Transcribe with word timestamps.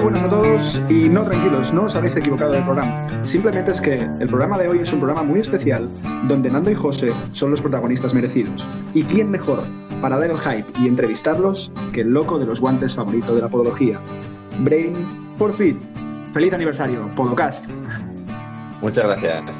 Muy 0.00 0.12
buenas 0.12 0.22
a 0.22 0.30
todos 0.30 0.82
y 0.88 1.10
no 1.10 1.24
tranquilos, 1.24 1.74
no 1.74 1.82
os 1.82 1.94
habéis 1.94 2.16
equivocado 2.16 2.52
del 2.52 2.64
programa. 2.64 3.06
Simplemente 3.26 3.72
es 3.72 3.82
que 3.82 3.96
el 3.96 4.28
programa 4.28 4.56
de 4.56 4.66
hoy 4.66 4.78
es 4.78 4.90
un 4.94 4.98
programa 4.98 5.22
muy 5.22 5.40
especial 5.40 5.90
donde 6.26 6.48
Nando 6.48 6.70
y 6.70 6.74
José 6.74 7.12
son 7.34 7.50
los 7.50 7.60
protagonistas 7.60 8.14
merecidos. 8.14 8.66
¿Y 8.94 9.02
quién 9.02 9.30
mejor 9.30 9.62
para 10.00 10.16
dar 10.16 10.30
el 10.30 10.38
hype 10.38 10.64
y 10.80 10.86
entrevistarlos 10.86 11.70
que 11.92 12.00
el 12.00 12.14
loco 12.14 12.38
de 12.38 12.46
los 12.46 12.60
guantes 12.60 12.94
favorito 12.94 13.34
de 13.34 13.42
la 13.42 13.48
podología? 13.48 13.98
Brain 14.60 14.94
for 15.36 15.52
Fit. 15.52 15.76
Feliz 16.32 16.54
aniversario, 16.54 17.06
Podocast. 17.14 17.66
Muchas 18.80 19.04
gracias. 19.04 19.50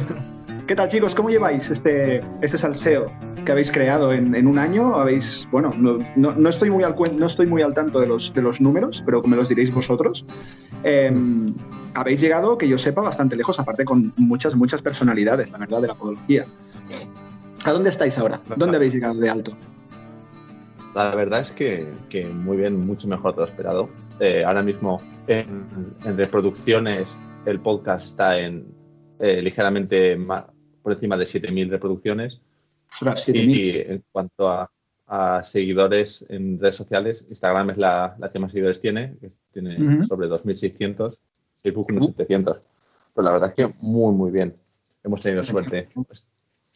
¿Qué 0.66 0.74
tal 0.74 0.88
chicos? 0.88 1.14
¿Cómo 1.14 1.28
lleváis 1.28 1.68
este, 1.68 2.20
este 2.40 2.56
salseo 2.56 3.08
que 3.44 3.52
habéis 3.52 3.70
creado 3.70 4.12
en, 4.12 4.46
un 4.46 4.58
año? 4.58 4.96
Habéis, 4.96 5.46
bueno, 5.50 5.70
no, 6.16 6.48
estoy 6.48 6.70
muy 6.70 6.84
al 6.84 6.94
no 7.16 7.26
estoy 7.26 7.46
muy 7.46 7.62
al 7.62 7.74
tanto 7.74 8.00
de 8.00 8.06
los, 8.06 8.32
de 8.32 8.42
los 8.42 8.60
números, 8.60 9.02
pero 9.04 9.22
me 9.22 9.36
los 9.36 9.48
diréis 9.48 9.72
vosotros. 9.72 10.24
Em, 10.82 11.54
habéis 11.94 12.20
llegado, 12.20 12.58
que 12.58 12.68
yo 12.68 12.78
sepa, 12.78 13.02
bastante 13.02 13.36
lejos, 13.36 13.58
aparte 13.58 13.84
con 13.84 14.12
muchas, 14.16 14.54
muchas 14.54 14.82
personalidades, 14.82 15.50
la 15.50 15.58
verdad, 15.58 15.80
de 15.80 15.88
la 15.88 15.94
podología. 15.94 16.46
¿A 17.64 17.72
dónde 17.72 17.90
estáis 17.90 18.18
ahora? 18.18 18.40
¿Dónde 18.56 18.76
habéis 18.76 18.94
llegado 18.94 19.14
de 19.14 19.30
alto? 19.30 19.56
La 20.94 21.14
verdad 21.14 21.40
es 21.40 21.50
que, 21.50 21.86
muy 22.32 22.58
bien, 22.58 22.86
mucho 22.86 23.08
mejor 23.08 23.34
de 23.34 23.40
lo 23.42 23.46
esperado. 23.48 23.88
Eh, 24.20 24.44
ahora 24.44 24.62
mismo 24.62 25.00
en, 25.26 25.64
reproducciones 26.16 27.18
el 27.46 27.60
podcast 27.60 28.06
está 28.06 28.38
en 28.38 28.66
eh, 29.18 29.42
ligeramente 29.42 30.16
por 30.82 30.92
encima 30.92 31.16
de 31.16 31.24
7.000 31.24 31.70
reproducciones. 31.70 32.40
Y, 33.26 33.78
en 33.78 34.04
cuanto 34.10 34.48
a, 34.48 34.70
seguidores 35.42 36.24
en 36.28 36.58
redes 36.58 36.74
sociales, 36.74 37.26
Instagram 37.28 37.70
es 37.70 37.78
la, 37.78 38.16
que 38.32 38.38
más 38.38 38.50
seguidores 38.50 38.80
tiene, 38.80 39.16
que 39.20 39.30
tiene 39.52 40.04
sobre 40.06 40.28
2.600, 40.28 41.16
Facebook 41.54 41.86
unos 41.90 42.06
700. 42.06 42.60
Pues 43.12 43.24
la 43.24 43.30
verdad 43.30 43.50
es 43.50 43.54
que 43.54 43.74
muy, 43.80 44.12
muy 44.12 44.30
bien. 44.32 44.56
Hemos 45.04 45.22
tenido 45.22 45.44
suerte. 45.44 45.88
Pues, 45.94 46.26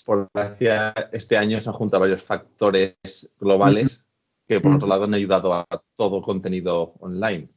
por 0.04 0.28
gracia, 0.32 0.94
este 1.12 1.36
año 1.36 1.60
se 1.60 1.68
han 1.68 1.74
juntado 1.74 2.02
varios 2.02 2.22
factores 2.22 2.96
globales 3.40 4.04
que, 4.46 4.60
por 4.60 4.76
otro 4.76 4.86
lado, 4.86 5.04
han 5.04 5.14
ayudado 5.14 5.52
a 5.52 5.66
todo 5.96 6.22
contenido 6.22 6.94
online. 7.00 7.48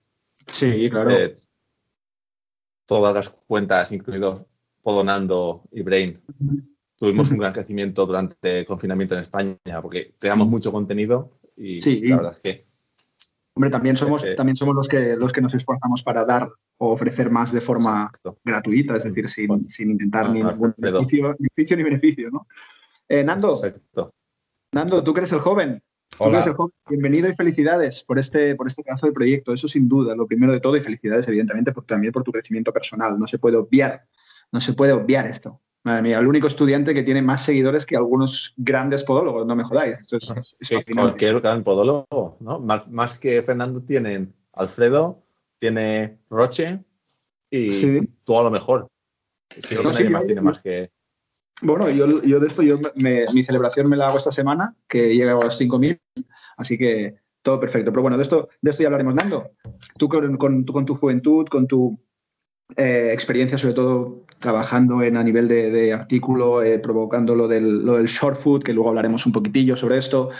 Sí, 0.47 0.89
claro. 0.89 1.11
Eh, 1.11 1.37
todas 2.85 3.13
las 3.13 3.29
cuentas, 3.29 3.91
incluido 3.91 4.47
Podonando 4.81 5.63
y 5.71 5.81
Brain, 5.81 6.19
tuvimos 7.01 7.31
un 7.31 7.37
gran 7.39 7.51
crecimiento 7.51 8.05
durante 8.05 8.59
el 8.59 8.65
confinamiento 8.65 9.15
en 9.15 9.21
España 9.21 9.57
porque 9.81 10.13
teníamos 10.19 10.47
mucho 10.47 10.71
contenido 10.71 11.31
y 11.57 11.81
la 12.07 12.17
verdad 12.17 12.33
es 12.33 12.39
que. 12.39 12.71
Hombre, 13.53 13.69
también 13.69 13.97
somos, 13.97 14.23
eh, 14.23 14.35
también 14.35 14.55
somos 14.55 14.73
los, 14.75 14.87
que, 14.87 15.17
los 15.17 15.33
que 15.33 15.41
nos 15.41 15.53
esforzamos 15.53 16.03
para 16.03 16.23
dar 16.23 16.49
o 16.77 16.91
ofrecer 16.91 17.29
más 17.29 17.51
de 17.51 17.59
forma 17.59 18.09
gratuita, 18.45 18.95
es 18.95 19.03
decir, 19.03 19.27
sin, 19.27 19.67
sin 19.67 19.91
intentar 19.91 20.29
ni 20.29 20.41
ningún 20.41 20.73
beneficio, 20.77 21.35
ni 21.75 21.83
beneficio, 21.83 22.31
¿no? 22.31 22.47
Eh, 23.09 23.25
Nando, 23.25 23.59
Nando, 24.71 25.03
tú 25.03 25.13
que 25.13 25.19
eres 25.19 25.33
el 25.33 25.39
joven, 25.39 25.83
Hola. 26.17 26.55
Bienvenido 26.89 27.29
y 27.29 27.33
felicidades 27.33 28.03
por 28.03 28.19
este, 28.19 28.55
por 28.55 28.67
este 28.67 28.83
caso 28.83 29.07
de 29.07 29.13
proyecto. 29.13 29.53
Eso 29.53 29.67
sin 29.67 29.87
duda, 29.87 30.15
lo 30.15 30.27
primero 30.27 30.53
de 30.53 30.59
todo, 30.59 30.77
y 30.77 30.81
felicidades, 30.81 31.27
evidentemente, 31.27 31.73
también 31.87 32.13
por 32.13 32.23
tu 32.23 32.31
crecimiento 32.31 32.71
personal. 32.71 33.17
No 33.19 33.27
se 33.27 33.39
puede 33.39 33.57
obviar 33.57 34.05
no 34.51 34.59
se 34.59 34.73
puede 34.73 34.91
obviar 34.91 35.27
esto. 35.27 35.61
Madre 35.83 36.03
mía, 36.03 36.19
el 36.19 36.27
único 36.27 36.45
estudiante 36.45 36.93
que 36.93 37.01
tiene 37.01 37.23
más 37.23 37.43
seguidores 37.43 37.87
que 37.87 37.95
algunos 37.95 38.53
grandes 38.55 39.03
podólogos, 39.03 39.47
no 39.47 39.55
me 39.55 39.63
jodáis. 39.63 39.97
Esto 39.99 40.17
es, 40.17 40.85
cualquier 40.93 41.41
gran 41.41 41.63
podólogo, 41.63 42.37
¿no? 42.39 42.59
Más, 42.59 43.17
que 43.17 43.41
Fernando 43.41 43.81
tienen 43.81 44.31
Alfredo, 44.53 45.23
tiene 45.59 46.19
Roche 46.29 46.83
y 47.49 48.05
tú 48.23 48.37
a 48.37 48.43
lo 48.43 48.51
mejor. 48.51 48.87
Creo 49.67 49.81
que 49.81 49.87
nadie 49.89 50.09
más 50.09 50.25
tiene 50.25 50.41
más 50.41 50.61
que. 50.61 50.91
Bueno, 51.63 51.89
yo, 51.89 52.21
yo 52.23 52.39
de 52.39 52.47
esto, 52.47 52.61
yo 52.61 52.79
mi 52.95 53.43
celebración 53.43 53.89
me 53.89 53.97
la 53.97 54.07
hago 54.07 54.17
esta 54.17 54.31
semana, 54.31 54.75
que 54.87 55.15
llega 55.15 55.31
a 55.31 55.43
los 55.43 55.59
5.000, 55.59 55.99
así 56.57 56.77
que 56.77 57.15
todo 57.41 57.59
perfecto. 57.59 57.91
Pero 57.91 58.03
bueno, 58.03 58.17
de 58.17 58.23
esto, 58.23 58.49
de 58.61 58.69
esto 58.69 58.83
ya 58.83 58.87
hablaremos, 58.87 59.15
Nando. 59.15 59.51
Tú 59.97 60.07
con, 60.07 60.37
con 60.37 60.85
tu 60.85 60.95
juventud, 60.95 61.47
con 61.47 61.67
tu 61.67 61.99
eh, 62.75 63.09
experiencia, 63.11 63.57
sobre 63.57 63.73
todo 63.73 64.25
trabajando 64.41 65.01
en, 65.03 65.15
a 65.15 65.23
nivel 65.23 65.47
de, 65.47 65.93
artículo, 65.93 66.63
eh, 66.63 66.79
provocando 66.79 67.35
lo 67.35 67.47
del, 67.47 67.85
lo 67.85 67.95
del, 67.97 68.07
short 68.07 68.39
food, 68.39 68.63
que 68.63 68.73
luego 68.73 68.89
hablaremos 68.89 69.25
un 69.25 69.31
poquitillo 69.31 69.77
sobre 69.77 69.97
esto. 69.97 70.31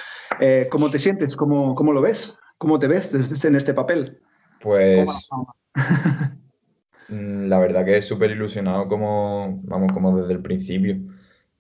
Eh, 0.42 0.68
¿Cómo 0.70 0.90
te 0.90 1.00
sientes? 1.00 1.38
¿Cómo, 1.38 1.76
¿Cómo, 1.76 1.94
lo 1.94 2.02
ves? 2.02 2.38
¿Cómo 2.58 2.80
te 2.80 2.88
ves 2.88 3.14
desde, 3.14 3.48
en 3.48 3.56
este 3.56 3.74
papel? 3.74 4.20
Pues 4.60 5.08
mm, 7.08 7.46
la 7.46 7.60
verdad 7.60 7.86
que 7.86 7.98
es 7.98 8.06
súper 8.06 8.32
ilusionado 8.32 8.88
como, 8.90 9.62
vamos, 9.64 9.94
como 9.94 10.18
desde 10.18 10.34
el 10.34 10.42
principio. 10.42 10.98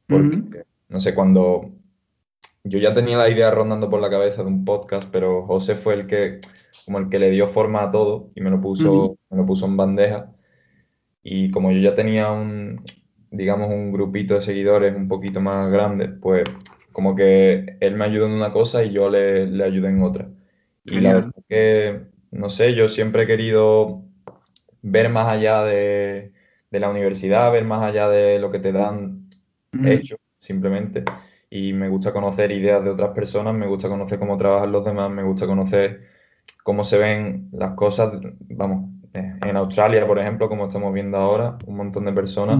Porque, 0.07 0.65
no 0.89 0.99
sé, 0.99 1.15
cuando 1.15 1.71
yo 2.63 2.79
ya 2.79 2.93
tenía 2.93 3.17
la 3.17 3.29
idea 3.29 3.49
rondando 3.51 3.89
por 3.89 4.01
la 4.01 4.09
cabeza 4.09 4.41
de 4.41 4.49
un 4.49 4.65
podcast, 4.65 5.07
pero 5.11 5.45
José 5.45 5.75
fue 5.75 5.93
el 5.93 6.07
que, 6.07 6.39
como 6.85 6.97
el 6.97 7.07
que 7.07 7.19
le 7.19 7.29
dio 7.29 7.47
forma 7.47 7.83
a 7.83 7.91
todo 7.91 8.31
y 8.35 8.41
me 8.41 8.49
lo 8.49 8.59
puso, 8.59 9.15
me 9.29 9.37
lo 9.37 9.45
puso 9.45 9.67
en 9.67 9.77
bandeja. 9.77 10.31
Y 11.23 11.51
como 11.51 11.71
yo 11.71 11.79
ya 11.79 11.95
tenía 11.95 12.31
un, 12.31 12.83
digamos, 13.31 13.69
un 13.69 13.91
grupito 13.91 14.35
de 14.35 14.41
seguidores 14.41 14.95
un 14.95 15.07
poquito 15.07 15.41
más 15.41 15.71
grande, 15.71 16.09
pues 16.09 16.43
como 16.91 17.15
que 17.15 17.77
él 17.79 17.95
me 17.95 18.05
ayudó 18.05 18.25
en 18.27 18.33
una 18.33 18.51
cosa 18.51 18.83
y 18.83 18.91
yo 18.91 19.09
le, 19.09 19.47
le 19.47 19.63
ayudé 19.63 19.89
en 19.89 20.01
otra. 20.03 20.29
Y 20.85 20.99
la 21.01 21.13
verdad 21.13 21.31
que, 21.49 22.01
no 22.31 22.49
sé, 22.49 22.73
yo 22.75 22.89
siempre 22.89 23.23
he 23.23 23.27
querido 23.27 24.03
ver 24.81 25.09
más 25.09 25.27
allá 25.27 25.63
de, 25.63 26.33
de 26.71 26.79
la 26.79 26.89
universidad, 26.89 27.51
ver 27.51 27.65
más 27.65 27.83
allá 27.83 28.09
de 28.09 28.39
lo 28.39 28.51
que 28.51 28.59
te 28.59 28.71
dan 28.71 29.29
hecho, 29.81 30.17
simplemente. 30.39 31.03
Y 31.49 31.73
me 31.73 31.89
gusta 31.89 32.13
conocer 32.13 32.51
ideas 32.51 32.83
de 32.83 32.89
otras 32.91 33.11
personas, 33.11 33.53
me 33.55 33.67
gusta 33.67 33.89
conocer 33.89 34.19
cómo 34.19 34.37
trabajan 34.37 34.71
los 34.71 34.85
demás, 34.85 35.09
me 35.11 35.23
gusta 35.23 35.45
conocer 35.47 36.07
cómo 36.63 36.83
se 36.85 36.97
ven 36.99 37.49
las 37.53 37.73
cosas, 37.75 38.13
vamos, 38.49 38.90
en 39.13 39.57
Australia, 39.57 40.05
por 40.07 40.19
ejemplo, 40.19 40.47
como 40.49 40.67
estamos 40.67 40.93
viendo 40.93 41.17
ahora, 41.17 41.57
un 41.65 41.75
montón 41.75 42.05
de 42.05 42.13
personas. 42.13 42.59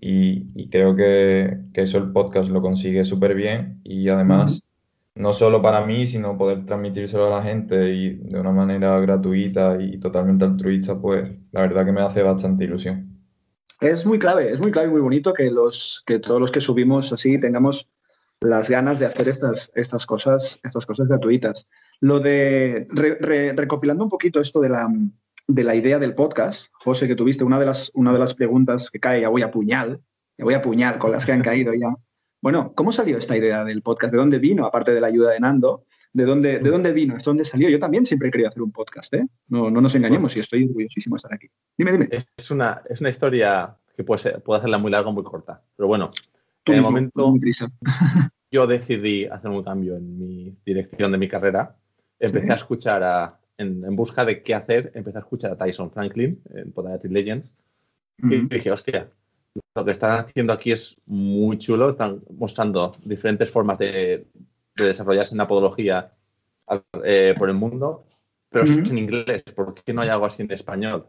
y, 0.00 0.68
creo 0.68 0.94
que, 0.94 1.58
eso 1.74 1.98
el 1.98 2.12
podcast 2.12 2.50
lo 2.50 2.60
consigue 2.60 3.04
súper 3.04 3.34
bien. 3.34 3.80
Y 3.84 4.08
además, 4.08 4.62
no 5.14 5.32
solo 5.32 5.62
para 5.62 5.84
mí, 5.84 6.06
sino 6.06 6.36
poder 6.36 6.64
transmitírselo 6.66 7.26
a 7.26 7.38
la 7.38 7.42
gente 7.42 7.92
y 7.92 8.14
de 8.16 8.38
una 8.38 8.52
manera 8.52 9.00
gratuita 9.00 9.78
y 9.80 9.98
totalmente 9.98 10.44
altruista, 10.44 11.00
pues 11.00 11.30
la 11.52 11.62
verdad 11.62 11.86
que 11.86 11.92
me 11.92 12.02
hace 12.02 12.22
bastante 12.22 12.64
ilusión. 12.64 13.16
Es 13.80 14.06
muy 14.06 14.18
clave, 14.18 14.52
es 14.52 14.58
muy 14.58 14.70
clave 14.70 14.88
y 14.88 14.90
muy 14.90 15.00
bonito 15.00 15.32
que, 15.32 15.50
los, 15.50 16.02
que 16.06 16.18
todos 16.18 16.40
los 16.40 16.50
que 16.50 16.60
subimos 16.60 17.12
así 17.12 17.38
tengamos 17.38 17.88
las 18.40 18.68
ganas 18.68 18.98
de 18.98 19.06
hacer 19.06 19.28
estas, 19.28 19.70
estas, 19.74 20.06
cosas, 20.06 20.58
estas 20.62 20.84
cosas 20.84 21.08
gratuitas. 21.08 21.66
Lo 22.00 22.20
de 22.20 22.86
recopilando 23.56 24.04
un 24.04 24.10
poquito 24.10 24.40
esto 24.40 24.60
de 24.60 24.68
la, 24.68 24.88
de 25.48 25.64
la 25.64 25.74
idea 25.74 25.98
del 25.98 26.14
podcast, 26.14 26.72
José, 26.72 27.06
que 27.06 27.14
tuviste 27.14 27.44
una 27.44 27.58
de 27.58 27.66
las, 27.66 27.90
una 27.94 28.12
de 28.12 28.18
las 28.18 28.34
preguntas 28.34 28.90
que 28.90 29.00
cae, 29.00 29.20
ya 29.20 29.28
voy 29.28 29.42
a 29.42 29.50
puñal, 29.50 30.00
ya 30.36 30.44
voy 30.44 30.54
a 30.54 30.62
puñal 30.62 30.98
con 30.98 31.12
las 31.12 31.24
que 31.24 31.32
han 31.32 31.42
caído 31.42 31.72
ya. 31.74 31.94
Bueno, 32.42 32.72
¿cómo 32.74 32.92
salió 32.92 33.18
esta 33.18 33.36
idea 33.36 33.64
del 33.64 33.82
podcast? 33.82 34.12
¿De 34.12 34.18
dónde 34.18 34.38
vino, 34.38 34.66
aparte 34.66 34.92
de 34.92 35.00
la 35.00 35.06
ayuda 35.06 35.32
de 35.32 35.40
Nando? 35.40 35.84
¿De 36.12 36.24
dónde, 36.24 36.58
de 36.58 36.70
dónde 36.70 36.92
vino? 36.92 37.16
¿Es 37.16 37.24
dónde 37.24 37.44
salió? 37.44 37.68
Yo 37.68 37.78
también 37.78 38.06
siempre 38.06 38.28
he 38.28 38.30
querido 38.30 38.48
hacer 38.48 38.62
un 38.62 38.72
podcast, 38.72 39.12
¿eh? 39.14 39.26
No, 39.48 39.70
no 39.70 39.80
nos 39.80 39.94
engañemos 39.94 40.36
y 40.36 40.40
estoy 40.40 40.64
orgullosísimo 40.64 41.16
de 41.16 41.18
estar 41.18 41.34
aquí. 41.34 41.48
Dime, 41.76 41.92
dime. 41.92 42.08
Es 42.10 42.50
una, 42.50 42.82
es 42.88 43.00
una 43.00 43.10
historia 43.10 43.76
que 43.96 44.04
puede, 44.04 44.38
puede 44.40 44.58
hacerla 44.58 44.78
muy 44.78 44.90
larga 44.90 45.10
o 45.10 45.12
muy 45.12 45.24
corta. 45.24 45.62
Pero 45.76 45.88
bueno, 45.88 46.08
en 46.64 46.74
el 46.74 46.82
momento 46.82 47.34
yo 48.50 48.66
decidí 48.66 49.26
hacer 49.26 49.50
un 49.50 49.62
cambio 49.62 49.96
en 49.96 50.18
mi 50.18 50.56
dirección 50.64 51.12
de 51.12 51.18
mi 51.18 51.28
carrera. 51.28 51.76
Empecé 52.18 52.52
a 52.52 52.56
escuchar 52.56 53.02
a 53.02 53.38
en, 53.58 53.96
busca 53.96 54.24
de 54.24 54.42
qué 54.42 54.54
hacer, 54.54 54.92
empecé 54.94 55.18
a 55.18 55.20
escuchar 55.20 55.52
a 55.52 55.56
Tyson 55.56 55.90
Franklin 55.90 56.40
en 56.54 56.72
Podiatry 56.72 57.10
Legends 57.10 57.54
y 58.18 58.46
dije, 58.48 58.70
hostia, 58.70 59.10
lo 59.74 59.84
que 59.84 59.90
están 59.90 60.12
haciendo 60.12 60.52
aquí 60.52 60.72
es 60.72 61.00
muy 61.06 61.58
chulo, 61.58 61.90
están 61.90 62.22
mostrando 62.30 62.96
diferentes 63.04 63.50
formas 63.50 63.78
de, 63.78 64.26
desarrollarse 64.74 65.34
en 65.34 65.38
la 65.38 65.48
podología 65.48 66.12
eh, 67.04 67.34
por 67.38 67.48
el 67.48 67.54
mundo, 67.54 68.06
pero 68.50 68.64
es 68.64 68.90
en 68.90 68.98
inglés, 68.98 69.42
¿por 69.54 69.74
qué 69.74 69.92
no 69.92 70.02
hay 70.02 70.08
algo 70.08 70.26
así 70.26 70.42
en 70.42 70.52
español? 70.52 71.06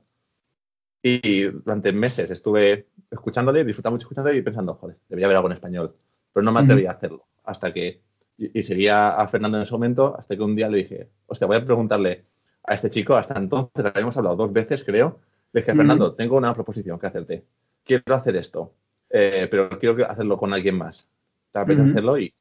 Y 1.01 1.43
durante 1.43 1.91
meses 1.91 2.31
estuve 2.31 2.87
escuchándole, 3.11 3.63
disfrutando 3.63 3.95
mucho 3.95 4.05
escuchándole 4.05 4.37
y 4.37 4.41
pensando, 4.41 4.73
joder, 4.75 4.97
debería 5.07 5.27
haber 5.27 5.37
algo 5.37 5.49
en 5.49 5.55
español, 5.55 5.95
pero 6.33 6.43
no 6.43 6.51
me 6.51 6.61
atreví 6.61 6.85
a 6.85 6.91
hacerlo 6.91 7.27
hasta 7.43 7.73
que, 7.73 8.01
y, 8.37 8.59
y, 8.59 8.63
seguía 8.63 9.15
a 9.15 9.27
Fernando 9.27 9.57
en 9.57 9.63
ese 9.63 9.71
momento, 9.71 10.15
hasta 10.17 10.35
que 10.35 10.43
un 10.43 10.55
día 10.55 10.69
le 10.69 10.79
dije, 10.79 11.09
hostia, 11.27 11.47
voy 11.47 11.57
a 11.57 11.65
preguntarle 11.65 12.25
a 12.67 12.75
este 12.75 12.89
chico, 12.89 13.15
hasta 13.15 13.39
entonces 13.39 13.85
habíamos 13.85 14.15
hablado 14.17 14.35
dos 14.35 14.53
veces, 14.53 14.83
creo. 14.83 15.19
Le 15.53 15.61
dije, 15.61 15.73
Fernando, 15.73 16.13
tengo 16.13 16.37
una 16.37 16.53
proposición 16.53 16.99
que 16.99 17.07
hacerte. 17.07 17.43
Quiero 17.83 18.13
hacer 18.13 18.35
esto, 18.35 18.73
eh, 19.09 19.47
pero 19.49 19.69
quiero 19.79 20.05
hacerlo 20.09 20.37
con 20.37 20.53
alguien 20.53 20.77
más. 20.77 21.07
¿Te 21.51 21.59
apetece 21.59 21.89
hacerlo? 21.89 22.19
Y, 22.19 22.33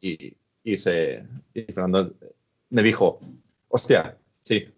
y, 0.65 0.77
se, 0.77 1.25
y 1.55 1.63
Fernando 1.63 2.13
me 2.71 2.83
dijo, 2.83 3.21
hostia, 3.69 4.17
sí. 4.43 4.69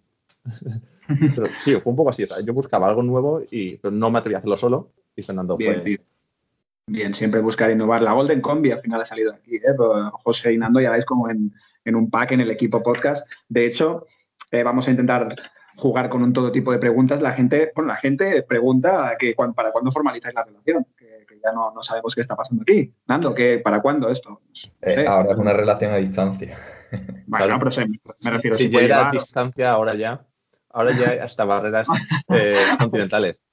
sí, 1.63 1.75
fue 1.77 1.91
un 1.91 1.97
poco 1.97 2.11
así. 2.11 2.25
yo 2.45 2.53
buscaba 2.53 2.89
algo 2.89 3.03
nuevo 3.03 3.43
y 3.51 3.77
pero 3.77 3.91
no 3.91 4.11
me 4.11 4.19
atrevía 4.19 4.39
a 4.39 4.41
hacerlo 4.41 4.57
solo 4.57 4.91
y 5.17 5.23
Fernando 5.23 5.57
bien, 5.57 5.83
fue... 5.83 5.99
Bien, 6.89 7.13
siempre 7.13 7.41
buscar 7.41 7.71
innovar. 7.71 8.01
La 8.03 8.15
Golden 8.15 8.41
Combi 8.41 8.71
al 8.71 8.81
final 8.81 9.03
ha 9.03 9.05
salido 9.05 9.33
aquí. 9.33 9.57
¿eh? 9.57 9.75
José 10.25 10.55
y 10.55 10.59
Nando 10.59 10.81
ya 10.81 10.91
veis 10.91 11.05
como 11.05 11.29
en, 11.29 11.53
un 11.85 12.11
pack 12.11 12.33
en 12.33 12.41
el 12.41 12.51
equipo 12.51 12.83
podcast. 12.83 13.27
De 13.49 13.67
hecho, 13.67 14.07
eh, 14.53 14.63
vamos 14.63 14.89
a 14.89 14.91
intentar 14.91 15.35
jugar 15.77 16.09
con 16.09 16.23
un 16.23 16.33
todo 16.33 16.53
tipo 16.53 16.73
de 16.73 16.79
preguntas. 16.79 17.21
La 17.21 17.33
gente, 17.33 17.73
bueno, 17.75 17.89
la 17.89 17.97
gente 17.97 18.43
pregunta 18.43 19.17
que 19.19 19.35
para 19.55 19.71
cuándo 19.73 19.93
formalizáis 19.93 20.35
la 20.35 20.45
relación, 20.45 20.87
que, 20.97 21.27
ya 21.43 21.53
no, 21.53 21.73
sabemos 21.83 22.15
qué 22.15 22.21
está 22.21 22.35
pasando 22.35 22.63
aquí. 22.63 22.93
Nando, 23.07 23.35
que 23.35 23.59
¿para 23.59 23.81
cuándo 23.81 24.11
esto? 24.11 24.41
Eh, 24.83 25.05
ahora 25.07 25.33
es 25.33 25.39
una 25.39 25.53
relación 25.53 25.93
a 25.93 25.97
distancia. 25.97 26.57
Bueno, 27.27 27.59
pero 27.59 27.87
me 28.25 28.31
refiero 28.31 28.57
si, 28.57 28.71
ya 28.71 28.81
era 28.81 29.09
a 29.09 29.11
distancia, 29.11 29.73
ahora 29.73 29.95
ya. 29.95 30.25
Ahora 30.71 30.93
ya 30.93 31.11
hay 31.11 31.19
hasta 31.23 31.45
barreras 31.45 31.87
eh, 32.31 32.65
continentales. 32.79 33.45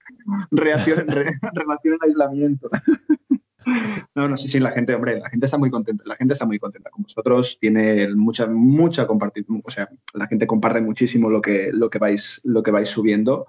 Reacción, 0.51 1.05
relación 1.53 1.95
en 1.95 2.09
aislamiento. 2.09 2.69
No, 4.15 4.29
no, 4.29 4.37
sí, 4.37 4.47
sí, 4.47 4.59
la 4.59 4.71
gente, 4.71 4.93
hombre, 4.93 5.19
la 5.19 5.29
gente 5.29 5.45
está 5.45 5.57
muy 5.57 5.69
contenta, 5.69 6.03
la 6.05 6.15
gente 6.15 6.33
está 6.33 6.45
muy 6.45 6.59
contenta 6.59 6.89
con 6.89 7.03
vosotros, 7.03 7.57
tiene 7.59 8.07
mucha, 8.15 8.45
mucha 8.47 9.07
compartir, 9.07 9.45
o 9.63 9.69
sea, 9.69 9.89
la 10.13 10.27
gente 10.27 10.47
comparte 10.47 10.81
muchísimo 10.81 11.29
lo 11.29 11.41
que, 11.41 11.71
lo 11.73 11.89
que, 11.89 11.99
vais, 11.99 12.39
lo 12.43 12.63
que 12.63 12.71
vais 12.71 12.87
subiendo. 12.87 13.47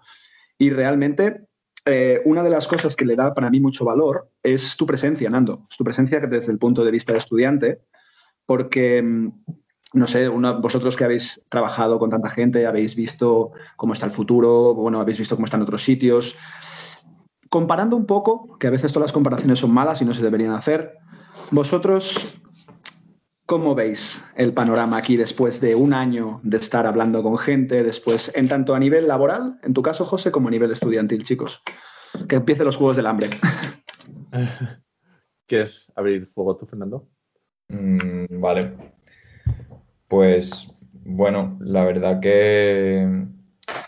Y 0.58 0.70
realmente 0.70 1.46
eh, 1.84 2.20
una 2.24 2.42
de 2.42 2.50
las 2.50 2.66
cosas 2.66 2.96
que 2.96 3.04
le 3.04 3.14
da 3.14 3.32
para 3.32 3.48
mí 3.48 3.60
mucho 3.60 3.84
valor 3.84 4.28
es 4.42 4.76
tu 4.76 4.86
presencia, 4.86 5.30
Nando, 5.30 5.66
es 5.70 5.76
tu 5.76 5.84
presencia 5.84 6.18
desde 6.18 6.50
el 6.50 6.58
punto 6.58 6.84
de 6.84 6.90
vista 6.90 7.12
de 7.12 7.18
estudiante, 7.18 7.82
porque, 8.44 9.00
mm, 9.02 9.32
no 9.94 10.06
sé, 10.08 10.28
vosotros 10.28 10.96
que 10.96 11.04
habéis 11.04 11.40
trabajado 11.48 12.00
con 12.00 12.10
tanta 12.10 12.28
gente, 12.28 12.66
habéis 12.66 12.96
visto 12.96 13.52
cómo 13.76 13.92
está 13.92 14.06
el 14.06 14.12
futuro, 14.12 14.74
bueno, 14.74 15.00
habéis 15.00 15.18
visto 15.18 15.36
cómo 15.36 15.46
están 15.46 15.62
otros 15.62 15.84
sitios, 15.84 16.36
comparando 17.48 17.96
un 17.96 18.06
poco, 18.06 18.56
que 18.58 18.66
a 18.66 18.70
veces 18.70 18.92
todas 18.92 19.08
las 19.08 19.12
comparaciones 19.12 19.58
son 19.58 19.72
malas 19.72 20.00
y 20.02 20.04
no 20.04 20.14
se 20.14 20.22
deberían 20.22 20.52
hacer, 20.52 20.94
vosotros, 21.50 22.40
¿cómo 23.46 23.74
veis 23.74 24.22
el 24.34 24.52
panorama 24.52 24.96
aquí 24.96 25.16
después 25.16 25.60
de 25.60 25.74
un 25.74 25.94
año 25.94 26.40
de 26.42 26.56
estar 26.56 26.86
hablando 26.86 27.22
con 27.22 27.38
gente, 27.38 27.82
después, 27.82 28.32
en 28.34 28.48
tanto 28.48 28.74
a 28.74 28.78
nivel 28.78 29.08
laboral, 29.08 29.58
en 29.62 29.74
tu 29.74 29.82
caso, 29.82 30.04
José, 30.04 30.30
como 30.30 30.48
a 30.48 30.50
nivel 30.50 30.72
estudiantil, 30.72 31.24
chicos? 31.24 31.62
Que 32.28 32.36
empiece 32.36 32.64
los 32.64 32.76
Juegos 32.76 32.96
del 32.96 33.06
Hambre. 33.06 33.30
¿Quieres 35.46 35.92
abrir 35.94 36.26
fuego 36.26 36.56
tú, 36.56 36.66
Fernando? 36.66 37.06
Mm, 37.68 38.40
vale. 38.40 38.72
Pues 40.08 40.68
bueno, 41.04 41.56
la 41.60 41.84
verdad 41.84 42.20
que 42.20 43.26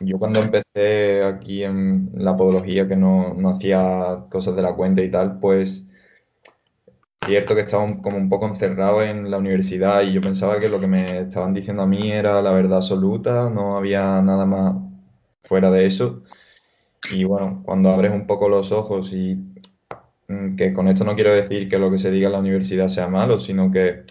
yo 0.00 0.18
cuando 0.18 0.40
empecé 0.40 1.22
aquí 1.24 1.64
en 1.64 2.10
la 2.14 2.36
podología, 2.36 2.88
que 2.88 2.96
no, 2.96 3.36
hacía 3.50 4.24
cosas 4.30 4.56
de 4.56 4.62
la 4.62 4.74
cuenta 4.74 5.02
y 5.02 5.10
tal, 5.10 5.38
pues 5.40 5.86
cierto 7.24 7.54
que 7.54 7.62
estaba 7.62 8.00
como 8.00 8.16
un 8.16 8.28
poco 8.28 8.46
encerrado 8.46 9.02
en 9.02 9.30
la 9.30 9.38
universidad 9.38 10.02
y 10.02 10.12
yo 10.12 10.20
pensaba 10.20 10.60
que 10.60 10.68
lo 10.68 10.80
que 10.80 10.86
me 10.86 11.20
estaban 11.20 11.52
diciendo 11.54 11.82
a 11.82 11.86
mí 11.86 12.10
era 12.10 12.40
la 12.42 12.52
verdad 12.52 12.78
absoluta, 12.78 13.50
no 13.50 13.76
había 13.76 14.22
nada 14.22 14.46
más 14.46 14.76
fuera 15.42 15.70
de 15.70 15.86
eso. 15.86 16.22
Y 17.12 17.24
bueno, 17.24 17.62
cuando 17.64 17.90
abres 17.90 18.12
un 18.12 18.26
poco 18.26 18.48
los 18.48 18.72
ojos 18.72 19.12
y 19.12 19.36
mm, 20.28 20.56
que 20.56 20.72
con 20.72 20.88
esto 20.88 21.04
no 21.04 21.14
quiero 21.14 21.32
decir 21.34 21.68
que 21.68 21.78
lo 21.78 21.90
que 21.90 21.98
se 21.98 22.10
diga 22.10 22.26
en 22.28 22.32
la 22.32 22.40
universidad 22.40 22.88
sea 22.88 23.08
malo, 23.08 23.40
sino 23.40 23.70
que 23.72 24.04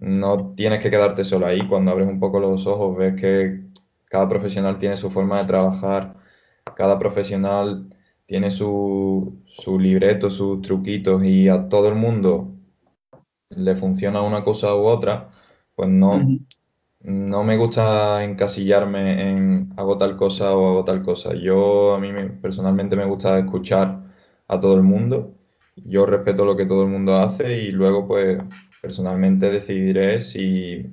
no 0.00 0.54
tienes 0.56 0.82
que 0.82 0.90
quedarte 0.90 1.24
solo 1.24 1.46
ahí. 1.46 1.66
Cuando 1.68 1.92
abres 1.92 2.08
un 2.08 2.20
poco 2.20 2.40
los 2.40 2.66
ojos 2.66 2.96
ves 2.96 3.14
que 3.20 3.61
cada 4.12 4.28
profesional 4.28 4.78
tiene 4.78 4.98
su 4.98 5.10
forma 5.10 5.38
de 5.38 5.46
trabajar, 5.46 6.16
cada 6.76 6.98
profesional 6.98 7.88
tiene 8.26 8.50
su, 8.50 9.42
libreto, 9.80 10.30
sus 10.30 10.60
truquitos 10.60 11.24
y 11.24 11.48
a 11.48 11.66
todo 11.70 11.88
el 11.88 11.94
mundo 11.94 12.52
le 13.48 13.74
funciona 13.74 14.20
una 14.20 14.44
cosa 14.44 14.74
u 14.74 14.84
otra, 14.84 15.30
pues 15.74 15.88
no, 15.88 16.20
no 17.00 17.44
me 17.44 17.56
gusta 17.56 18.22
encasillarme 18.22 19.30
en 19.30 19.72
hago 19.78 19.96
tal 19.96 20.14
cosa 20.16 20.54
o 20.54 20.68
hago 20.68 20.84
tal 20.84 21.02
cosa. 21.02 21.34
Yo 21.34 21.94
a 21.94 21.98
mí 21.98 22.10
personalmente 22.42 22.96
me 22.96 23.06
gusta 23.06 23.38
escuchar 23.38 24.02
a 24.46 24.60
todo 24.60 24.74
el 24.74 24.82
mundo. 24.82 25.34
Yo 25.76 26.04
respeto 26.04 26.44
lo 26.44 26.54
que 26.54 26.66
todo 26.66 26.82
el 26.82 26.90
mundo 26.90 27.16
hace 27.16 27.62
y 27.62 27.70
luego 27.70 28.06
pues 28.06 28.38
personalmente 28.82 29.50
decidiré 29.50 30.20
si 30.20 30.86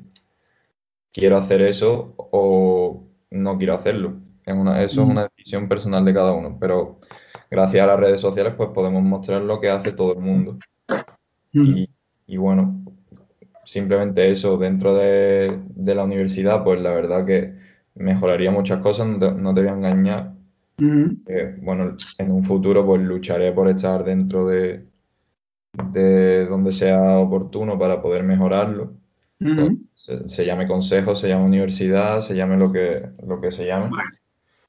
quiero 1.12 1.38
hacer 1.38 1.62
eso 1.62 2.13
o 2.18 3.08
no 3.31 3.57
quiero 3.57 3.75
hacerlo. 3.75 4.13
una, 4.47 4.83
eso 4.83 5.01
es 5.01 5.07
mm. 5.07 5.11
una 5.11 5.27
decisión 5.35 5.67
personal 5.67 6.05
de 6.05 6.13
cada 6.13 6.33
uno, 6.33 6.57
pero 6.59 6.99
gracias 7.49 7.83
a 7.83 7.87
las 7.87 7.99
redes 7.99 8.21
sociales 8.21 8.53
pues 8.55 8.69
podemos 8.69 9.03
mostrar 9.03 9.41
lo 9.41 9.59
que 9.59 9.69
hace 9.69 9.91
todo 9.91 10.13
el 10.13 10.19
mundo. 10.19 10.57
Mm. 11.53 11.83
Y, 12.27 12.37
bueno, 12.37 12.83
simplemente 13.63 14.29
eso, 14.31 14.57
dentro 14.57 14.95
de, 14.95 15.59
la 15.75 16.03
universidad, 16.03 16.63
pues 16.63 16.79
la 16.79 16.91
verdad 16.91 17.25
que 17.25 17.55
mejoraría 17.95 18.51
muchas 18.51 18.79
cosas, 18.81 19.07
no 19.07 19.53
te, 19.53 19.61
voy 19.61 19.69
a 19.69 19.73
engañar. 19.73 20.33
Mm. 20.77 21.25
bueno, 21.61 21.97
en 22.19 22.31
un 22.31 22.45
futuro 22.45 22.85
pues 22.85 23.01
lucharé 23.01 23.51
por 23.51 23.67
estar 23.67 24.03
dentro 24.05 24.47
de, 24.47 24.85
de 25.91 26.45
donde 26.45 26.71
sea 26.71 27.17
oportuno 27.17 27.77
para 27.77 28.01
poder 28.01 28.23
mejorarlo 28.23 28.93
se, 29.95 30.45
llame 30.45 30.68
consejo, 30.68 31.15
se 31.15 31.30
llame 31.30 31.45
universidad, 31.45 32.21
se 32.21 32.36
llame 32.36 32.57
lo 32.57 32.71
que, 32.71 33.09
lo 33.25 33.39
que 33.39 33.51
se 33.51 33.65
llame. 33.65 33.89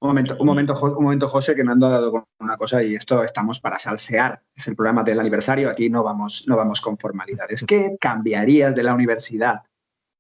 Un 0.03 0.09
momento, 0.09 0.37
un 0.39 0.47
momento, 0.47 0.97
un 0.97 1.05
momento, 1.05 1.29
José, 1.29 1.55
que 1.55 1.65
me 1.65 1.73
han 1.73 1.81
dado 1.81 2.11
con 2.11 2.25
una 2.39 2.57
cosa 2.57 2.83
y 2.83 2.95
esto 2.95 3.23
estamos 3.23 3.61
para 3.61 3.79
salsear. 3.79 4.41
Es 4.55 4.67
el 4.67 4.77
programa 4.77 5.03
del 5.03 5.21
aniversario. 5.21 5.69
Aquí 5.69 5.91
no 5.91 6.03
vamos, 6.03 6.45
no 6.47 6.57
vamos 6.57 6.81
con 6.81 6.97
formalidades. 6.97 7.65
¿Qué 7.65 7.97
cambiarías 8.01 8.75
de 8.75 8.83
la 8.83 8.95
universidad? 8.95 9.63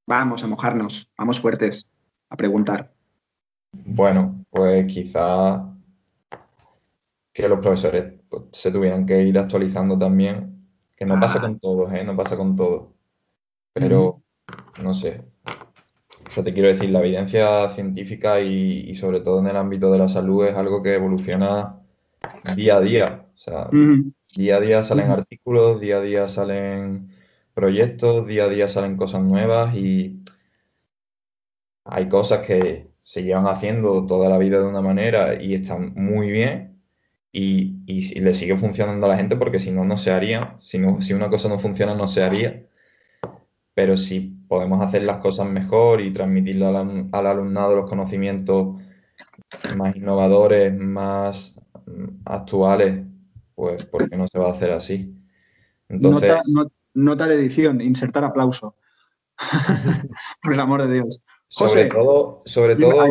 Vamos 0.06 0.43
a 0.43 0.49
mojarnos, 0.49 1.08
vamos 1.17 1.41
fuertes 1.41 1.87
a 2.29 2.37
preguntar. 2.37 2.93
Bueno, 3.73 4.44
pues 4.50 4.85
quizá 4.87 5.64
que 7.32 7.49
los 7.49 7.61
profesores 7.61 8.20
pues, 8.29 8.43
se 8.52 8.73
tuvieran 8.73 9.06
que 9.06 9.23
ir 9.23 9.38
actualizando 9.38 9.97
también, 9.97 10.67
que 10.97 11.06
no 11.06 11.19
pasa 11.19 11.38
ah. 11.38 11.43
con 11.43 11.58
todos, 11.58 11.93
¿eh? 11.93 12.05
No 12.05 12.17
pasa 12.17 12.37
con 12.37 12.56
todos. 12.56 12.88
Pero 13.73 14.23
no 14.80 14.94
sé. 14.94 15.22
O 16.26 16.30
sea, 16.30 16.44
te 16.44 16.52
quiero 16.52 16.68
decir, 16.68 16.90
la 16.90 17.00
evidencia 17.00 17.68
científica 17.70 18.40
y, 18.40 18.94
sobre 18.94 19.20
todo 19.20 19.40
en 19.40 19.49
el 19.49 19.56
ámbito 19.56 19.90
de 19.90 19.99
la 19.99 20.08
salud 20.08 20.46
es 20.46 20.54
algo 20.54 20.82
que 20.82 20.94
evoluciona 20.94 21.80
día 22.56 22.76
a 22.76 22.80
día. 22.80 23.26
O 23.34 23.38
sea, 23.38 23.68
día 24.37 24.56
a 24.56 24.60
día 24.60 24.82
salen 24.82 25.10
artículos, 25.10 25.80
día 25.80 25.99
a 25.99 26.00
día 26.02 26.28
salen 26.28 27.10
proyectos, 27.54 28.26
día 28.26 28.44
a 28.44 28.49
día 28.49 28.68
salen 28.68 28.96
cosas 28.96 29.22
nuevas 29.22 29.75
y 29.75 30.22
hay 31.84 32.08
cosas 32.08 32.46
que 32.46 32.88
se 33.02 33.22
llevan 33.25 33.46
haciendo 33.46 34.06
toda 34.06 34.28
la 34.28 34.38
vida 34.38 34.60
de 34.60 34.66
una 34.66 34.82
manera 34.82 35.42
y 35.42 35.54
están 35.54 35.94
muy 35.96 36.30
bien 36.30 36.80
y, 37.32 37.76
y, 37.87 38.20
le 38.20 38.34
sigue 38.34 38.56
funcionando 38.56 39.06
a 39.06 39.10
la 39.10 39.16
gente 39.16 39.37
porque 39.37 39.60
si 39.60 39.70
no, 39.72 39.84
no 39.84 39.99
se 39.99 40.12
haría. 40.12 40.58
Si, 40.60 40.80
si 41.00 41.12
una 41.14 41.28
cosa 41.28 41.49
no 41.49 41.58
funciona, 41.58 41.94
no 41.94 42.06
se 42.06 42.22
haría 42.22 42.70
pero 43.80 43.96
si 43.96 44.37
podemos 44.50 44.85
hacer 44.85 45.04
las 45.04 45.19
cosas 45.19 45.49
mejor 45.49 46.00
y 46.00 46.12
transmitirle 46.12 46.66
al, 46.66 47.26
alumnado 47.26 47.76
los 47.76 47.88
conocimientos 47.88 48.83
más 49.76 49.95
innovadores, 49.95 50.76
más 50.76 51.57
actuales, 52.25 53.00
pues 53.54 53.85
porque 53.85 54.16
no 54.16 54.26
se 54.26 54.40
va 54.40 54.49
a 54.49 54.52
hacer 54.52 54.73
así. 54.73 55.14
Entonces, 55.88 56.35
nota, 56.95 57.28
de 57.28 57.37
edición, 57.37 57.80
insertar 57.80 58.25
aplauso. 58.25 58.75
Por 60.42 60.54
el 60.54 60.59
amor 60.59 60.83
de 60.83 60.95
Dios. 60.95 61.23
Sobre 61.47 61.85
todo, 61.85 62.42
sobre 62.45 62.75
todo 62.75 63.04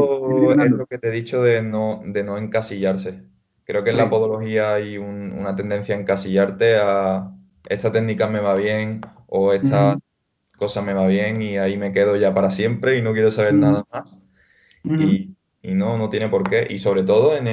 es 0.51 0.71
lo 0.71 0.87
que 0.87 0.97
te 0.97 1.07
he 1.07 1.11
dicho 1.11 1.41
de 1.41 1.63
no, 1.63 2.01
de 2.05 2.25
no 2.25 2.37
encasillarse. 2.37 3.23
Creo 3.63 3.85
que 3.85 3.91
en 3.91 3.97
la 3.97 4.09
podología 4.09 4.73
hay 4.73 4.97
una 4.97 5.55
tendencia 5.55 5.95
a 5.95 5.99
encasillarte 5.99 6.75
a 6.79 7.31
esta 7.69 7.93
técnica 7.93 8.27
me 8.27 8.41
va 8.41 8.55
bien 8.55 8.99
o 9.27 9.53
esta 9.53 9.97
cosa 10.59 10.81
me 10.81 10.93
va 10.93 11.07
bien 11.07 11.41
y 11.41 11.57
ahí 11.57 11.77
me 11.77 11.91
quedo 11.93 12.15
ya 12.17 12.33
para 12.33 12.51
siempre 12.51 12.97
y 12.97 13.01
no 13.01 13.13
quiero 13.13 13.31
saber 13.31 13.55
nada 13.55 13.85
más. 13.91 14.19
y, 14.83 15.35
no, 15.63 15.97
no 15.97 16.09
tiene 16.09 16.29
por 16.29 16.47
qué. 16.49 16.67
Y 16.69 16.79
sobre 16.79 17.03
todo 17.03 17.35
en, 17.35 17.47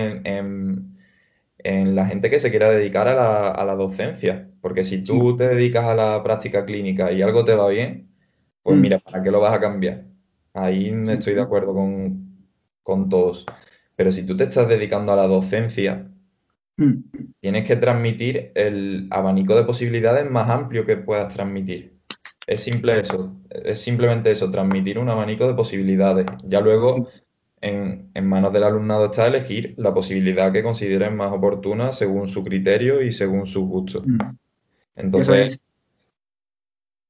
en, 1.65 1.95
la 1.95 2.07
gente 2.07 2.31
que 2.31 2.39
se 2.39 2.51
quiera 2.51 2.71
dedicar 2.71 3.09
a 3.09 3.15
la, 3.15 3.51
a 3.51 3.65
la 3.65 3.75
docencia. 3.75 4.51
Porque 4.61 4.85
si 4.85 5.03
tú 5.03 5.37
te 5.37 5.49
dedicas 5.49 5.85
a 5.85 5.95
la 5.95 6.23
práctica 6.23 6.65
clínica 6.65 7.13
y 7.13 7.23
algo 7.23 7.45
te 7.45 7.55
va 7.55 7.69
bien, 7.69 8.09
pues 8.63 8.77
mm. 8.77 8.81
mira, 8.81 8.99
¿para 8.99 9.23
qué 9.23 9.31
lo 9.31 9.41
vas 9.41 9.55
a 9.55 9.61
cambiar? 9.61 10.05
Ahí 10.55 10.89
estoy 11.09 11.35
de 11.35 11.43
acuerdo 11.43 11.75
con, 11.75 12.49
con 12.83 13.09
todos. 13.09 13.47
Pero 13.97 14.13
si 14.13 14.25
tú 14.27 14.37
te 14.37 14.45
estás 14.45 14.69
dedicando 14.69 15.13
a 15.13 15.17
la 15.17 15.27
docencia, 15.27 16.11
mm. 16.77 16.93
tienes 17.41 17.67
que 17.67 17.77
transmitir 17.77 18.53
el 18.55 19.09
abanico 19.11 19.55
de 19.57 19.65
posibilidades 19.65 20.31
más 20.31 20.51
amplio 20.51 20.85
que 20.85 20.97
puedas 20.97 21.33
transmitir. 21.33 21.96
Es 22.47 22.62
simple 22.62 23.00
eso, 23.00 23.35
es 23.50 23.81
simplemente 23.81 24.31
eso, 24.31 24.50
transmitir 24.50 25.00
un 25.00 25.09
abanico 25.09 25.49
de 25.49 25.55
posibilidades. 25.55 26.26
Ya 26.45 26.61
luego 26.61 27.09
en, 27.61 28.12
manos 28.23 28.53
del 28.53 28.62
alumnado 28.62 29.07
está 29.07 29.26
elegir 29.26 29.75
la 29.79 29.93
posibilidad 29.93 30.53
que 30.53 30.62
consideren 30.62 31.17
más 31.17 31.33
oportuna 31.33 31.93
según 31.93 32.29
su 32.29 32.45
criterio 32.45 33.03
y 33.03 33.11
según 33.11 33.47
sus 33.47 33.65
gustos. 33.67 34.07
Mm. 34.07 34.19
Entonces, 34.95 35.59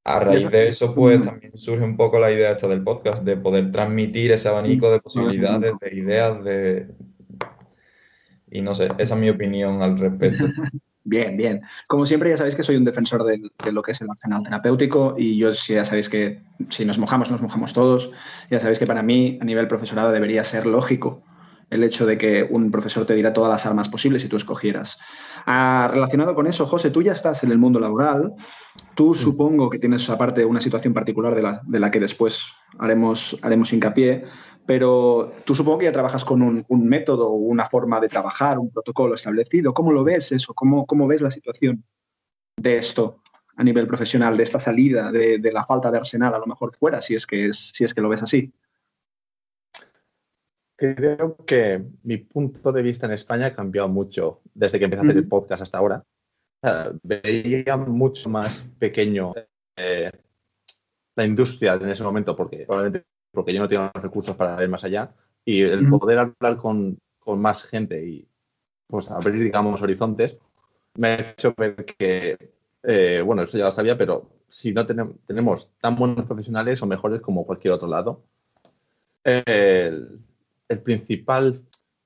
a 0.04 0.20
raíz 0.20 0.50
de 0.50 0.68
eso, 0.68 0.94
pues 0.94 1.20
también 1.20 1.58
surge 1.58 1.84
un 1.84 1.96
poco 1.96 2.18
la 2.18 2.32
idea 2.32 2.52
esta 2.52 2.68
del 2.68 2.82
podcast, 2.82 3.22
de 3.22 3.36
poder 3.36 3.70
transmitir 3.70 4.32
ese 4.32 4.48
abanico 4.48 4.90
de 4.90 5.00
posibilidades, 5.00 5.74
de 5.80 5.94
ideas, 5.94 6.44
de... 6.44 6.88
Y 8.50 8.62
no 8.62 8.72
sé, 8.72 8.88
esa 8.98 9.14
es 9.14 9.20
mi 9.20 9.28
opinión 9.28 9.82
al 9.82 9.98
respecto. 9.98 10.46
Bien, 11.08 11.36
bien. 11.36 11.62
Como 11.86 12.04
siempre, 12.04 12.30
ya 12.30 12.36
sabéis 12.36 12.56
que 12.56 12.64
soy 12.64 12.74
un 12.74 12.84
defensor 12.84 13.22
de, 13.22 13.40
lo 13.70 13.80
que 13.80 13.92
es 13.92 14.00
el 14.00 14.10
arsenal 14.10 14.42
terapéutico 14.42 15.14
y 15.16 15.38
yo 15.38 15.52
ya 15.52 15.84
sabéis 15.84 16.08
que 16.08 16.40
si 16.68 16.84
nos 16.84 16.98
mojamos, 16.98 17.30
nos 17.30 17.40
mojamos 17.40 17.72
todos. 17.72 18.10
Ya 18.50 18.58
sabéis 18.58 18.80
que 18.80 18.88
para 18.88 19.04
mí, 19.04 19.38
a 19.40 19.44
nivel 19.44 19.68
profesorado, 19.68 20.10
debería 20.10 20.42
ser 20.42 20.66
lógico 20.66 21.22
el 21.70 21.84
hecho 21.84 22.06
de 22.06 22.18
que 22.18 22.44
un 22.50 22.72
profesor 22.72 23.06
te 23.06 23.14
diera 23.14 23.32
todas 23.32 23.50
las 23.52 23.66
armas 23.66 23.88
posibles 23.88 24.22
si 24.22 24.28
tú 24.28 24.34
escogieras. 24.34 24.98
Ah, 25.46 25.88
relacionado 25.92 26.34
con 26.34 26.48
eso, 26.48 26.66
José, 26.66 26.90
tú 26.90 27.02
ya 27.02 27.12
estás 27.12 27.44
en 27.44 27.52
el 27.52 27.58
mundo 27.58 27.78
laboral. 27.78 28.34
Tú 28.96 29.14
supongo 29.14 29.70
que 29.70 29.78
tienes 29.78 30.10
aparte 30.10 30.44
una 30.44 30.60
situación 30.60 30.92
particular 30.92 31.36
de 31.36 31.42
la, 31.42 31.60
de 31.64 31.78
la 31.78 31.92
que 31.92 32.00
después 32.00 32.46
haremos, 32.80 33.38
haremos 33.42 33.72
hincapié, 33.72 34.24
pero 34.66 35.32
tú 35.44 35.54
supongo 35.54 35.78
que 35.78 35.84
ya 35.84 35.92
trabajas 35.92 36.24
con 36.24 36.42
un, 36.42 36.88
método, 36.88 37.30
una 37.30 37.66
forma 37.66 38.00
de 38.00 38.08
trabajar, 38.08 38.58
un 38.58 38.70
protocolo 38.70 39.14
establecido. 39.14 39.72
¿Cómo 39.72 39.92
lo 39.92 40.02
ves 40.02 40.32
eso? 40.32 40.52
¿Cómo, 40.54 40.86
cómo 40.86 41.06
ves 41.06 41.20
la 41.20 41.30
situación 41.30 41.84
de 42.56 42.78
esto 42.78 43.22
a 43.56 43.64
nivel 43.64 43.86
profesional, 43.86 44.36
de 44.36 44.42
esta 44.42 44.58
salida, 44.58 45.12
de, 45.12 45.50
la 45.52 45.64
falta 45.64 45.90
de 45.90 45.98
arsenal 45.98 46.34
a 46.34 46.38
lo 46.38 46.46
mejor 46.46 46.74
fuera, 46.74 47.00
si 47.00 47.14
es 47.14 47.26
que, 47.26 47.46
es, 47.46 47.72
si 47.74 47.84
es 47.84 47.94
que 47.94 48.00
lo 48.00 48.08
ves 48.08 48.22
así? 48.22 48.52
Creo 50.76 51.36
que 51.46 51.82
mi 52.02 52.18
punto 52.18 52.70
de 52.70 52.82
vista 52.82 53.06
en 53.06 53.12
España 53.12 53.46
ha 53.46 53.54
cambiado 53.54 53.88
mucho 53.88 54.42
desde 54.52 54.78
que 54.78 54.84
empecé 54.84 55.00
a 55.00 55.04
hacer 55.04 55.16
el 55.16 55.28
podcast 55.28 55.62
hasta 55.62 55.78
ahora. 55.78 56.04
veía 57.02 57.76
mucho 57.78 58.28
más 58.28 58.62
pequeño 58.78 59.32
eh, 59.76 60.10
la 61.14 61.24
industria 61.24 61.74
en 61.74 61.88
ese 61.88 62.02
momento, 62.02 62.36
porque 62.36 62.66
probablemente 62.66 63.06
porque 63.36 63.52
yo 63.52 63.60
no 63.60 63.68
tengo 63.68 63.90
los 63.94 64.02
recursos 64.02 64.34
para 64.34 64.62
ir 64.62 64.70
más 64.70 64.82
allá. 64.82 65.14
Y 65.44 65.62
el 65.62 65.86
poder 65.90 66.18
hablar 66.18 66.56
con, 66.56 66.98
más 67.26 67.62
gente 67.64 68.04
y 68.04 68.26
pues 68.86 69.10
abrir, 69.10 69.42
digamos, 69.44 69.82
horizontes, 69.82 70.38
me 70.94 71.08
ha 71.08 71.30
hecho 71.32 71.52
ver 71.54 71.84
que, 71.84 72.52
eh, 72.82 73.22
bueno, 73.24 73.42
eso 73.42 73.58
ya 73.58 73.64
lo 73.64 73.70
sabía, 73.70 73.98
pero 73.98 74.30
si 74.48 74.72
no 74.72 74.86
tenemos, 74.86 75.16
tenemos 75.26 75.72
tan 75.80 75.96
buenos 75.96 76.24
profesionales 76.24 76.80
o 76.80 76.86
mejores 76.86 77.20
como 77.20 77.44
cualquier 77.44 77.74
otro 77.74 77.88
lado, 77.88 78.24
el, 79.22 80.20
principal, 80.82 81.60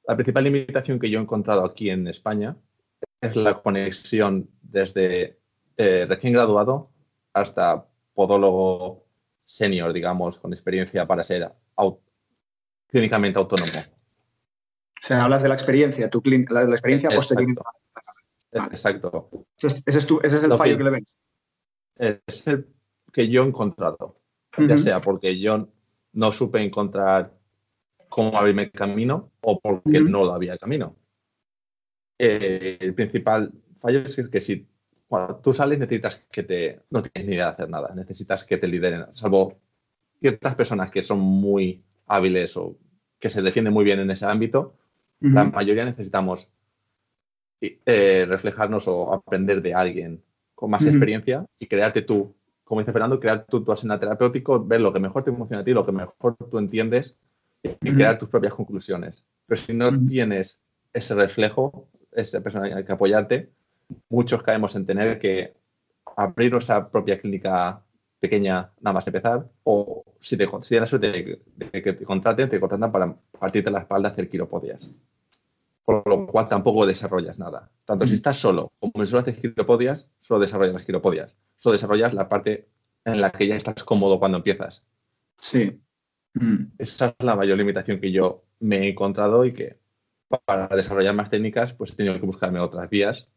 la 0.09 0.17
principal 0.17 0.45
limitación 0.45 0.99
que 0.99 1.11
yo 1.11 1.21
he 1.21 1.23
encontrado 1.23 1.65
aquí 1.65 1.91
en 1.91 2.09
España 2.09 2.57
es 3.21 3.37
la 3.37 3.63
conexión 3.63 4.49
desde 4.63 5.39
eh, 5.77 6.07
recién 6.09 6.33
graduado 6.33 6.91
hasta 7.35 7.87
podólogo 8.15 9.10
senior, 9.51 9.93
digamos, 9.93 10.39
con 10.39 10.53
experiencia 10.53 11.07
para 11.07 11.25
ser 11.25 11.53
clínicamente 12.87 13.39
autónomo. 13.39 13.73
O 13.73 15.07
sea, 15.07 15.25
hablas 15.25 15.43
de 15.43 15.49
la 15.49 15.55
experiencia, 15.55 16.09
tu 16.09 16.23
la, 16.25 16.65
la 16.65 16.73
experiencia 16.73 17.11
posterior. 17.11 17.57
Exacto. 18.53 19.29
Ese, 19.57 19.83
es, 19.87 19.97
ese 19.97 20.37
es 20.37 20.45
el 20.45 20.53
fallo 20.53 20.79
que 20.79 20.85
le 20.85 20.91
ves. 20.91 21.19
Es 21.97 22.47
el 22.47 22.69
que 23.13 23.29
yo 23.29 23.43
he 23.43 23.47
encontrado. 23.47 24.21
Ya 24.57 24.79
sea 24.79 25.01
porque 25.01 25.39
yo 25.39 25.69
no 26.13 26.33
supe 26.33 26.61
encontrar 26.61 27.33
cómo 28.09 28.37
abrirme 28.37 28.71
camino 28.71 29.33
o 29.41 29.59
porque 29.61 30.01
no 30.01 30.25
lo 30.25 30.33
había 30.33 30.59
camino. 30.59 30.97
Eh, 32.19 32.79
el 32.81 32.95
principal 32.95 33.53
fallo 33.79 34.01
es 34.01 34.29
que 34.29 34.41
si 34.41 34.69
cuando 35.11 35.35
tú 35.39 35.53
sales 35.53 35.77
necesitas 35.77 36.23
que 36.31 36.45
te, 36.45 36.83
no 36.91 37.03
tienes 37.03 37.29
ni 37.29 37.35
idea 37.35 37.47
de 37.47 37.51
hacer 37.51 37.69
nada, 37.69 37.93
necesitas 37.97 38.45
que 38.45 38.59
te 38.59 38.69
lideren, 38.69 39.07
salvo 39.13 39.59
ciertas 40.21 40.55
personas 40.55 40.89
que 40.89 41.03
son 41.03 41.19
muy 41.19 41.83
hábiles 42.07 42.57
o 42.57 42.77
que 43.19 43.29
se 43.29 43.43
defienden 43.43 43.75
muy 43.75 43.85
bien 43.85 43.99
en 43.99 44.13
ese 44.13 44.27
ámbito, 44.27 44.77
la 45.19 45.47
mayoría 45.47 45.85
necesitamos 45.85 46.49
eh, 47.61 48.25
reflejarnos 48.29 48.87
o 48.87 49.13
aprender 49.13 49.61
de 49.61 49.75
alguien 49.75 50.23
con 50.55 50.71
más 50.71 50.87
experiencia 50.87 51.45
y 51.59 51.67
crearte 51.67 52.03
tú, 52.03 52.33
como 52.63 52.81
dice 52.81 52.93
Fernando, 52.93 53.19
crear 53.19 53.45
tú 53.47 53.65
tu 53.65 53.73
arsenal 53.73 53.99
terapéutico, 53.99 54.65
ver 54.65 54.81
lo 54.81 54.93
que 54.93 55.01
mejor 55.01 55.25
te 55.25 55.33
funciona 55.33 55.63
a 55.63 55.65
ti, 55.65 55.73
lo 55.73 55.85
que 55.85 55.91
mejor 55.91 56.37
tú 56.37 56.57
entiendes 56.57 57.19
y 57.65 57.93
crear 57.93 58.17
tus 58.17 58.29
propias 58.29 58.55
conclusiones. 58.55 59.27
Pero 59.45 59.61
si 59.61 59.75
no 59.75 59.91
tienes 60.07 60.61
ese 60.93 61.17
reflejo, 61.17 61.89
esa 62.13 62.41
persona 62.41 62.85
que 62.85 62.93
apoyarte, 62.93 63.51
muchos 64.09 64.43
caemos 64.43 64.75
en 64.77 64.87
tener 64.87 65.19
que 65.19 65.55
abrir 66.17 66.53
nuestra 66.53 66.91
propia 66.91 67.19
clínica 67.19 67.83
pequeña 68.19 68.71
nada 68.81 68.95
más 68.95 69.07
empezar, 69.07 69.49
o 69.65 70.05
si 70.21 70.37
te 70.37 70.47
si 70.63 70.79
la 70.79 70.87
suerte 70.87 71.41
de, 71.57 71.71
que 71.83 71.93
te 71.95 72.05
contraten, 72.05 72.51
te 72.51 72.61
contratan 72.61 72.93
para 72.93 73.17
partirte 73.39 73.71
la 73.71 73.81
espalda 73.81 74.11
hacer 74.11 74.29
quiropodias. 74.29 74.91
Por 75.85 76.07
lo 76.07 76.27
cual 76.27 76.47
tampoco 76.47 76.87
desarrollas 76.87 77.39
nada. 77.39 77.71
Tanto 77.85 78.07
si 78.07 78.15
estás 78.15 78.37
solo 78.37 78.71
como 78.79 79.05
si 79.05 79.11
solo 79.11 79.23
haces 79.23 79.39
quiropodias, 79.39 80.11
solo 80.21 80.41
desarrollas 80.41 80.75
las 80.75 80.85
quiropodias. 80.85 81.35
Solo 81.59 81.73
desarrollas 81.73 82.15
la 82.15 82.29
parte 82.29 82.69
en 83.05 83.21
la 83.21 83.33
que 83.33 83.47
ya 83.47 83.57
estás 83.57 83.83
cómodo 83.83 84.19
cuando 84.19 84.39
empiezas. 84.39 84.85
Sí. 85.39 85.81
Mm. 86.35 86.73
Esa 86.79 87.15
es 87.19 87.25
la 87.25 87.35
mayor 87.35 87.59
limitación 87.59 87.99
que 88.01 88.13
yo 88.13 88.45
me 88.61 88.81
he 88.81 88.91
encontrado 88.91 89.45
y 89.45 89.53
que 89.53 89.79
para 90.45 90.69
desarrollar 90.69 91.15
más 91.15 91.31
técnicas, 91.31 91.73
pues 91.73 91.93
he 91.93 91.97
tenido 91.97 92.21
que 92.21 92.27
buscarme 92.27 92.61
otras 92.61 92.89
vías 92.89 93.29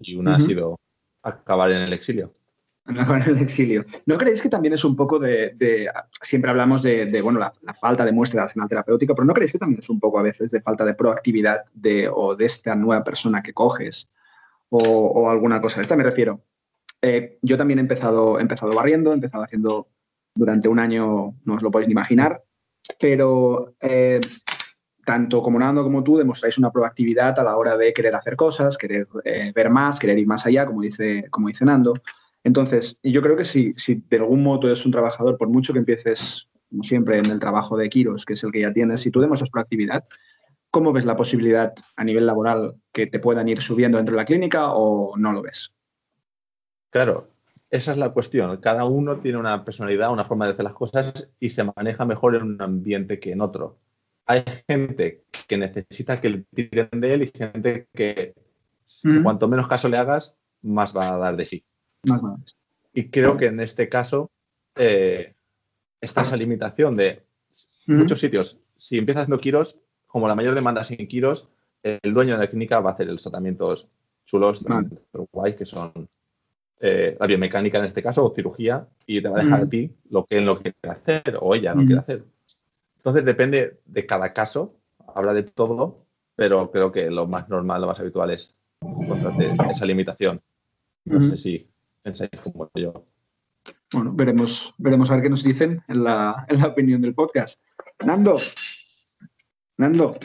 y 0.00 0.14
una 0.14 0.36
ha 0.36 0.40
sido 0.40 0.78
acabar 1.22 1.70
en 1.70 1.82
el 1.82 1.92
exilio. 1.92 2.34
Acabar 2.84 3.22
en 3.22 3.36
el 3.36 3.42
exilio. 3.42 3.84
¿No 4.06 4.18
creéis 4.18 4.42
que 4.42 4.48
también 4.48 4.74
es 4.74 4.84
un 4.84 4.96
poco 4.96 5.20
de, 5.20 5.88
siempre 6.20 6.50
hablamos 6.50 6.82
de, 6.82 7.20
bueno, 7.22 7.38
la, 7.38 7.52
falta 7.74 8.04
de 8.04 8.10
muestra 8.10 8.40
de 8.40 8.44
arsenal 8.44 8.68
terapéutico, 8.68 9.14
pero 9.14 9.24
no 9.24 9.34
creéis 9.34 9.52
que 9.52 9.58
también 9.58 9.78
es 9.78 9.88
un 9.88 10.00
poco 10.00 10.18
a 10.18 10.22
veces 10.22 10.50
de 10.50 10.60
falta 10.60 10.84
de 10.84 10.94
proactividad 10.94 11.62
de, 11.72 12.08
o 12.12 12.34
de 12.34 12.44
esta 12.44 12.74
nueva 12.74 13.04
persona 13.04 13.40
que 13.40 13.54
coges 13.54 14.08
o, 14.68 15.30
alguna 15.30 15.60
cosa? 15.60 15.78
A 15.78 15.82
esta 15.82 15.94
me 15.94 16.02
refiero. 16.02 16.40
Eh, 17.00 17.38
yo 17.42 17.56
también 17.56 17.78
he 17.78 17.82
empezado, 17.82 18.38
he 18.38 18.42
empezado 18.42 18.72
barriendo, 18.74 19.12
he 19.12 19.14
empezado 19.14 19.44
haciendo 19.44 19.88
durante 20.34 20.68
un 20.68 20.80
año, 20.80 21.36
no 21.44 21.54
os 21.54 21.62
lo 21.62 21.70
podéis 21.70 21.88
ni 21.88 21.92
imaginar, 21.92 22.42
pero 22.98 23.74
eh, 23.80 24.20
tanto 25.04 25.42
como 25.42 25.58
Nando 25.58 25.82
como 25.82 26.02
tú 26.02 26.16
demostráis 26.16 26.58
una 26.58 26.70
proactividad 26.70 27.38
a 27.38 27.42
la 27.42 27.56
hora 27.56 27.76
de 27.76 27.92
querer 27.92 28.14
hacer 28.14 28.36
cosas, 28.36 28.78
querer 28.78 29.06
eh, 29.24 29.52
ver 29.54 29.70
más, 29.70 29.98
querer 29.98 30.18
ir 30.18 30.26
más 30.26 30.46
allá, 30.46 30.66
como 30.66 30.82
dice, 30.82 31.26
como 31.30 31.48
Nando. 31.60 31.94
Entonces, 32.44 32.98
yo 33.02 33.22
creo 33.22 33.36
que 33.36 33.44
si, 33.44 33.72
si 33.76 34.02
de 34.08 34.16
algún 34.16 34.42
modo 34.42 34.66
eres 34.66 34.84
un 34.84 34.92
trabajador, 34.92 35.38
por 35.38 35.48
mucho 35.48 35.72
que 35.72 35.78
empieces, 35.80 36.48
como 36.70 36.84
siempre, 36.84 37.18
en 37.18 37.26
el 37.26 37.38
trabajo 37.38 37.76
de 37.76 37.88
Kiros, 37.88 38.24
que 38.24 38.34
es 38.34 38.42
el 38.42 38.52
que 38.52 38.60
ya 38.60 38.72
tienes, 38.72 39.00
si 39.00 39.10
tú 39.10 39.20
demuestras 39.20 39.50
proactividad, 39.50 40.04
¿cómo 40.70 40.92
ves 40.92 41.04
la 41.04 41.16
posibilidad 41.16 41.72
a 41.96 42.04
nivel 42.04 42.26
laboral 42.26 42.74
que 42.92 43.06
te 43.06 43.20
puedan 43.20 43.48
ir 43.48 43.60
subiendo 43.60 43.98
dentro 43.98 44.14
de 44.14 44.22
la 44.22 44.26
clínica 44.26 44.72
o 44.72 45.16
no 45.16 45.32
lo 45.32 45.42
ves? 45.42 45.72
Claro, 46.90 47.28
esa 47.70 47.92
es 47.92 47.98
la 47.98 48.10
cuestión. 48.10 48.56
Cada 48.58 48.84
uno 48.84 49.18
tiene 49.18 49.38
una 49.38 49.64
personalidad, 49.64 50.12
una 50.12 50.24
forma 50.24 50.46
de 50.46 50.52
hacer 50.52 50.64
las 50.64 50.74
cosas 50.74 51.28
y 51.38 51.50
se 51.50 51.64
maneja 51.64 52.04
mejor 52.04 52.34
en 52.34 52.42
un 52.42 52.62
ambiente 52.62 53.18
que 53.18 53.32
en 53.32 53.40
otro 53.40 53.78
hay 54.26 54.44
gente 54.68 55.24
que 55.46 55.58
necesita 55.58 56.20
que 56.20 56.30
le 56.30 56.44
tiren 56.54 57.00
de 57.00 57.14
él 57.14 57.22
y 57.22 57.32
gente 57.36 57.88
que 57.92 58.34
cuanto 59.22 59.48
menos 59.48 59.68
caso 59.68 59.88
le 59.88 59.96
hagas, 59.96 60.34
más 60.62 60.96
va 60.96 61.14
a 61.14 61.18
dar 61.18 61.36
de 61.36 61.44
sí. 61.44 61.64
Y 62.94 63.08
creo 63.08 63.36
que 63.36 63.46
en 63.46 63.60
este 63.60 63.88
caso 63.88 64.30
eh, 64.76 65.34
está 66.00 66.22
esa 66.22 66.36
limitación 66.36 66.96
de 66.96 67.24
muchos 67.86 68.20
sitios. 68.20 68.60
Si 68.76 68.98
empiezas 68.98 69.22
haciendo 69.22 69.40
kiros, 69.40 69.78
como 70.06 70.28
la 70.28 70.34
mayor 70.34 70.54
demanda 70.54 70.84
sin 70.84 71.06
kiros, 71.06 71.48
el 71.82 72.14
dueño 72.14 72.34
de 72.34 72.40
la 72.40 72.50
clínica 72.50 72.80
va 72.80 72.90
a 72.90 72.92
hacer 72.92 73.06
los 73.06 73.22
tratamientos 73.22 73.88
chulos, 74.24 74.64
guay, 75.32 75.56
que 75.56 75.64
son 75.64 76.08
eh, 76.80 77.16
la 77.18 77.26
biomecánica 77.26 77.78
en 77.78 77.84
este 77.84 78.02
caso, 78.02 78.24
o 78.24 78.34
cirugía, 78.34 78.86
y 79.06 79.20
te 79.20 79.28
va 79.28 79.40
a 79.40 79.44
dejar 79.44 79.60
a 79.62 79.68
ti 79.68 79.90
lo 80.10 80.26
que 80.26 80.38
él 80.38 80.44
no 80.44 80.56
quiere 80.56 80.76
hacer 80.82 81.38
o 81.40 81.54
ella 81.54 81.74
no 81.74 81.84
quiere 81.84 82.00
hacer. 82.00 82.24
Entonces 83.02 83.24
depende 83.24 83.80
de 83.84 84.06
cada 84.06 84.32
caso, 84.32 84.76
habla 85.12 85.34
de 85.34 85.42
todo, 85.42 86.06
pero 86.36 86.70
creo 86.70 86.92
que 86.92 87.10
lo 87.10 87.26
más 87.26 87.48
normal, 87.48 87.80
lo 87.80 87.88
más 87.88 87.98
habitual 87.98 88.30
es 88.30 88.54
encontrarte 88.80 89.56
esa 89.70 89.84
limitación. 89.86 90.40
No 91.04 91.20
sé 91.20 91.36
si 91.36 91.68
pensáis 92.00 92.30
como 92.44 92.70
yo. 92.76 93.04
Bueno, 93.92 94.12
veremos, 94.14 94.72
veremos 94.78 95.10
a 95.10 95.14
ver 95.14 95.24
qué 95.24 95.30
nos 95.30 95.42
dicen 95.42 95.82
en 95.88 96.04
la, 96.04 96.46
en 96.48 96.60
la 96.60 96.68
opinión 96.68 97.02
del 97.02 97.12
podcast. 97.12 97.60
Nando, 98.06 98.38
Nando. 99.78 100.16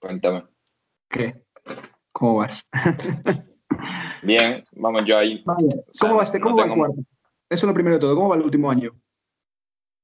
Cuéntame. 0.00 0.46
¿Qué? 1.08 1.44
¿Cómo 2.10 2.38
vas? 2.38 2.66
Bien, 4.24 4.64
vamos 4.72 5.04
yo 5.04 5.16
ahí. 5.16 5.44
¿Cómo, 6.00 6.16
va, 6.16 6.24
este, 6.24 6.40
cómo 6.40 6.56
va 6.56 6.64
el 6.64 6.74
cuarto? 6.74 7.00
Eso 7.48 7.66
es 7.66 7.68
lo 7.68 7.74
primero 7.74 7.94
de 7.94 8.00
todo. 8.00 8.16
¿Cómo 8.16 8.30
va 8.30 8.36
el 8.36 8.42
último 8.42 8.68
año? 8.68 8.90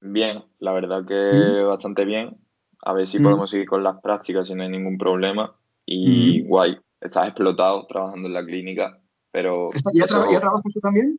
Bien, 0.05 0.43
la 0.59 0.73
verdad 0.73 1.07
que 1.07 1.63
bastante 1.63 2.05
bien. 2.05 2.37
a 2.85 2.93
ver 2.93 3.07
si 3.07 3.21
podemos 3.21 3.51
seguir 3.51 3.69
con 3.69 3.85
las 3.85 4.01
prácticas 4.01 4.49
sin 4.49 4.59
ningún 4.59 4.99
problema. 4.99 5.57
Y 5.87 6.43
guay, 6.43 6.77
estás 7.01 7.29
explotado 7.29 7.87
trabajando 7.87 8.27
en 8.27 8.35
la 8.35 8.45
clínica, 8.45 9.01
pero... 9.31 9.71
¿Ya, 9.95 10.07
trabajas 10.07 10.63
tú 10.73 10.81
también? 10.81 11.19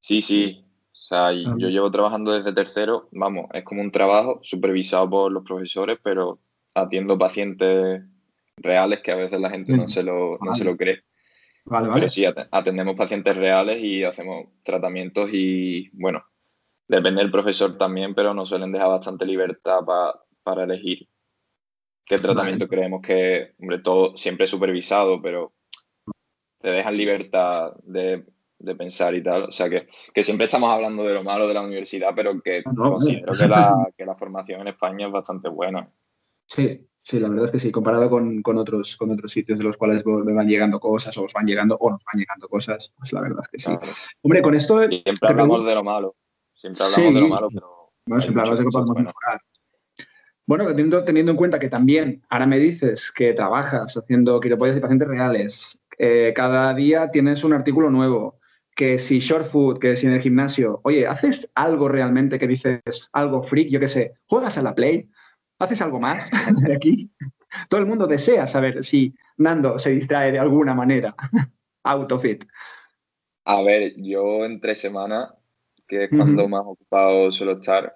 Sí, 0.00 0.20
sí. 0.20 0.64
O 0.90 0.94
sea, 0.94 1.26
ah. 1.28 1.32
yo 1.32 1.68
llevo 1.68 1.90
trabajando 1.90 2.32
desde 2.32 2.52
tercero, 2.52 3.08
vamos, 3.12 3.46
es 3.52 3.64
como 3.64 3.82
un 3.82 3.92
trabajo 3.92 4.40
supervisado 4.42 5.08
por 5.08 5.32
los 5.32 5.44
profesores, 5.44 5.98
pero 6.02 6.40
atiendo 6.74 7.18
pacientes 7.18 8.02
reales 8.56 9.00
que 9.00 9.12
a 9.12 9.16
veces 9.16 9.40
la 9.40 9.50
gente 9.50 9.76
no, 9.76 9.88
se 9.88 10.02
lo, 10.02 10.38
no 10.40 10.54
se 10.54 10.64
lo 10.64 10.76
cree. 10.76 11.02
Vale, 11.64 11.86
vale. 11.86 12.00
Pero 12.00 12.10
sí, 12.10 12.24
atendemos 12.50 12.96
pacientes 12.96 13.36
reales 13.36 13.80
y 13.80 14.02
hacemos 14.02 14.46
tratamientos 14.64 15.30
y, 15.32 15.90
bueno, 15.92 16.24
depende 16.96 17.22
del 17.22 17.30
profesor 17.30 17.76
también, 17.76 18.14
pero 18.14 18.34
nos 18.34 18.48
suelen 18.48 18.72
dejar 18.72 18.88
bastante 18.88 19.26
libertad 19.26 19.80
para 20.42 20.64
elegir 20.64 21.08
qué 22.04 22.18
tratamiento 22.18 22.68
creemos 22.68 23.00
que, 23.00 23.54
hombre, 23.58 23.78
todo 23.78 24.16
siempre 24.16 24.46
supervisado, 24.46 25.20
pero 25.22 25.52
te 26.60 26.70
dejan 26.70 26.96
libertad 26.96 27.72
de, 27.84 28.24
pensar 28.76 29.14
y 29.14 29.22
tal. 29.22 29.44
O 29.44 29.52
sea, 29.52 29.68
que, 29.68 29.88
siempre 30.22 30.46
estamos 30.46 30.70
hablando 30.70 31.04
de 31.04 31.14
lo 31.14 31.24
malo 31.24 31.48
de 31.48 31.54
la 31.54 31.62
universidad, 31.62 32.12
pero 32.14 32.40
que 32.40 32.62
considero 32.62 33.32
que 33.34 33.48
la, 33.48 33.88
que 33.96 34.06
la 34.06 34.14
formación 34.14 34.60
en 34.60 34.68
España 34.68 35.06
es 35.06 35.12
bastante 35.12 35.48
buena. 35.48 35.90
Sí, 36.46 36.86
Sí, 37.04 37.18
la 37.18 37.28
verdad 37.28 37.46
es 37.46 37.50
que 37.50 37.58
sí, 37.58 37.72
comparado 37.72 38.08
con, 38.08 38.40
otros, 38.58 38.96
con 38.96 39.10
otros 39.10 39.32
sitios 39.32 39.58
de 39.58 39.64
los 39.64 39.76
cuales 39.76 40.06
me 40.06 40.32
van 40.32 40.46
llegando 40.46 40.78
cosas 40.78 41.16
o 41.18 41.24
os 41.24 41.32
van 41.32 41.46
llegando 41.46 41.76
o 41.80 41.90
nos 41.90 42.00
van 42.04 42.20
llegando 42.20 42.48
cosas, 42.48 42.92
pues 42.96 43.12
la 43.12 43.22
verdad 43.22 43.40
es 43.42 43.48
que 43.48 43.58
sí. 43.58 43.76
Hombre, 44.22 44.40
con 44.40 44.54
esto... 44.54 44.78
Siempre 44.88 45.28
hablamos 45.28 45.66
de 45.66 45.74
lo 45.74 45.82
malo, 45.82 46.14
siempre 46.62 46.84
hablamos 46.84 47.14
de 47.14 47.20
lo 47.20 47.28
malo, 47.28 47.48
pero... 47.52 47.92
Bueno, 48.06 48.20
siempre 48.20 48.40
hablamos 48.40 48.58
de 48.58 48.64
que 48.64 48.70
podemos 48.70 48.96
mejorar. 48.96 49.40
Bueno, 50.46 50.66
teniendo, 50.66 51.04
teniendo 51.04 51.32
en 51.32 51.36
cuenta 51.36 51.58
que 51.58 51.68
también 51.68 52.22
ahora 52.28 52.46
me 52.46 52.58
dices 52.58 53.12
que 53.12 53.32
trabajas 53.32 53.96
haciendo 53.96 54.40
quiropodias 54.40 54.76
y 54.76 54.80
pacientes 54.80 55.08
reales, 55.08 55.78
eh, 55.98 56.32
cada 56.34 56.74
día 56.74 57.10
tienes 57.10 57.44
un 57.44 57.52
artículo 57.52 57.90
nuevo, 57.90 58.40
que 58.74 58.98
si 58.98 59.20
short 59.20 59.46
food, 59.46 59.78
que 59.78 59.96
si 59.96 60.06
en 60.06 60.14
el 60.14 60.20
gimnasio, 60.20 60.80
oye, 60.84 61.06
¿haces 61.06 61.48
algo 61.54 61.88
realmente 61.88 62.38
que 62.38 62.48
dices 62.48 62.80
algo 63.12 63.42
freak? 63.42 63.68
Yo 63.68 63.80
qué 63.80 63.88
sé, 63.88 64.14
¿juegas 64.26 64.58
a 64.58 64.62
la 64.62 64.74
Play? 64.74 65.08
¿Haces 65.58 65.80
algo 65.82 66.00
más 66.00 66.28
de 66.66 66.74
aquí? 66.74 67.10
Todo 67.68 67.80
el 67.80 67.86
mundo 67.86 68.06
desea 68.06 68.46
saber 68.46 68.82
si 68.82 69.14
Nando 69.36 69.78
se 69.78 69.90
distrae 69.90 70.32
de 70.32 70.38
alguna 70.38 70.74
manera. 70.74 71.14
Autofit. 71.84 72.44
A 73.44 73.60
ver, 73.62 73.94
yo 73.96 74.44
entre 74.44 74.74
semana, 74.74 75.34
que 75.92 76.04
es 76.04 76.10
cuando 76.10 76.48
más 76.48 76.62
ocupado 76.64 77.30
suelo 77.30 77.52
estar, 77.52 77.94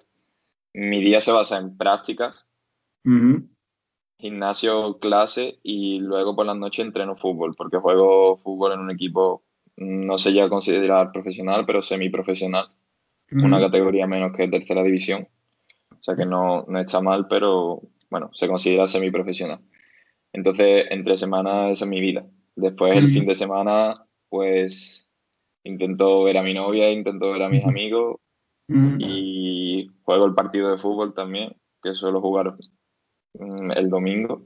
mi 0.73 1.03
día 1.03 1.19
se 1.19 1.31
basa 1.31 1.57
en 1.57 1.75
prácticas, 1.75 2.45
gimnasio, 4.19 4.99
clase 4.99 5.57
y 5.63 5.97
luego 5.99 6.35
por 6.35 6.45
la 6.45 6.53
noche 6.53 6.83
entreno 6.83 7.15
fútbol, 7.15 7.55
porque 7.55 7.77
juego 7.77 8.37
fútbol 8.37 8.73
en 8.73 8.81
un 8.81 8.91
equipo, 8.91 9.43
no 9.77 10.19
sé 10.19 10.31
ya 10.31 10.47
considerar 10.47 11.11
profesional, 11.11 11.65
pero 11.65 11.81
semiprofesional, 11.81 12.67
una 13.31 13.59
categoría 13.59 14.05
menos 14.05 14.31
que 14.37 14.47
tercera 14.47 14.83
división. 14.83 15.27
O 15.99 16.03
sea 16.03 16.15
que 16.15 16.25
no, 16.25 16.65
no 16.67 16.79
está 16.79 17.01
mal, 17.01 17.27
pero 17.27 17.81
bueno, 18.11 18.29
se 18.33 18.47
considera 18.47 18.85
semiprofesional. 18.85 19.59
Entonces, 20.33 20.85
entre 20.91 21.17
semana 21.17 21.71
esa 21.71 21.85
es 21.85 21.89
mi 21.89 21.99
vida. 21.99 22.27
Después, 22.55 22.95
el 22.95 23.09
fin 23.09 23.25
de 23.25 23.35
semana, 23.35 24.05
pues 24.29 25.06
intento 25.67 26.23
ver 26.23 26.37
a 26.37 26.43
mi 26.43 26.53
novia, 26.53 26.91
intento 26.91 27.31
ver 27.31 27.43
a 27.43 27.49
mis 27.49 27.65
amigos 27.65 28.17
y 28.69 29.89
juego 30.03 30.25
el 30.25 30.33
partido 30.33 30.69
de 30.69 30.77
fútbol 30.77 31.13
también, 31.13 31.55
que 31.81 31.93
suelo 31.93 32.19
jugar 32.19 32.55
mm, 33.33 33.71
el 33.71 33.89
domingo. 33.89 34.45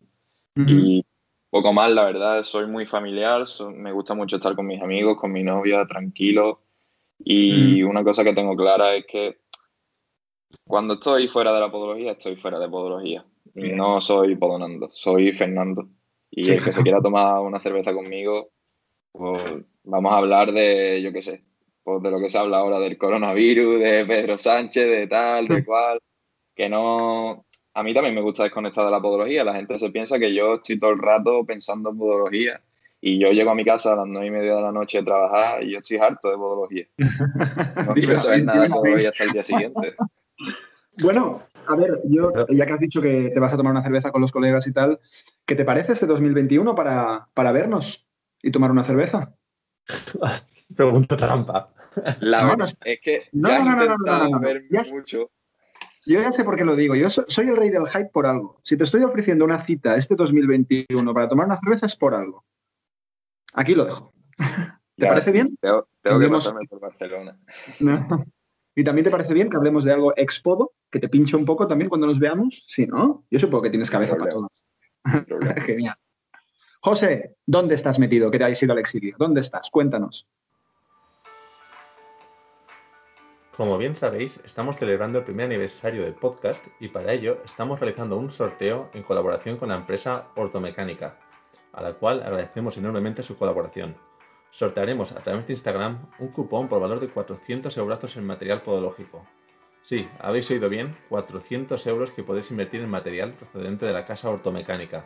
Y 0.55 1.03
poco 1.49 1.73
más, 1.73 1.91
la 1.91 2.03
verdad, 2.03 2.43
soy 2.43 2.67
muy 2.67 2.86
familiar, 2.86 3.45
me 3.73 3.91
gusta 3.91 4.13
mucho 4.13 4.36
estar 4.36 4.55
con 4.55 4.67
mis 4.67 4.81
amigos, 4.81 5.17
con 5.17 5.31
mi 5.31 5.43
novia, 5.43 5.86
tranquilo. 5.86 6.62
Y 7.23 7.84
una 7.84 8.03
cosa 8.03 8.23
que 8.23 8.34
tengo 8.34 8.55
clara 8.55 8.95
es 8.95 9.05
que 9.05 9.41
cuando 10.65 10.95
estoy 10.95 11.27
fuera 11.27 11.53
de 11.53 11.60
la 11.60 11.71
podología, 11.71 12.13
estoy 12.13 12.36
fuera 12.36 12.60
de 12.60 12.69
podología. 12.69 13.25
No 13.53 13.99
soy 14.01 14.36
Podonando, 14.36 14.89
soy 14.91 15.34
Fernando. 15.34 15.88
Y 16.29 16.49
el 16.49 16.63
que 16.63 16.71
se 16.71 16.84
quiera 16.84 17.01
tomar 17.03 17.39
una 17.41 17.60
cerveza 17.60 17.93
conmigo, 17.93 18.51
pues 19.12 19.43
vamos 19.84 20.13
a 20.13 20.17
hablar 20.17 20.52
de, 20.52 21.02
yo 21.02 21.12
qué 21.12 21.21
sé, 21.21 21.43
pues 21.84 22.02
de 22.04 22.12
lo 22.12 22.19
que 22.19 22.30
se 22.30 22.38
habla 22.38 22.60
ahora 22.60 22.80
del 22.80 22.97
coronavirus, 22.97 23.80
de 23.80 24.06
Pedro 24.06 24.38
Sánchez, 24.38 24.88
de 24.88 25.08
tal, 25.08 25.47
de 25.47 25.65
cual. 25.65 26.00
Que 26.56 26.69
no. 26.69 27.45
A 27.74 27.84
mí 27.84 27.93
también 27.93 28.13
me 28.13 28.21
gusta 28.21 28.43
desconectar 28.43 28.86
de 28.86 28.91
la 28.91 29.02
podología. 29.02 29.43
La 29.43 29.56
gente 29.56 29.80
se 29.80 29.89
piensa 29.89 30.19
que 30.19 30.34
yo 30.34 30.56
estoy 30.56 30.78
todo 30.78 30.91
el 30.91 31.00
rato 31.00 31.45
pensando 31.45 31.89
en 31.89 31.97
podología. 31.97 32.62
Y 33.04 33.17
yo 33.17 33.32
llego 33.32 33.50
a 33.50 33.56
mi 33.56 33.63
casa 33.63 33.93
a 33.93 33.95
las 33.95 34.06
nueve 34.06 34.28
y 34.28 34.32
media 34.32 34.56
de 34.56 34.62
la 34.62 34.71
noche 34.71 35.00
a 35.00 35.04
trabajar 35.04 35.63
y 35.63 35.71
yo 35.71 35.80
estoy 35.80 35.97
harto 35.97 36.30
de 36.30 36.38
podología. 36.38 36.86
No 37.88 37.93
quiero 37.95 38.17
saber 38.17 38.43
nada 38.43 38.63
de 38.63 38.69
podología 38.69 39.10
hasta 39.10 39.24
el 39.24 39.32
día 39.32 39.43
siguiente. 39.43 39.95
Bueno, 41.02 41.41
a 41.65 41.76
ver, 41.76 42.00
yo, 42.06 42.32
ya 42.50 42.65
que 42.65 42.74
has 42.74 42.80
dicho 42.80 43.02
que 43.02 43.32
te 43.34 43.39
vas 43.39 43.54
a 43.54 43.58
tomar 43.58 43.71
una 43.71 43.82
cerveza 43.82 44.12
con 44.12 44.21
los 44.21 44.32
colegas 44.32 44.67
y 44.67 44.74
tal, 44.74 45.00
¿qué 45.45 45.56
te 45.56 45.65
parece 45.65 45.93
este 45.93 46.06
2021 46.06 46.76
para, 46.76 47.28
para 47.34 47.52
vernos 47.52 48.06
y 48.43 48.51
tomar 48.51 48.71
una 48.71 48.84
cerveza? 48.84 49.34
Pregunta 50.75 51.17
trampa. 51.17 51.73
La 52.21 52.56
no, 52.56 52.65
es 52.86 53.01
que 53.01 53.23
no, 53.34 53.49
ya 53.49 53.63
no, 53.65 53.75
no, 53.75 53.97
no, 53.97 54.30
no, 54.30 54.39
ver 54.39 54.63
mucho. 54.93 55.30
Yo 56.06 56.21
ya 56.21 56.32
sé 56.32 56.43
por 56.43 56.56
qué 56.56 56.65
lo 56.65 56.75
digo. 56.75 56.95
Yo 56.95 57.10
soy 57.10 57.49
el 57.49 57.58
rey 57.58 57.69
del 57.69 57.88
hype 57.88 58.10
por 58.12 58.25
algo. 58.25 58.60
Si 58.63 58.77
te 58.77 58.86
estoy 58.86 59.04
ofreciendo 59.04 59.45
una 59.45 59.63
cita 59.63 59.95
este 59.97 60.15
2021 60.15 61.13
para 61.13 61.30
tomar 61.30 61.45
una 61.45 61.58
cerveza 61.58 61.86
es 61.86 61.95
por 61.95 62.15
algo. 62.15 62.45
Aquí 63.54 63.75
lo 63.75 63.86
dejo. 63.86 64.13
¿Te 64.97 65.08
parece 65.08 65.32
bien? 65.32 65.58
Tengo, 65.60 65.88
que 66.19 66.30
pasarme 66.30 66.65
por 66.67 66.80
Barcelona. 66.80 67.34
No. 67.80 68.25
¿Y 68.73 68.84
también 68.84 69.04
te 69.04 69.12
parece 69.12 69.34
bien 69.34 69.49
que 69.49 69.58
hablemos 69.58 69.84
de 69.84 69.91
algo 69.91 70.13
expodo, 70.15 70.73
que 70.89 70.99
te 70.99 71.10
pinche 71.10 71.36
un 71.36 71.43
poco 71.43 71.67
también 71.67 71.89
cuando 71.89 72.08
nos 72.08 72.19
veamos? 72.19 72.63
Sí, 72.67 72.86
¿no? 72.88 73.25
Yo 73.30 73.38
supongo 73.38 73.63
que 73.63 73.69
tienes 73.69 73.91
cabeza 73.91 74.15
para 74.15 74.32
todas. 74.32 74.65
Genial. 75.65 75.95
José, 76.81 77.35
¿dónde 77.45 77.75
estás 77.75 77.99
metido? 77.99 78.31
Que 78.31 78.39
te 78.39 78.43
hayas 78.43 78.61
ido 78.63 78.73
al 78.73 78.79
exilio. 78.79 79.15
¿Dónde 79.17 79.41
estás? 79.41 79.69
Cuéntanos. 79.69 80.27
Como 83.55 83.77
bien 83.77 83.95
sabéis, 83.95 84.39
estamos 84.43 84.77
celebrando 84.77 85.19
el 85.19 85.25
primer 85.25 85.45
aniversario 85.45 86.03
del 86.03 86.15
podcast 86.15 86.65
y 86.79 86.87
para 86.87 87.13
ello 87.13 87.37
estamos 87.45 87.79
realizando 87.79 88.17
un 88.17 88.31
sorteo 88.31 88.89
en 88.93 89.03
colaboración 89.03 89.57
con 89.57 89.69
la 89.69 89.75
empresa 89.75 90.29
Ortomecánica, 90.35 91.17
a 91.71 91.81
la 91.83 91.93
cual 91.93 92.23
agradecemos 92.23 92.77
enormemente 92.77 93.21
su 93.21 93.37
colaboración 93.37 93.95
sortearemos 94.51 95.13
a 95.13 95.21
través 95.21 95.47
de 95.47 95.53
Instagram 95.53 96.07
un 96.19 96.27
cupón 96.27 96.67
por 96.67 96.79
valor 96.79 96.99
de 96.99 97.07
400 97.09 97.75
euros 97.77 98.17
en 98.17 98.25
material 98.25 98.61
podológico. 98.61 99.25
Sí, 99.81 100.07
habéis 100.19 100.51
oído 100.51 100.69
bien, 100.69 100.95
400 101.09 101.87
euros 101.87 102.11
que 102.11 102.23
podéis 102.23 102.51
invertir 102.51 102.81
en 102.81 102.89
material 102.89 103.31
procedente 103.31 103.85
de 103.85 103.93
la 103.93 104.05
casa 104.05 104.29
ortomecánica. 104.29 105.05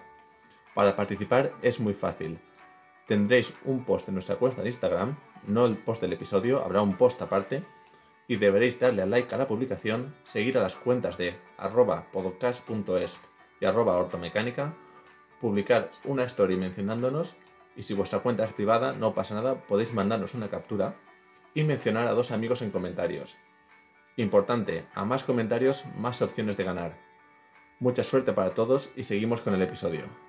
Para 0.75 0.95
participar 0.95 1.53
es 1.63 1.79
muy 1.79 1.93
fácil. 1.93 2.37
Tendréis 3.07 3.53
un 3.63 3.85
post 3.85 4.09
en 4.09 4.15
nuestra 4.15 4.35
cuenta 4.35 4.61
de 4.61 4.67
Instagram, 4.67 5.17
no 5.47 5.65
el 5.65 5.77
post 5.77 6.01
del 6.01 6.13
episodio, 6.13 6.63
habrá 6.63 6.81
un 6.81 6.97
post 6.97 7.21
aparte, 7.21 7.63
y 8.27 8.35
deberéis 8.35 8.79
darle 8.79 9.01
a 9.01 9.05
like 9.05 9.33
a 9.33 9.37
la 9.37 9.47
publicación, 9.47 10.13
seguir 10.25 10.57
a 10.57 10.61
las 10.61 10.75
cuentas 10.75 11.17
de 11.17 11.35
arroba 11.57 12.07
podcast.es 12.11 13.19
y 13.61 13.65
arroba 13.65 13.97
ortomecánica, 13.97 14.75
publicar 15.39 15.91
una 16.03 16.23
story 16.23 16.57
mencionándonos 16.57 17.37
y 17.77 17.83
si 17.83 17.93
vuestra 17.93 18.19
cuenta 18.19 18.43
es 18.43 18.53
privada, 18.53 18.93
no 18.93 19.13
pasa 19.13 19.35
nada, 19.35 19.55
podéis 19.55 19.93
mandarnos 19.93 20.33
una 20.33 20.49
captura 20.49 20.95
y 21.53 21.63
mencionar 21.63 22.07
a 22.07 22.13
dos 22.13 22.31
amigos 22.31 22.61
en 22.61 22.71
comentarios. 22.71 23.37
Importante, 24.17 24.87
a 24.93 25.05
más 25.05 25.23
comentarios, 25.23 25.85
más 25.97 26.21
opciones 26.21 26.57
de 26.57 26.63
ganar. 26.65 26.97
Mucha 27.79 28.03
suerte 28.03 28.33
para 28.33 28.53
todos 28.53 28.89
y 28.95 29.03
seguimos 29.03 29.41
con 29.41 29.53
el 29.53 29.61
episodio. 29.61 30.24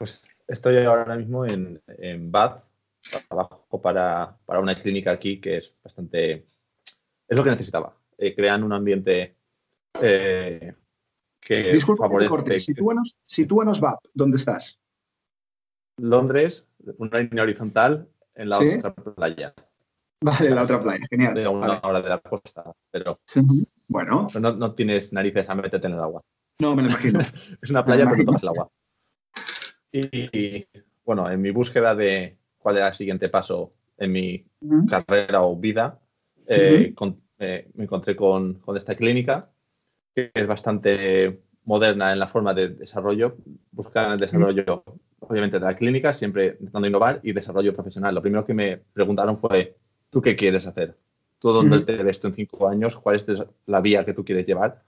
Pues 0.00 0.22
estoy 0.48 0.78
ahora 0.78 1.14
mismo 1.14 1.44
en, 1.44 1.78
en 1.86 2.32
Bath, 2.32 2.64
trabajo 3.28 3.82
para, 3.82 4.34
una 4.46 4.80
clínica 4.80 5.10
aquí 5.10 5.42
que 5.42 5.58
es 5.58 5.74
bastante... 5.84 6.46
es 7.28 7.36
lo 7.36 7.44
que 7.44 7.50
necesitaba. 7.50 7.94
Eh, 8.16 8.34
crean 8.34 8.64
un 8.64 8.72
ambiente 8.72 9.36
eh, 10.00 10.72
Disculpa 11.46 12.04
favorece... 12.04 12.30
corte. 12.30 12.60
Sitúanos, 12.60 13.14
sitúanos 13.26 13.78
VAP, 13.78 13.98
¿dónde 14.14 14.38
estás? 14.38 14.80
Londres, 15.98 16.66
una 16.96 17.18
línea 17.18 17.42
horizontal 17.42 18.08
en 18.36 18.48
la 18.48 18.58
otra 18.58 18.94
playa. 18.94 19.54
Vale, 20.22 20.48
en 20.48 20.54
la 20.54 20.62
otra 20.62 20.80
playa, 20.80 21.04
genial. 21.10 21.34
De 21.34 21.46
una 21.46 21.78
hora 21.82 22.00
de 22.00 22.08
la 22.08 22.18
costa, 22.20 22.64
pero. 22.90 23.20
Bueno. 23.86 24.28
No, 24.40 24.74
tienes 24.74 25.12
narices 25.12 25.50
a 25.50 25.54
meterte 25.54 25.88
en 25.88 25.92
el 25.92 26.00
agua. 26.00 26.22
No, 26.58 26.74
me 26.74 26.84
lo 26.84 26.88
imagino. 26.88 27.20
es 27.60 27.70
una 27.70 27.84
playa, 27.84 28.08
pero 28.08 28.24
tomas 28.24 28.42
el 28.42 28.48
agua. 28.48 28.70
Y, 29.92 30.66
bueno, 31.04 31.30
en 31.30 31.40
mi 31.40 31.50
búsqueda 31.50 31.94
de 31.94 32.36
cuál 32.58 32.76
era 32.76 32.88
el 32.88 32.94
siguiente 32.94 33.28
paso 33.28 33.72
en 33.98 34.12
mi 34.12 34.46
carrera 34.88 35.42
o 35.42 35.56
vida, 35.56 36.00
eh, 36.46 36.94
me, 37.38 37.66
encontré 37.78 38.16
con, 38.16 38.62
esta 38.74 38.94
clínica, 38.94 39.50
que 40.14 40.30
es 40.32 40.46
bastante 40.46 41.40
moderna 41.64 42.12
en 42.12 42.18
la 42.18 42.26
forma 42.26 42.54
de 42.54 42.68
desarrollo. 42.68 43.36
Buscan 43.72 44.12
el 44.12 44.20
desarrollo, 44.20 44.84
obviamente, 45.20 45.58
de 45.58 45.66
la 45.66 45.76
clínica, 45.76 46.12
siempre 46.12 46.56
intentando 46.58 46.88
innovar 46.88 47.20
y 47.22 47.32
desarrollo 47.32 47.74
profesional. 47.74 48.14
Lo 48.14 48.22
primero 48.22 48.44
que 48.44 48.54
me 48.54 48.78
preguntaron 48.92 49.38
fue, 49.38 49.76
¿tú 50.10 50.20
qué 50.20 50.36
quieres 50.36 50.66
hacer? 50.66 50.96
¿Tú 51.38 51.50
dónde 51.50 51.80
te 51.80 52.02
ves 52.02 52.20
tú 52.20 52.28
en 52.28 52.34
cinco 52.34 52.68
años? 52.68 52.96
¿Cuál 52.96 53.16
es 53.16 53.26
la 53.66 53.80
vía 53.80 54.04
que 54.04 54.12
tú 54.12 54.24
quieres 54.24 54.44
llevar? 54.44 54.82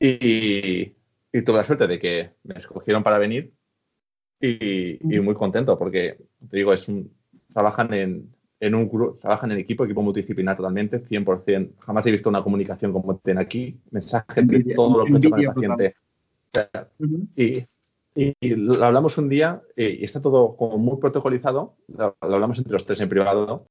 Y, 0.00 0.94
tuve 1.44 1.56
la 1.58 1.64
suerte 1.64 1.86
de 1.86 1.98
que 1.98 2.30
me 2.44 2.58
escogieron 2.58 3.02
para 3.02 3.18
venir 3.18 3.52
y, 4.40 4.98
muy 5.20 5.34
contento 5.34 5.78
porque, 5.78 6.18
te 6.48 6.56
digo, 6.56 6.72
es 6.72 6.88
un, 6.88 7.10
trabajan 7.48 7.92
en, 7.94 8.34
en 8.60 8.74
un 8.74 9.18
trabajan 9.20 9.52
en 9.52 9.58
equipo, 9.58 9.84
equipo 9.84 10.02
multidisciplinar 10.02 10.56
totalmente, 10.56 11.02
100%. 11.02 11.72
Jamás 11.78 12.06
he 12.06 12.12
visto 12.12 12.28
una 12.28 12.42
comunicación 12.42 12.92
como 12.92 13.16
tienen 13.18 13.42
aquí, 13.42 13.78
mensaje 13.90 14.42
de 14.42 14.74
todo 14.74 14.98
lo 14.98 15.04
que 15.04 15.26
he 15.26 15.30
con 15.30 15.40
el 15.40 15.46
paciente. 15.46 15.94
y, 17.36 17.64
y, 18.14 18.54
lo 18.54 18.84
hablamos 18.84 19.18
un 19.18 19.28
día 19.28 19.62
y 19.76 20.04
está 20.04 20.20
todo 20.20 20.56
como 20.56 20.78
muy 20.78 20.98
protocolizado, 20.98 21.76
lo, 21.88 22.16
hablamos 22.20 22.58
entre 22.58 22.72
los 22.72 22.86
tres 22.86 23.00
en 23.00 23.08
privado, 23.08 23.66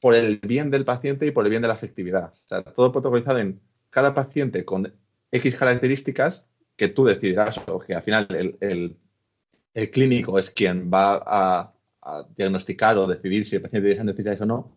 por 0.00 0.14
el 0.14 0.38
bien 0.38 0.70
del 0.70 0.84
paciente 0.84 1.26
y 1.26 1.30
por 1.30 1.44
el 1.44 1.50
bien 1.50 1.62
de 1.62 1.68
la 1.68 1.74
efectividad. 1.74 2.32
O 2.32 2.48
sea, 2.48 2.62
todo 2.62 2.92
protocolizado 2.92 3.38
en 3.38 3.60
cada 3.90 4.14
paciente 4.14 4.64
con 4.64 4.92
X 5.30 5.56
características 5.56 6.50
que 6.76 6.88
tú 6.88 7.04
decidirás, 7.04 7.60
o 7.68 7.78
que 7.78 7.94
al 7.94 8.02
final 8.02 8.26
el, 8.30 8.56
el 8.60 8.96
clínico 9.92 10.38
es 10.38 10.50
quien 10.50 10.90
va 10.92 11.22
a 11.24 11.74
a 12.04 12.24
diagnosticar 12.36 12.96
o 12.98 13.06
decidir 13.06 13.44
si 13.46 13.56
el 13.56 13.62
paciente 13.62 13.86
tiene 13.86 13.94
esas 13.94 14.06
necesidades 14.06 14.40
o 14.42 14.46
no, 14.46 14.70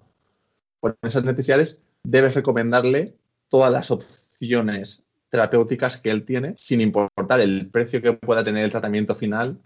por 0.80 0.98
esas 1.02 1.24
necesidades 1.24 1.80
debes 2.04 2.34
recomendarle 2.34 3.16
todas 3.50 3.72
las 3.72 3.92
opciones 3.92 5.04
terapéuticas 5.30 5.98
que 5.98 6.10
él 6.10 6.24
tiene, 6.24 6.54
sin 6.58 6.80
importar 6.80 7.42
el 7.42 7.68
precio 7.70 8.02
que 8.02 8.14
pueda 8.14 8.44
tener 8.44 8.64
el 8.64 8.72
tratamiento 8.72 9.16
final 9.16 9.60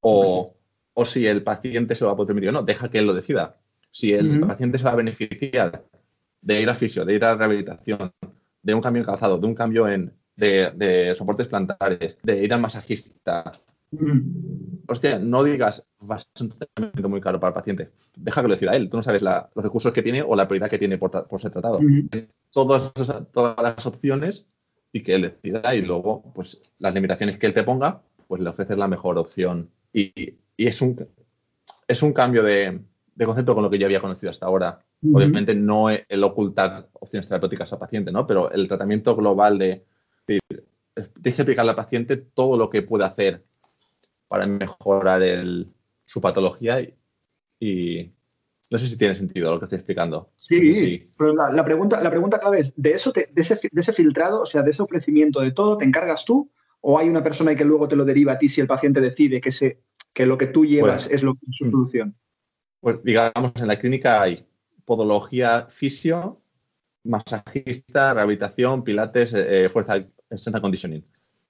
o, 0.00 0.54
si 1.04 1.26
el 1.26 1.42
paciente 1.42 1.94
se 1.94 2.04
lo 2.04 2.08
va 2.08 2.12
a 2.12 2.16
poder 2.16 2.28
permitir 2.28 2.50
o 2.50 2.52
no. 2.52 2.62
Deja 2.62 2.88
que 2.88 2.98
él 2.98 3.06
lo 3.06 3.14
decida. 3.14 3.56
Si 3.90 4.12
el 4.12 4.40
paciente 4.40 4.78
se 4.78 4.84
va 4.84 4.92
a 4.92 4.96
beneficiar 4.96 5.84
de 6.40 6.60
ir 6.60 6.70
a 6.70 6.74
fisio, 6.74 7.04
de 7.04 7.14
ir 7.14 7.24
a 7.24 7.34
rehabilitación, 7.34 8.12
de 8.62 8.74
un 8.74 8.80
cambio 8.80 9.02
en 9.02 9.06
calzado, 9.06 9.38
de 9.38 9.46
un 9.46 9.54
cambio 9.54 9.88
en, 9.88 10.12
de, 10.36 10.70
de 10.70 11.14
soportes 11.16 11.48
plantares, 11.48 12.18
de 12.22 12.44
ir 12.44 12.54
al 12.54 12.60
masajista, 12.60 13.52
Hostia, 14.88 15.18
no 15.18 15.44
digas, 15.44 15.86
va 16.10 16.16
a 16.16 16.18
ser 16.18 16.28
un 16.40 16.48
tratamiento 16.50 17.08
muy 17.08 17.20
caro 17.20 17.38
para 17.38 17.50
el 17.50 17.54
paciente. 17.54 17.90
Deja 18.16 18.40
que 18.40 18.48
lo 18.48 18.54
decida 18.54 18.74
él. 18.74 18.88
Tú 18.88 18.96
no 18.96 19.02
sabes 19.02 19.22
los 19.22 19.50
recursos 19.54 19.92
que 19.92 20.02
tiene 20.02 20.22
o 20.22 20.34
la 20.34 20.48
prioridad 20.48 20.70
que 20.70 20.78
tiene 20.78 20.98
por, 20.98 21.26
ser 21.40 21.50
tratado. 21.50 21.78
todas, 22.50 22.92
las 23.62 23.86
opciones 23.86 24.46
y 24.92 25.02
que 25.02 25.14
él 25.14 25.22
decida 25.22 25.74
y 25.74 25.82
luego, 25.82 26.22
pues, 26.34 26.62
las 26.78 26.94
limitaciones 26.94 27.38
que 27.38 27.46
él 27.46 27.54
te 27.54 27.64
ponga, 27.64 28.02
pues 28.28 28.40
le 28.40 28.50
ofreces 28.50 28.76
la 28.78 28.88
mejor 28.88 29.18
opción. 29.18 29.70
Y, 29.92 30.12
es, 30.56 30.80
un, 30.80 31.06
es 31.86 32.02
un 32.02 32.12
cambio 32.12 32.42
de, 32.42 32.80
concepto 33.24 33.54
con 33.54 33.62
lo 33.62 33.70
que 33.70 33.78
yo 33.78 33.86
había 33.86 34.00
conocido 34.00 34.30
hasta 34.30 34.46
ahora. 34.46 34.80
Obviamente 35.12 35.54
no 35.54 35.90
el 35.90 36.24
ocultar 36.24 36.88
opciones 36.92 37.26
terapéuticas 37.26 37.72
al 37.72 37.78
paciente, 37.78 38.12
¿no? 38.12 38.26
Pero 38.26 38.52
el 38.52 38.68
tratamiento 38.68 39.16
global 39.16 39.58
de, 39.58 39.84
de 40.26 40.38
tienes 40.94 41.10
que 41.22 41.30
explicarle 41.30 41.70
al 41.70 41.76
paciente 41.76 42.16
todo 42.16 42.56
lo 42.56 42.70
que 42.70 42.82
puede 42.82 43.04
hacer 43.04 43.42
para 44.32 44.46
mejorar 44.46 45.22
su 46.06 46.18
patología 46.22 46.80
y, 47.60 48.10
no 48.70 48.78
sé 48.78 48.86
si 48.86 48.96
tiene 48.96 49.14
sentido 49.14 49.52
lo 49.52 49.58
que 49.58 49.66
estoy 49.66 49.76
explicando. 49.76 50.32
Sí, 50.36 51.12
pero 51.18 51.34
la, 51.34 51.62
pregunta, 51.62 52.00
la 52.00 52.08
pregunta 52.08 52.38
clave 52.40 52.60
es, 52.60 52.72
¿de, 52.74 52.94
eso 52.94 53.12
de, 53.12 53.28
ese, 53.36 53.92
filtrado, 53.92 54.40
o 54.40 54.46
sea, 54.46 54.62
de 54.62 54.70
ese 54.70 54.80
ofrecimiento 54.80 55.42
de 55.42 55.50
todo, 55.50 55.76
¿te 55.76 55.84
encargas 55.84 56.24
tú 56.24 56.50
o 56.80 56.98
hay 56.98 57.10
una 57.10 57.22
persona 57.22 57.54
que 57.54 57.66
luego 57.66 57.88
te 57.88 57.94
lo 57.94 58.06
deriva 58.06 58.32
a 58.32 58.38
ti 58.38 58.48
si 58.48 58.62
el 58.62 58.66
paciente 58.66 59.02
decide 59.02 59.38
que, 59.38 59.50
se, 59.50 59.82
que 60.14 60.24
lo 60.24 60.38
que 60.38 60.46
tú 60.46 60.64
llevas 60.64 61.04
pues, 61.04 61.14
es 61.16 61.22
lo, 61.22 61.34
su 61.50 61.66
mm. 61.66 61.70
solución? 61.70 62.16
Pues 62.80 63.04
digamos, 63.04 63.52
en 63.56 63.68
la 63.68 63.78
clínica 63.78 64.22
hay 64.22 64.46
podología 64.86 65.66
fisio, 65.68 66.40
masajista, 67.04 68.14
rehabilitación, 68.14 68.82
pilates, 68.82 69.34
eh, 69.34 69.68
fuerza, 69.68 69.96
extensa 70.30 70.62
conditioning. 70.62 71.04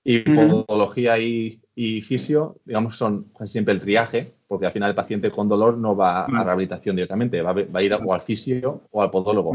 Y 0.04 0.20
podología 0.20 1.18
y, 1.18 1.60
fisio, 2.02 2.56
digamos, 2.64 2.96
son 2.96 3.26
siempre 3.46 3.74
el 3.74 3.80
triaje, 3.80 4.34
porque 4.48 4.66
al 4.66 4.72
final 4.72 4.90
el 4.90 4.96
paciente 4.96 5.30
con 5.30 5.48
dolor 5.48 5.78
no 5.78 5.94
va 5.96 6.24
a 6.24 6.44
rehabilitación 6.44 6.96
directamente, 6.96 7.40
va, 7.40 7.54
a 7.72 7.82
ir 7.82 7.94
o 7.94 8.12
al 8.12 8.22
fisio 8.22 8.82
o 8.90 9.02
al 9.02 9.10
podólogo. 9.10 9.52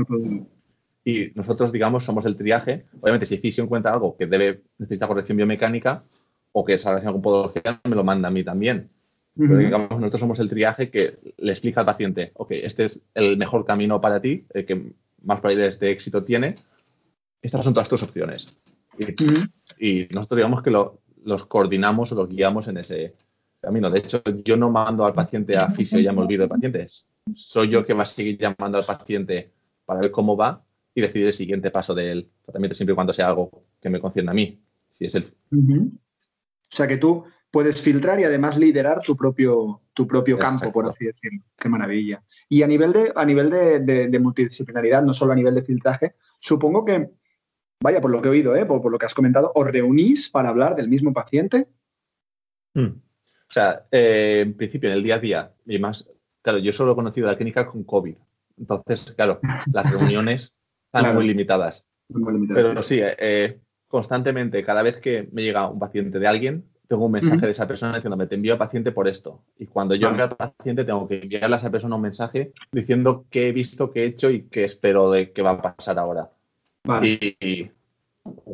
Y 1.03 1.31
nosotros, 1.35 1.71
digamos, 1.71 2.03
somos 2.03 2.25
el 2.25 2.35
triaje. 2.35 2.85
Obviamente, 3.01 3.25
si 3.25 3.35
el 3.35 3.41
fisio 3.41 3.63
encuentra 3.63 3.93
algo 3.93 4.17
que 4.17 4.25
debe 4.25 4.61
necesita 4.77 5.07
corrección 5.07 5.37
biomecánica 5.37 6.03
o 6.51 6.65
que 6.65 6.77
se 6.77 6.89
relaciona 6.89 7.13
con 7.13 7.21
podología, 7.21 7.79
me 7.83 7.95
lo 7.95 8.03
manda 8.03 8.27
a 8.27 8.31
mí 8.31 8.43
también. 8.43 8.89
Pero 9.37 9.57
digamos, 9.57 9.91
nosotros 9.91 10.19
somos 10.19 10.39
el 10.39 10.49
triaje 10.49 10.89
que 10.89 11.09
le 11.37 11.51
explica 11.51 11.81
al 11.81 11.85
paciente, 11.85 12.31
ok, 12.33 12.51
este 12.51 12.85
es 12.85 12.99
el 13.13 13.37
mejor 13.37 13.65
camino 13.65 14.01
para 14.01 14.19
ti, 14.19 14.45
el 14.51 14.65
que 14.65 14.93
más 15.21 15.39
probabilidades 15.39 15.79
de 15.79 15.91
éxito 15.91 16.23
tiene. 16.23 16.55
Estas 17.41 17.63
son 17.63 17.73
todas 17.73 17.87
tus 17.87 18.01
opciones. 18.01 18.57
Y, 19.79 20.07
nosotros 20.11 20.37
digamos 20.37 20.61
que 20.61 20.71
los 20.71 21.45
coordinamos 21.45 22.11
o 22.11 22.15
los 22.15 22.29
guiamos 22.29 22.67
en 22.67 22.77
ese 22.77 23.15
camino. 23.59 23.89
De 23.89 23.99
hecho, 23.99 24.21
yo 24.43 24.57
no 24.57 24.69
mando 24.69 25.05
al 25.05 25.13
paciente 25.13 25.57
a 25.57 25.69
fisio 25.69 25.99
y 25.99 26.03
ya 26.03 26.13
me 26.13 26.21
olvido 26.21 26.43
de 26.43 26.49
pacientes. 26.49 27.07
Soy 27.35 27.69
yo 27.69 27.85
que 27.85 27.93
va 27.93 28.03
a 28.03 28.05
seguir 28.05 28.37
llamando 28.37 28.77
al 28.77 28.85
paciente 28.85 29.51
para 29.85 30.01
ver 30.01 30.11
cómo 30.11 30.35
va 30.35 30.63
y 30.93 31.01
decidir 31.01 31.27
el 31.27 31.33
siguiente 31.33 31.69
paso 31.69 31.93
del 31.93 32.29
tratamiento, 32.43 32.75
siempre 32.75 32.93
y 32.93 32.95
cuando 32.95 33.13
sea 33.13 33.27
algo 33.27 33.65
que 33.81 33.89
me 33.89 33.99
concierne 33.99 34.31
a 34.31 34.33
mí. 34.33 34.59
Si 34.93 35.05
es 35.05 35.15
el... 35.15 35.25
O 35.51 36.75
sea 36.75 36.87
que 36.87 36.97
tú 36.97 37.23
puedes 37.51 37.81
filtrar 37.81 38.19
y 38.19 38.23
además 38.23 38.57
liderar 38.57 39.01
tu 39.01 39.15
propio, 39.15 39.81
tu 39.93 40.07
propio 40.07 40.37
campo, 40.37 40.71
por 40.71 40.87
así 40.87 41.05
decirlo. 41.05 41.41
Qué 41.57 41.69
maravilla. 41.69 42.23
Y 42.49 42.61
a 42.61 42.67
nivel, 42.67 42.93
de, 42.93 43.13
a 43.15 43.25
nivel 43.25 43.49
de, 43.49 44.19
multidisciplinaridad, 44.19 45.03
no 45.03 45.13
solo 45.13 45.31
a 45.31 45.35
nivel 45.35 45.55
de 45.55 45.63
filtraje, 45.63 46.15
supongo 46.39 46.83
que 46.83 47.09
vaya, 47.81 48.01
por 48.01 48.11
lo 48.11 48.21
que 48.21 48.27
he 48.27 48.31
oído, 48.31 48.55
¿eh? 48.55 48.65
por, 48.65 48.91
lo 48.91 48.97
que 48.97 49.05
has 49.05 49.13
comentado, 49.13 49.51
¿os 49.55 49.67
reunís 49.67 50.29
para 50.29 50.49
hablar 50.49 50.75
del 50.75 50.89
mismo 50.89 51.13
paciente? 51.13 51.67
Hmm. 52.73 52.99
O 53.49 53.51
sea, 53.51 53.85
eh, 53.91 54.41
en 54.41 54.55
principio, 54.55 54.89
en 54.89 54.97
el 54.97 55.03
día 55.03 55.15
a 55.15 55.19
día, 55.19 55.53
y 55.65 55.79
más, 55.79 56.09
claro, 56.41 56.59
yo 56.59 56.73
solo 56.73 56.91
he 56.91 56.95
conocido 56.95 57.27
la 57.27 57.35
clínica 57.35 57.67
con 57.67 57.83
COVID. 57.83 58.15
Entonces, 58.57 59.13
claro, 59.13 59.39
las 59.71 59.91
reuniones 59.91 60.55
están 60.91 61.15
muy 61.15 61.27
limitadas. 61.27 61.85
Pero 62.53 62.83
sí, 62.83 62.99
eh, 63.01 63.59
constantemente, 63.87 64.63
cada 64.63 64.81
vez 64.81 64.97
que 64.99 65.29
me 65.31 65.43
llega 65.43 65.69
un 65.69 65.79
paciente 65.79 66.19
de 66.19 66.27
alguien, 66.27 66.65
tengo 66.87 67.05
un 67.05 67.11
mensaje 67.11 67.41
de 67.41 67.51
esa 67.51 67.67
persona 67.67 67.95
diciéndome, 67.95 68.27
te 68.27 68.35
envío 68.35 68.53
al 68.53 68.59
paciente 68.59 68.91
por 68.91 69.07
esto. 69.07 69.43
Y 69.57 69.67
cuando 69.67 69.95
yo 69.95 70.07
envío 70.07 70.23
al 70.23 70.35
paciente, 70.35 70.85
tengo 70.85 71.07
que 71.07 71.19
enviarle 71.19 71.55
a 71.55 71.59
esa 71.59 71.69
persona 71.69 71.95
un 71.95 72.01
mensaje 72.01 72.53
diciendo 72.71 73.25
qué 73.29 73.49
he 73.49 73.51
visto, 73.51 73.91
qué 73.91 74.03
he 74.03 74.05
hecho 74.05 74.29
y 74.29 74.43
qué 74.43 74.63
espero 74.63 75.11
de 75.11 75.31
qué 75.33 75.41
va 75.41 75.51
a 75.51 75.75
pasar 75.75 75.99
ahora. 75.99 76.31
Y, 77.03 77.71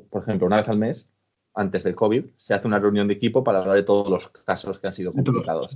por 0.09 0.23
ejemplo, 0.23 0.47
una 0.47 0.57
vez 0.57 0.69
al 0.69 0.77
mes, 0.77 1.09
antes 1.53 1.83
del 1.83 1.95
COVID, 1.95 2.25
se 2.37 2.53
hace 2.53 2.67
una 2.67 2.79
reunión 2.79 3.07
de 3.07 3.13
equipo 3.13 3.43
para 3.43 3.59
hablar 3.59 3.75
de 3.75 3.83
todos 3.83 4.09
los 4.09 4.29
casos 4.29 4.79
que 4.79 4.87
han 4.87 4.93
sido 4.93 5.11
publicados. 5.11 5.75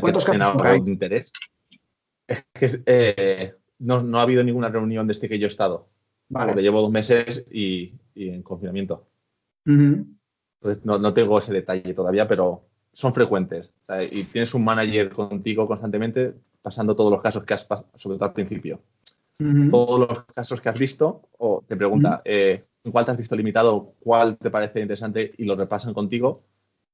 ¿Cuántos 0.00 0.24
casos 0.24 0.56
hay? 0.62 0.80
de 0.80 0.90
interés. 0.90 1.32
Es 2.26 2.44
que 2.52 2.82
eh, 2.86 3.54
no, 3.78 4.18
ha 4.18 4.22
habido 4.22 4.42
ninguna 4.42 4.68
reunión 4.68 5.06
desde 5.06 5.28
que 5.28 5.38
yo 5.38 5.46
he 5.46 5.50
estado. 5.50 5.88
Vale. 6.28 6.52
Porque 6.52 6.62
llevo 6.62 6.80
dos 6.80 6.90
meses 6.90 7.46
y, 7.50 7.94
en 8.14 8.42
confinamiento. 8.42 9.06
Entonces 9.66 10.84
no, 10.84 11.14
tengo 11.14 11.38
ese 11.38 11.52
detalle 11.52 11.94
todavía, 11.94 12.26
pero 12.26 12.64
son 12.92 13.12
frecuentes. 13.12 13.72
y 14.10 14.24
tienes 14.24 14.54
un 14.54 14.64
manager 14.64 15.10
contigo 15.10 15.66
constantemente 15.66 16.34
pasando 16.62 16.96
todos 16.96 17.10
los 17.10 17.20
casos 17.20 17.44
que 17.44 17.54
has 17.54 17.64
pasado, 17.66 17.88
sobre 17.94 18.16
todo 18.16 18.28
al 18.28 18.32
principio 18.32 18.80
todos 19.70 20.08
los 20.08 20.24
casos 20.26 20.60
que 20.60 20.68
has 20.68 20.78
visto 20.78 21.28
o 21.38 21.64
te 21.66 21.76
pregunta 21.76 22.22
eh, 22.24 22.64
cuál 22.90 23.04
te 23.04 23.10
has 23.10 23.16
visto 23.16 23.36
limitado, 23.36 23.94
cuál 24.00 24.36
te 24.36 24.50
parece 24.50 24.80
interesante 24.80 25.32
y 25.36 25.44
lo 25.44 25.56
repasan 25.56 25.94
contigo. 25.94 26.44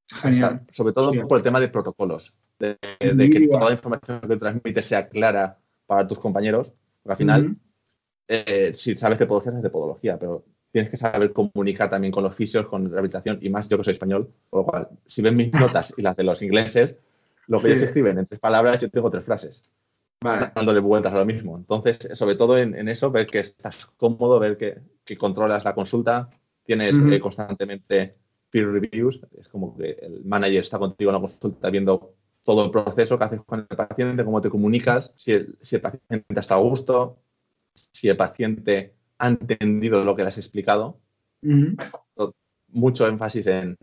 Genial. 0.09 0.63
Sobre 0.71 0.93
todo 0.93 1.13
por 1.29 1.39
el 1.39 1.45
tema 1.45 1.61
de 1.61 1.69
protocolos, 1.69 2.37
de, 2.59 2.77
que 2.99 3.49
toda 3.49 3.67
la 3.67 3.73
información 3.73 4.21
que 4.21 4.37
transmites 4.37 4.87
sea 4.87 5.09
clara 5.09 5.59
para 5.87 6.07
tus 6.07 6.19
compañeros. 6.19 6.73
Porque 7.03 7.13
al 7.13 7.17
final, 7.17 7.57
eh, 8.27 8.73
si 8.75 8.97
sabes 8.97 9.19
de 9.19 9.27
podología, 9.27 9.53
sabes 9.53 9.63
de 9.63 9.71
podología, 9.71 10.19
pero 10.19 10.45
tienes 10.73 10.91
que 10.91 10.97
saber 10.97 11.33
comunicar 11.33 11.91
también 11.91 12.13
con 12.13 12.25
los 12.25 12.35
fisios, 12.35 12.67
con 12.67 12.91
rehabilitación 12.91 13.39
y 13.41 13.51
más 13.51 13.69
yo 13.69 13.79
que 13.79 13.85
soy 13.85 13.93
español. 13.93 14.33
Por 14.49 14.61
lo 14.61 14.67
cual, 14.67 14.89
si 15.07 15.23
ven 15.23 15.37
mis 15.37 15.53
notas 15.53 15.97
y 15.97 16.03
las 16.03 16.17
de 16.17 16.25
los 16.25 16.43
ingleses, 16.43 16.99
lo 17.47 17.61
que 17.61 17.69
ellos 17.69 17.83
escriben 17.83 18.19
en 18.19 18.27
tres 18.27 18.41
palabras, 18.41 18.79
yo 18.81 18.91
tengo 18.91 19.11
tres 19.11 19.25
frases 19.25 19.65
dándole 20.21 20.81
vueltas 20.81 21.13
a 21.13 21.19
lo 21.19 21.25
mismo. 21.25 21.57
Entonces, 21.57 22.09
sobre 22.13 22.35
todo 22.35 22.59
en, 22.59 22.89
eso, 22.89 23.11
ver 23.11 23.27
que 23.27 23.41
estás 23.41 23.87
cómodo, 23.97 24.39
ver 24.39 24.57
que, 24.57 25.17
controlas 25.17 25.65
la 25.65 25.75
consulta, 25.75 26.29
tienes 26.63 26.95
eh, 27.01 27.19
constantemente 27.19 28.17
peer 28.49 28.71
reviews, 28.71 29.27
es 29.37 29.49
como 29.49 29.77
que 29.77 29.91
el 30.01 30.25
manager 30.25 30.61
está 30.61 30.79
contigo 30.79 31.11
en 31.11 31.15
la 31.15 31.21
consulta 31.21 31.69
viendo 31.71 32.15
todo 32.45 32.65
el 32.65 32.71
proceso 32.71 33.19
que 33.19 33.25
haces 33.25 33.41
con 33.45 33.67
el 33.69 33.77
paciente, 33.77 34.25
cómo 34.25 34.41
te 34.41 34.51
comunicas, 34.51 35.13
si 35.17 35.33
el, 35.33 35.57
paciente 35.81 36.41
está 36.41 36.55
a 36.55 36.59
gusto, 36.59 37.19
si 37.75 38.09
el 38.09 38.17
paciente 38.17 38.95
ha 39.19 39.29
entendido 39.29 40.05
lo 40.05 40.15
que 40.15 40.23
le 40.23 40.29
has 40.29 40.39
explicado. 40.39 41.01
Mucho 42.69 43.07
énfasis 43.09 43.49
en 43.49 43.77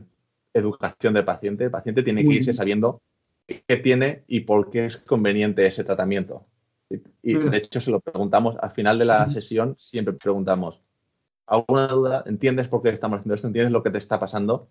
educación 0.53 1.13
del 1.13 1.25
paciente. 1.25 1.65
El 1.65 1.71
paciente 1.71 2.03
tiene 2.03 2.23
que 2.23 2.35
irse 2.35 2.53
sabiendo 2.53 3.01
qué 3.47 3.77
tiene 3.77 4.23
y 4.27 4.41
por 4.41 4.69
qué 4.69 4.85
es 4.85 4.97
conveniente 4.97 5.65
ese 5.65 5.83
tratamiento. 5.83 6.45
Y, 7.21 7.33
de 7.33 7.57
hecho, 7.57 7.81
se 7.81 7.91
lo 7.91 7.99
preguntamos 7.99 8.55
al 8.61 8.71
final 8.71 8.97
de 8.97 9.05
la 9.05 9.29
sesión, 9.29 9.75
siempre 9.77 10.13
preguntamos, 10.13 10.81
¿alguna 11.45 11.87
duda? 11.87 12.23
¿Entiendes 12.25 12.69
por 12.69 12.81
qué 12.81 12.89
estamos 12.89 13.19
haciendo 13.19 13.35
esto? 13.35 13.47
¿Entiendes 13.47 13.71
lo 13.71 13.83
que 13.83 13.89
te 13.89 13.97
está 13.97 14.19
pasando? 14.19 14.69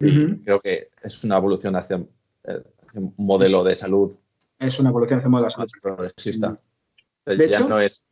Y 0.00 0.38
creo 0.38 0.60
que 0.60 0.88
es 1.02 1.22
una 1.22 1.36
evolución 1.36 1.76
hacia, 1.76 2.04
eh, 2.44 2.62
un 2.94 3.14
modelo 3.16 3.62
de 3.62 3.74
salud. 3.74 4.12
Es 4.58 4.78
una 4.80 4.88
evolución 4.88 5.18
hacia 5.18 5.28
un 5.28 5.32
modelo 5.32 5.46
de 5.46 5.52
salud. 5.52 5.68
Progresista. 5.80 6.58
De 7.24 7.48
ya 7.48 7.60
no 7.60 7.78
es. 7.78 8.04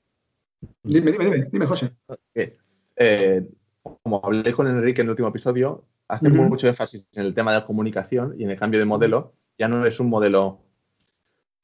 Dime, 0.82 1.10
dime, 1.10 1.24
dime, 1.24 1.48
dime 1.50 1.66
José. 1.66 1.92
Eh, 2.96 3.48
como 4.02 4.24
hablé 4.24 4.52
con 4.52 4.68
Enrique 4.68 5.00
en 5.00 5.06
el 5.06 5.10
último 5.10 5.28
episodio, 5.28 5.84
hacemos 6.06 6.48
mucho 6.48 6.68
énfasis 6.68 7.08
en 7.14 7.26
el 7.26 7.34
tema 7.34 7.52
de 7.52 7.60
la 7.60 7.66
comunicación 7.66 8.34
y 8.38 8.44
en 8.44 8.50
el 8.50 8.58
cambio 8.58 8.78
de 8.78 8.86
modelo. 8.86 9.34
Ya 9.60 9.68
no 9.68 9.84
es 9.84 10.00
un 10.00 10.08
modelo 10.08 10.62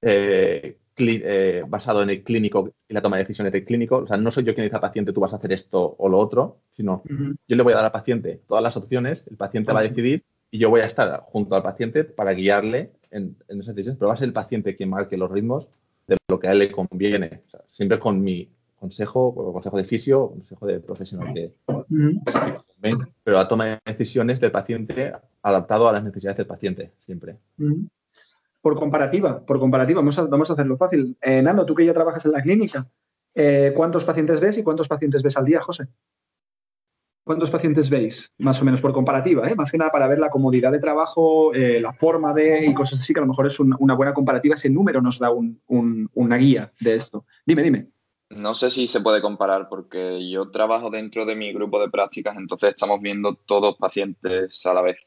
eh, 0.02 0.76
eh, 0.98 1.64
basado 1.66 2.02
en 2.02 2.10
el 2.10 2.22
clínico 2.22 2.70
y 2.86 2.92
la 2.92 3.00
toma 3.00 3.16
de 3.16 3.22
decisiones 3.22 3.54
del 3.54 3.64
clínico. 3.64 4.00
O 4.00 4.06
sea, 4.06 4.18
no 4.18 4.30
soy 4.30 4.44
yo 4.44 4.54
quien 4.54 4.66
dice 4.66 4.76
al 4.76 4.82
paciente 4.82 5.14
tú 5.14 5.20
vas 5.22 5.32
a 5.32 5.36
hacer 5.36 5.50
esto 5.50 5.96
o 5.98 6.06
lo 6.10 6.18
otro, 6.18 6.60
sino 6.72 7.02
yo 7.48 7.56
le 7.56 7.62
voy 7.62 7.72
a 7.72 7.76
dar 7.76 7.86
al 7.86 7.92
paciente 7.92 8.42
todas 8.46 8.62
las 8.62 8.76
opciones, 8.76 9.26
el 9.30 9.38
paciente 9.38 9.72
va 9.72 9.80
a 9.80 9.84
decidir 9.84 10.24
y 10.50 10.58
yo 10.58 10.68
voy 10.68 10.82
a 10.82 10.84
estar 10.84 11.22
junto 11.22 11.56
al 11.56 11.62
paciente 11.62 12.04
para 12.04 12.34
guiarle 12.34 12.92
en, 13.10 13.34
esas 13.48 13.74
decisiones, 13.74 13.98
pero 13.98 14.08
va 14.08 14.14
a 14.14 14.18
ser 14.18 14.28
el 14.28 14.34
paciente 14.34 14.76
quien 14.76 14.90
marque 14.90 15.16
los 15.16 15.30
ritmos 15.30 15.66
de 16.06 16.18
lo 16.28 16.38
que 16.38 16.48
a 16.48 16.52
él 16.52 16.58
le 16.58 16.70
conviene. 16.70 17.44
siempre 17.70 17.98
con 17.98 18.22
mi 18.22 18.50
consejo, 18.78 19.34
consejo 19.52 19.76
de 19.76 19.84
fisio, 19.84 20.30
consejo 20.30 20.66
de 20.66 20.80
profesional 20.80 21.34
de, 21.34 21.54
pero 23.24 23.36
la 23.36 23.48
toma 23.48 23.66
de 23.66 23.78
decisiones 23.84 24.38
del 24.38 24.52
paciente 24.52 25.12
adaptado 25.42 25.88
a 25.88 25.92
las 25.92 26.04
necesidades 26.04 26.36
del 26.36 26.46
paciente, 26.46 26.92
siempre 27.00 27.36
por 28.66 28.74
comparativa, 28.74 29.46
por 29.46 29.60
comparativa, 29.60 30.00
vamos 30.00 30.18
a, 30.18 30.22
vamos 30.22 30.50
a 30.50 30.54
hacerlo 30.54 30.76
fácil. 30.76 31.16
Eh, 31.22 31.40
Nando, 31.40 31.64
tú 31.64 31.72
que 31.72 31.86
ya 31.86 31.94
trabajas 31.94 32.24
en 32.24 32.32
la 32.32 32.42
clínica, 32.42 32.84
eh, 33.32 33.72
¿cuántos 33.76 34.02
pacientes 34.02 34.40
ves 34.40 34.58
y 34.58 34.64
cuántos 34.64 34.88
pacientes 34.88 35.22
ves 35.22 35.36
al 35.36 35.44
día, 35.44 35.60
José? 35.60 35.86
¿Cuántos 37.22 37.48
pacientes 37.48 37.88
veis? 37.88 38.32
Más 38.38 38.60
o 38.60 38.64
menos 38.64 38.80
por 38.80 38.92
comparativa, 38.92 39.48
¿eh? 39.48 39.54
más 39.54 39.70
que 39.70 39.78
nada 39.78 39.92
para 39.92 40.08
ver 40.08 40.18
la 40.18 40.30
comodidad 40.30 40.72
de 40.72 40.80
trabajo, 40.80 41.54
eh, 41.54 41.80
la 41.80 41.92
forma 41.92 42.34
de 42.34 42.66
y 42.66 42.74
cosas 42.74 42.98
así, 42.98 43.14
que 43.14 43.20
a 43.20 43.22
lo 43.22 43.28
mejor 43.28 43.46
es 43.46 43.60
una 43.60 43.94
buena 43.94 44.12
comparativa. 44.12 44.56
Ese 44.56 44.68
número 44.68 45.00
nos 45.00 45.20
da 45.20 45.30
una 45.30 46.36
guía 46.36 46.72
de 46.80 46.96
esto. 46.96 47.24
Dime, 47.46 47.62
dime. 47.62 47.86
No 48.30 48.54
sé 48.54 48.70
si 48.70 48.86
se 48.86 49.00
puede 49.00 49.22
comparar 49.22 49.68
porque 49.68 50.28
yo 50.28 50.50
trabajo 50.50 50.90
dentro 50.90 51.24
de 51.24 51.36
mi 51.36 51.52
grupo 51.52 51.80
de 51.80 51.88
prácticas, 51.88 52.36
entonces 52.36 52.70
estamos 52.70 53.00
viendo 53.00 53.34
todos 53.34 53.76
pacientes 53.76 54.64
a 54.66 54.74
la 54.74 54.82
vez. 54.82 54.98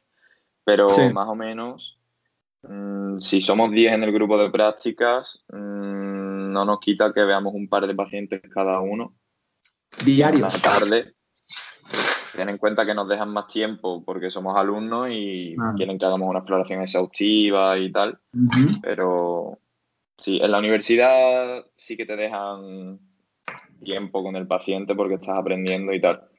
Pero 0.63 0.88
más 1.12 1.27
o 1.27 1.36
menos 1.36 1.99
Mm, 2.63 3.19
si 3.19 3.41
somos 3.41 3.71
10 3.71 3.93
en 3.93 4.03
el 4.03 4.12
grupo 4.12 4.38
de 4.38 4.49
prácticas, 4.49 5.43
mm, 5.51 6.51
no 6.51 6.65
nos 6.65 6.79
quita 6.79 7.13
que 7.13 7.23
veamos 7.23 7.53
un 7.53 7.69
par 7.69 7.88
de 7.88 7.95
pacientes 7.95 8.41
cada 8.53 8.79
uno. 8.82 9.15
Diarios. 10.03 10.62
tarde. 10.62 11.13
Ten 12.36 12.49
en 12.49 12.58
cuenta 12.58 12.86
que 12.86 12.93
nos 12.93 13.08
dejan 13.08 13.32
más 13.32 13.47
tiempo 13.47 14.03
porque 14.05 14.29
somos 14.29 14.55
alumnos 14.55 15.10
y 15.10 15.55
ah. 15.60 15.73
quieren 15.75 15.97
que 15.97 16.05
hagamos 16.05 16.29
una 16.29 16.39
exploración 16.39 16.82
exhaustiva 16.82 17.77
y 17.77 17.91
tal. 17.91 18.19
Pero 18.82 19.60
sí, 20.17 20.39
en 20.41 20.51
la 20.51 20.60
universidad 20.60 21.65
sí 21.75 21.97
que 21.97 22.05
te 22.05 22.15
dejan 22.15 22.99
tiempo 23.79 24.23
con 24.23 24.35
el 24.35 24.47
paciente 24.47 24.95
porque 24.95 25.15
estás 25.15 25.37
aprendiendo 25.37 25.93
y 25.93 26.01
tal. 26.01 26.29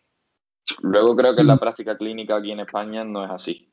Luego 0.82 1.16
creo 1.16 1.34
que 1.34 1.40
en 1.40 1.48
la 1.48 1.56
práctica 1.56 1.96
clínica 1.96 2.36
aquí 2.36 2.52
en 2.52 2.60
España 2.60 3.04
no 3.04 3.24
es 3.24 3.30
así 3.30 3.70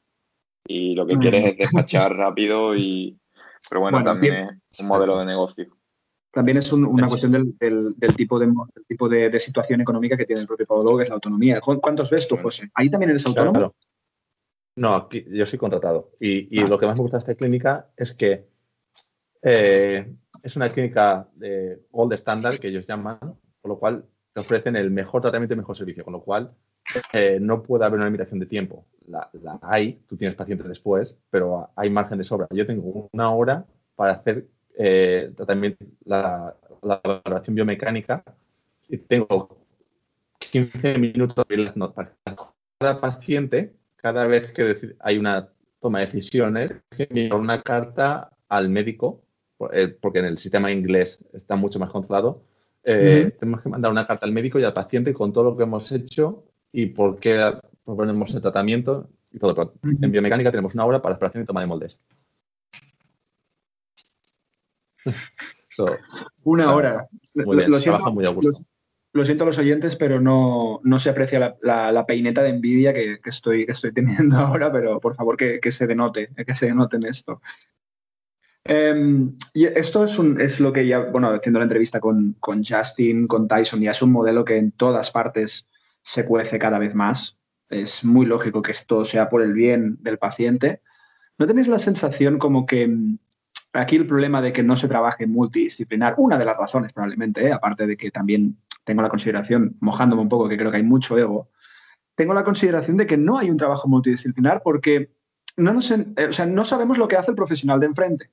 y 0.67 0.93
lo 0.93 1.05
que 1.07 1.15
mm. 1.15 1.19
quieres 1.19 1.45
es 1.45 1.57
despachar 1.57 2.15
rápido 2.15 2.75
y... 2.75 3.17
Pero 3.69 3.81
bueno, 3.81 4.03
también 4.03 4.61
es 4.69 4.79
un 4.79 4.87
modelo 4.87 5.17
de 5.17 5.25
negocio. 5.25 5.65
También 6.31 6.57
es 6.57 6.71
una 6.71 7.07
cuestión 7.07 7.31
del, 7.31 7.55
del, 7.57 8.15
tipo, 8.15 8.37
de, 8.37 8.53
tipo 8.87 9.09
de, 9.09 9.39
situación 9.39 9.81
económica 9.81 10.15
que 10.15 10.25
tiene 10.25 10.41
el 10.41 10.47
propio 10.47 10.67
Pablo, 10.67 10.95
que 10.95 11.03
es 11.03 11.09
la 11.09 11.15
autonomía. 11.15 11.59
¿Cuántos 11.59 12.09
ves 12.09 12.27
tú, 12.27 12.37
José? 12.37 12.69
¿Ahí 12.75 12.89
también 12.89 13.09
eres 13.09 13.25
autónomo? 13.25 13.73
No, 14.75 14.93
aquí, 14.93 15.25
yo 15.29 15.45
soy 15.45 15.57
contratado. 15.57 16.11
Y, 16.19 16.55
y 16.55 16.63
ah. 16.63 16.67
lo 16.67 16.77
que 16.77 16.85
más 16.85 16.95
me 16.95 17.01
gusta 17.01 17.17
de 17.17 17.21
esta 17.21 17.35
clínica 17.35 17.89
es 17.97 18.13
que 18.13 18.47
eh, 19.41 20.13
es 20.43 20.55
una 20.55 20.69
clínica 20.69 21.27
de 21.33 21.81
gold 21.89 22.13
standard, 22.13 22.59
que 22.59 22.67
ellos 22.67 22.85
llaman, 22.85 23.19
por 23.67 23.75
lo 23.75 23.79
cual 23.79 24.05
te 24.33 24.39
ofrecen 24.39 24.77
el 24.77 24.89
mejor 24.91 25.21
tratamiento 25.21 25.53
y 25.53 25.55
el 25.55 25.61
mejor 25.61 25.75
servicio, 25.75 26.05
con 26.05 26.13
lo 26.13 26.21
cual 26.21 26.53
eh, 27.11 27.37
no 27.41 27.61
puede 27.61 27.83
haber 27.83 27.97
una 27.97 28.05
limitación 28.05 28.39
de 28.39 28.45
tiempo. 28.45 28.85
La, 29.07 29.29
hay, 29.61 30.01
tú 30.07 30.15
tienes 30.15 30.35
pacientes 30.35 30.67
después, 30.67 31.17
pero 31.29 31.69
hay 31.75 31.89
margen 31.89 32.17
de 32.17 32.23
sobra. 32.23 32.47
Yo 32.51 32.65
tengo 32.65 33.09
una 33.11 33.29
hora 33.31 33.65
para 33.95 34.13
hacer 34.13 34.47
eh, 34.77 35.33
tratamiento, 35.35 35.83
la, 36.05 36.55
la 36.81 37.01
valoración 37.03 37.55
biomecánica 37.55 38.23
y 38.87 38.97
tengo 38.97 39.57
15 40.39 40.97
minutos 40.97 41.45
para 41.93 42.15
cada 42.79 43.01
paciente, 43.01 43.73
cada 43.97 44.27
vez 44.27 44.53
que 44.53 44.95
hay 44.99 45.17
una 45.17 45.49
toma 45.81 45.99
de 45.99 46.05
decisiones, 46.05 46.71
una 47.33 47.61
carta 47.61 48.29
al 48.47 48.69
médico, 48.69 49.23
eh, 49.73 49.87
porque 49.87 50.19
en 50.19 50.25
el 50.25 50.37
sistema 50.37 50.71
inglés 50.71 51.19
está 51.33 51.57
mucho 51.57 51.79
más 51.79 51.91
controlado. 51.91 52.43
Tenemos 52.87 53.61
que 53.61 53.69
mandar 53.69 53.91
una 53.91 54.07
carta 54.07 54.25
al 54.25 54.31
médico 54.31 54.59
y 54.59 54.63
al 54.63 54.73
paciente 54.73 55.13
con 55.13 55.33
todo 55.33 55.43
lo 55.43 55.57
que 55.57 55.63
hemos 55.63 55.91
hecho 55.91 56.45
y 56.71 56.85
por 56.85 57.19
qué 57.19 57.53
proponemos 57.83 58.33
el 58.33 58.41
tratamiento 58.41 59.09
y 59.31 59.39
todo. 59.39 59.73
en 59.83 60.11
biomecánica 60.11 60.51
tenemos 60.51 60.73
una 60.73 60.85
hora 60.85 61.01
para 61.01 61.13
exploración 61.13 61.43
y 61.43 61.45
toma 61.45 61.61
de 61.61 61.67
moldes. 61.67 61.99
una 66.43 66.73
hora. 66.73 67.07
Muy 67.35 67.57
bien, 67.57 67.69
lo, 67.69 67.77
siento, 67.77 68.13
muy 68.13 68.25
a 68.25 68.29
gusto. 68.29 68.63
Lo, 69.13 69.25
siento 69.25 69.43
a 69.43 69.47
los 69.47 69.57
oyentes, 69.57 69.97
pero 69.97 70.21
no, 70.21 70.81
se 70.97 71.09
aprecia 71.09 71.57
la, 71.61 72.05
peineta 72.05 72.41
de 72.41 72.49
envidia 72.49 72.93
que, 72.93 73.19
estoy, 73.25 73.65
estoy 73.67 73.91
teniendo 73.91 74.37
ahora, 74.37 74.71
pero 74.71 75.01
por 75.01 75.13
favor 75.13 75.35
que, 75.35 75.59
se 75.71 75.87
denote, 75.87 76.29
que 76.45 76.55
se 76.55 76.67
denote 76.67 76.95
en 76.95 77.05
esto. 77.05 77.41
Em, 78.67 79.35
y 79.53 79.65
esto 79.65 80.03
es, 80.03 80.19
un, 80.19 80.41
es, 80.41 80.59
lo 80.59 80.73
que 80.73 80.85
ya, 80.85 80.99
bueno, 80.99 81.29
haciendo 81.29 81.59
la 81.59 81.65
entrevista 81.65 81.99
con, 81.99 82.35
con 82.39 82.63
Justin, 82.63 83.25
con 83.25 83.47
Tyson, 83.47 83.79
ya 83.79 83.91
es 83.91 84.01
un 84.01 84.11
modelo 84.11 84.43
que 84.43 84.57
en 84.57 84.71
todas 84.71 85.09
partes 85.09 85.65
se 86.03 86.25
cuece 86.25 86.59
cada 86.59 86.77
vez 86.77 86.93
más. 86.93 87.37
Es 87.69 88.03
muy 88.03 88.25
lógico 88.25 88.61
que 88.61 88.71
esto 88.71 89.05
sea 89.05 89.29
por 89.29 89.41
el 89.41 89.53
bien 89.53 89.97
del 90.01 90.17
paciente. 90.17 90.81
¿No 91.37 91.45
tenéis 91.45 91.67
la 91.67 91.79
sensación 91.79 92.39
como 92.39 92.65
que 92.65 92.87
mm, 92.87 93.17
aquí 93.73 93.95
el 93.95 94.07
problema 94.07 94.41
de 94.41 94.51
que 94.51 94.63
no 94.63 94.75
se 94.75 94.87
trabaje 94.87 95.27
multidisciplinar, 95.27 96.15
una 96.17 96.37
de 96.37 96.45
las 96.45 96.57
razones 96.57 96.91
probablemente, 96.91 97.47
¿eh? 97.47 97.53
aparte 97.53 97.87
de 97.87 97.95
que 97.95 98.11
también 98.11 98.57
tengo 98.83 99.01
la 99.01 99.09
consideración, 99.09 99.77
mojándome 99.79 100.21
un 100.21 100.29
poco, 100.29 100.49
que 100.49 100.57
creo 100.57 100.71
que 100.71 100.77
hay 100.77 100.83
mucho 100.83 101.17
ego, 101.17 101.49
tengo 102.15 102.33
la 102.33 102.43
consideración 102.43 102.97
de 102.97 103.05
que 103.05 103.17
no 103.17 103.37
hay 103.37 103.49
un 103.49 103.57
trabajo 103.57 103.87
multidisciplinar 103.87 104.61
porque 104.63 105.11
no, 105.55 105.73
nos, 105.73 105.91
eh, 105.91 106.05
no 106.47 106.65
sabemos 106.65 106.97
lo 106.97 107.07
que 107.07 107.15
hace 107.15 107.31
el 107.31 107.35
profesional 107.35 107.79
de 107.79 107.85
enfrente. 107.85 108.31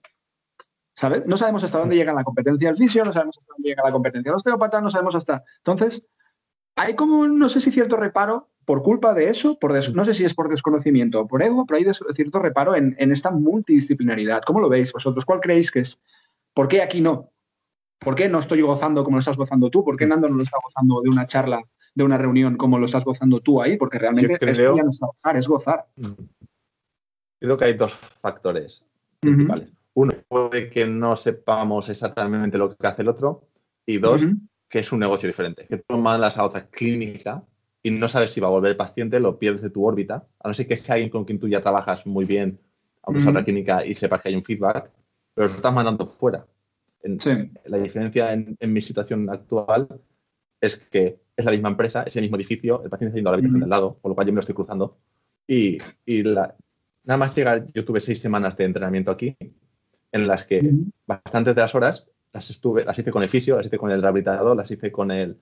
¿Sabes? 0.96 1.26
No 1.26 1.36
sabemos 1.36 1.64
hasta 1.64 1.78
dónde 1.78 1.96
llega 1.96 2.12
la 2.12 2.24
competencia 2.24 2.68
del 2.68 2.78
fisio, 2.78 3.04
no 3.04 3.12
sabemos 3.12 3.36
hasta 3.38 3.52
dónde 3.52 3.68
llega 3.68 3.82
la 3.84 3.92
competencia 3.92 4.30
del 4.30 4.36
osteópata, 4.36 4.80
no 4.80 4.90
sabemos 4.90 5.14
hasta... 5.14 5.42
Entonces, 5.58 6.06
hay 6.76 6.94
como, 6.94 7.26
no 7.26 7.48
sé 7.48 7.60
si 7.60 7.70
cierto 7.72 7.96
reparo 7.96 8.50
por 8.64 8.82
culpa 8.82 9.12
de 9.12 9.28
eso, 9.28 9.58
por 9.58 9.72
no 9.94 10.04
sé 10.04 10.14
si 10.14 10.24
es 10.24 10.34
por 10.34 10.48
desconocimiento 10.48 11.20
o 11.20 11.26
por 11.26 11.42
ego, 11.42 11.66
pero 11.66 11.78
hay 11.78 12.14
cierto 12.14 12.38
reparo 12.38 12.74
en, 12.74 12.96
esta 12.98 13.30
multidisciplinaridad. 13.30 14.42
¿Cómo 14.46 14.60
lo 14.60 14.68
veis 14.68 14.92
vosotros? 14.92 15.24
¿Cuál 15.24 15.40
creéis 15.40 15.70
que 15.70 15.80
es? 15.80 16.00
¿Por 16.54 16.68
qué 16.68 16.82
aquí 16.82 17.00
no? 17.00 17.30
¿Por 17.98 18.14
qué 18.14 18.28
no 18.28 18.38
estoy 18.38 18.62
gozando 18.62 19.04
como 19.04 19.16
lo 19.16 19.20
estás 19.20 19.36
gozando 19.36 19.70
tú? 19.70 19.84
¿Por 19.84 19.96
qué 19.96 20.06
Nando 20.06 20.28
no 20.28 20.36
lo 20.36 20.42
está 20.42 20.58
gozando 20.62 21.00
de 21.02 21.10
una 21.10 21.26
charla, 21.26 21.62
de 21.94 22.04
una 22.04 22.18
reunión 22.18 22.56
como 22.56 22.78
lo 22.78 22.86
estás 22.86 23.04
gozando 23.04 23.40
tú 23.40 23.60
ahí? 23.60 23.76
Porque 23.76 23.98
realmente 23.98 24.38
es, 24.40 24.60
gozar, 25.00 25.36
es 25.36 25.48
gozar. 25.48 25.86
Mm. 25.96 26.12
Creo 27.40 27.58
que 27.58 27.64
hay 27.64 27.74
dos 27.74 27.92
factores 28.20 28.86
principales. 29.20 29.73
Uno, 29.94 30.12
puede 30.28 30.70
que 30.70 30.86
no 30.86 31.16
sepamos 31.16 31.88
exactamente 31.88 32.58
lo 32.58 32.76
que 32.76 32.86
hace 32.86 33.02
el 33.02 33.08
otro. 33.08 33.48
Y 33.86 33.98
dos, 33.98 34.26
que 34.68 34.78
es 34.80 34.92
un 34.92 35.00
negocio 35.00 35.26
diferente, 35.26 35.66
que 35.66 35.78
tú 35.78 35.96
mandas 35.98 36.38
a 36.38 36.44
otra 36.44 36.66
clínica 36.68 37.44
y 37.82 37.90
no 37.90 38.08
sabes 38.08 38.32
si 38.32 38.40
va 38.40 38.48
a 38.48 38.50
volver 38.50 38.70
el 38.70 38.76
paciente, 38.76 39.20
lo 39.20 39.38
pierdes 39.38 39.60
de 39.60 39.70
tu 39.70 39.84
órbita, 39.84 40.26
a 40.40 40.48
no 40.48 40.54
ser 40.54 40.66
que 40.66 40.76
sea 40.76 40.94
alguien 40.94 41.10
con 41.10 41.24
quien 41.24 41.38
tú 41.38 41.46
ya 41.46 41.60
trabajas 41.60 42.06
muy 42.06 42.24
bien, 42.24 42.58
aunque 43.02 43.20
sea 43.20 43.30
otra 43.30 43.44
clínica 43.44 43.84
y 43.84 43.92
sepas 43.92 44.22
que 44.22 44.30
hay 44.30 44.34
un 44.34 44.42
feedback, 44.42 44.90
pero 45.34 45.48
lo 45.48 45.54
estás 45.54 45.74
mandando 45.74 46.06
fuera. 46.06 46.46
La 47.66 47.78
diferencia 47.78 48.32
en, 48.32 48.56
mi 48.66 48.80
situación 48.80 49.28
actual 49.28 49.86
es 50.60 50.78
que 50.78 51.20
es 51.36 51.44
la 51.44 51.50
misma 51.50 51.68
empresa, 51.68 52.04
es 52.04 52.16
el 52.16 52.22
mismo 52.22 52.38
edificio, 52.38 52.82
el 52.82 52.88
paciente 52.88 53.10
está 53.10 53.16
yendo 53.16 53.28
a 53.28 53.32
la 53.32 53.36
habitación 53.36 53.60
del 53.60 53.68
lado, 53.68 53.98
por 54.00 54.10
lo 54.10 54.14
cual 54.14 54.26
yo 54.26 54.32
me 54.32 54.36
lo 54.36 54.40
estoy 54.40 54.54
cruzando. 54.54 54.96
Y, 55.46 55.76
nada 56.24 57.18
más 57.18 57.36
llegar, 57.36 57.66
yo 57.74 57.84
tuve 57.84 58.00
seis 58.00 58.18
semanas 58.18 58.56
de 58.56 58.64
entrenamiento 58.64 59.10
aquí, 59.10 59.36
en 60.14 60.28
las 60.28 60.46
que 60.46 60.62
bastantes 61.06 61.56
de 61.56 61.60
las 61.60 61.74
horas 61.74 62.06
las, 62.32 62.48
estuve, 62.48 62.84
las 62.84 62.96
hice 62.96 63.10
con 63.10 63.24
el 63.24 63.28
fisio, 63.28 63.56
las 63.56 63.66
hice 63.66 63.78
con 63.78 63.90
el 63.90 64.00
rehabilitador, 64.00 64.56
las 64.56 64.70
hice 64.70 64.92
con 64.92 65.10
el, 65.10 65.40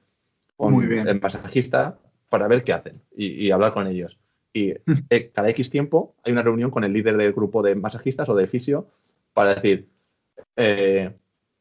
con 0.56 0.82
el 0.82 1.20
masajista 1.20 1.98
para 2.30 2.48
ver 2.48 2.64
qué 2.64 2.72
hacen 2.72 3.02
y, 3.14 3.50
hablar 3.50 3.74
con 3.74 3.86
ellos. 3.86 4.18
Y 4.54 4.70
eh, 5.10 5.30
cada 5.30 5.50
X 5.50 5.68
tiempo 5.68 6.14
hay 6.24 6.32
una 6.32 6.42
reunión 6.42 6.70
con 6.70 6.84
el 6.84 6.92
líder 6.94 7.18
del 7.18 7.34
grupo 7.34 7.62
de 7.62 7.74
masajistas 7.74 8.30
o 8.30 8.34
de 8.34 8.46
fisio 8.46 8.88
para 9.34 9.54
decir 9.56 9.90
eh, 10.56 11.14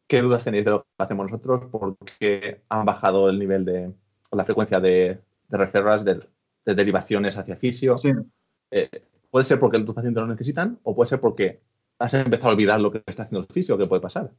qué 0.08 0.22
dudas 0.22 0.46
tenéis 0.46 0.64
de 0.64 0.72
lo 0.72 0.84
que 0.84 1.04
hacemos 1.04 1.30
nosotros, 1.30 1.66
por 1.66 1.98
qué 2.18 2.62
han 2.70 2.86
bajado 2.86 3.30
el 3.30 3.40
nivel 3.40 3.66
de 3.66 3.92
la 4.32 4.46
frecuencia 4.46 4.80
de, 4.80 5.20
de 5.50 5.58
referras, 5.58 6.06
de, 6.06 6.22
derivaciones 6.64 7.38
hacia 7.38 7.58
fisio. 7.58 7.98
Eh, 8.72 8.90
puede 9.30 9.44
ser 9.44 9.60
porque 9.60 9.80
tus 9.80 9.96
pacientes 9.96 10.22
lo 10.22 10.28
necesitan 10.28 10.80
o 10.84 10.96
puede 10.96 11.10
ser 11.10 11.20
porque 11.20 11.60
has 12.02 12.14
empezado 12.14 12.50
a 12.50 12.54
olvidar 12.54 12.80
lo 12.80 12.92
que 12.92 13.04
está 13.06 13.24
haciendo 13.24 13.46
el 13.48 13.54
fisio, 13.54 13.78
que 13.78 13.86
puede 13.86 14.02
pasar. 14.02 14.32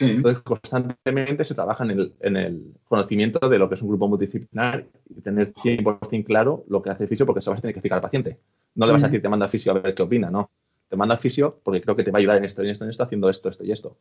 Entonces, 0.00 0.42
constantemente 0.42 1.44
se 1.44 1.54
trabaja 1.54 1.84
en 1.84 2.36
el, 2.36 2.74
conocimiento 2.84 3.48
de 3.48 3.58
lo 3.58 3.68
que 3.68 3.76
es 3.76 3.82
un 3.82 3.88
grupo 3.88 4.08
multidisciplinar 4.08 4.86
y 5.08 5.20
tener 5.20 5.52
100% 5.54 6.24
claro 6.24 6.64
lo 6.68 6.82
que 6.82 6.90
hace 6.90 7.04
el 7.04 7.08
fisio 7.08 7.26
porque 7.26 7.38
eso 7.38 7.50
vas 7.50 7.58
a 7.58 7.62
tener 7.62 7.74
que 7.74 7.78
explicar 7.78 7.98
al 7.98 8.02
paciente. 8.02 8.38
No 8.74 8.86
le 8.86 8.92
vas 8.92 9.04
a 9.04 9.06
decir, 9.06 9.22
te 9.22 9.28
manda 9.28 9.46
al 9.46 9.50
fisio 9.50 9.70
a 9.70 9.80
ver 9.80 9.94
qué 9.94 10.02
opina, 10.02 10.30
no. 10.30 10.50
Te 10.88 10.96
manda 10.96 11.14
al 11.14 11.20
fisio 11.20 11.60
porque 11.62 11.80
creo 11.80 11.94
que 11.94 12.02
te 12.02 12.10
va 12.10 12.18
a 12.18 12.20
ayudar 12.20 12.38
en 12.38 12.44
esto, 12.44 12.62
en 12.62 12.70
esto, 12.70 12.84
en 12.84 12.90
esto, 12.90 13.04
haciendo 13.04 13.30
esto, 13.30 13.48
esto 13.48 13.64
y 13.64 13.70
esto. 13.70 13.96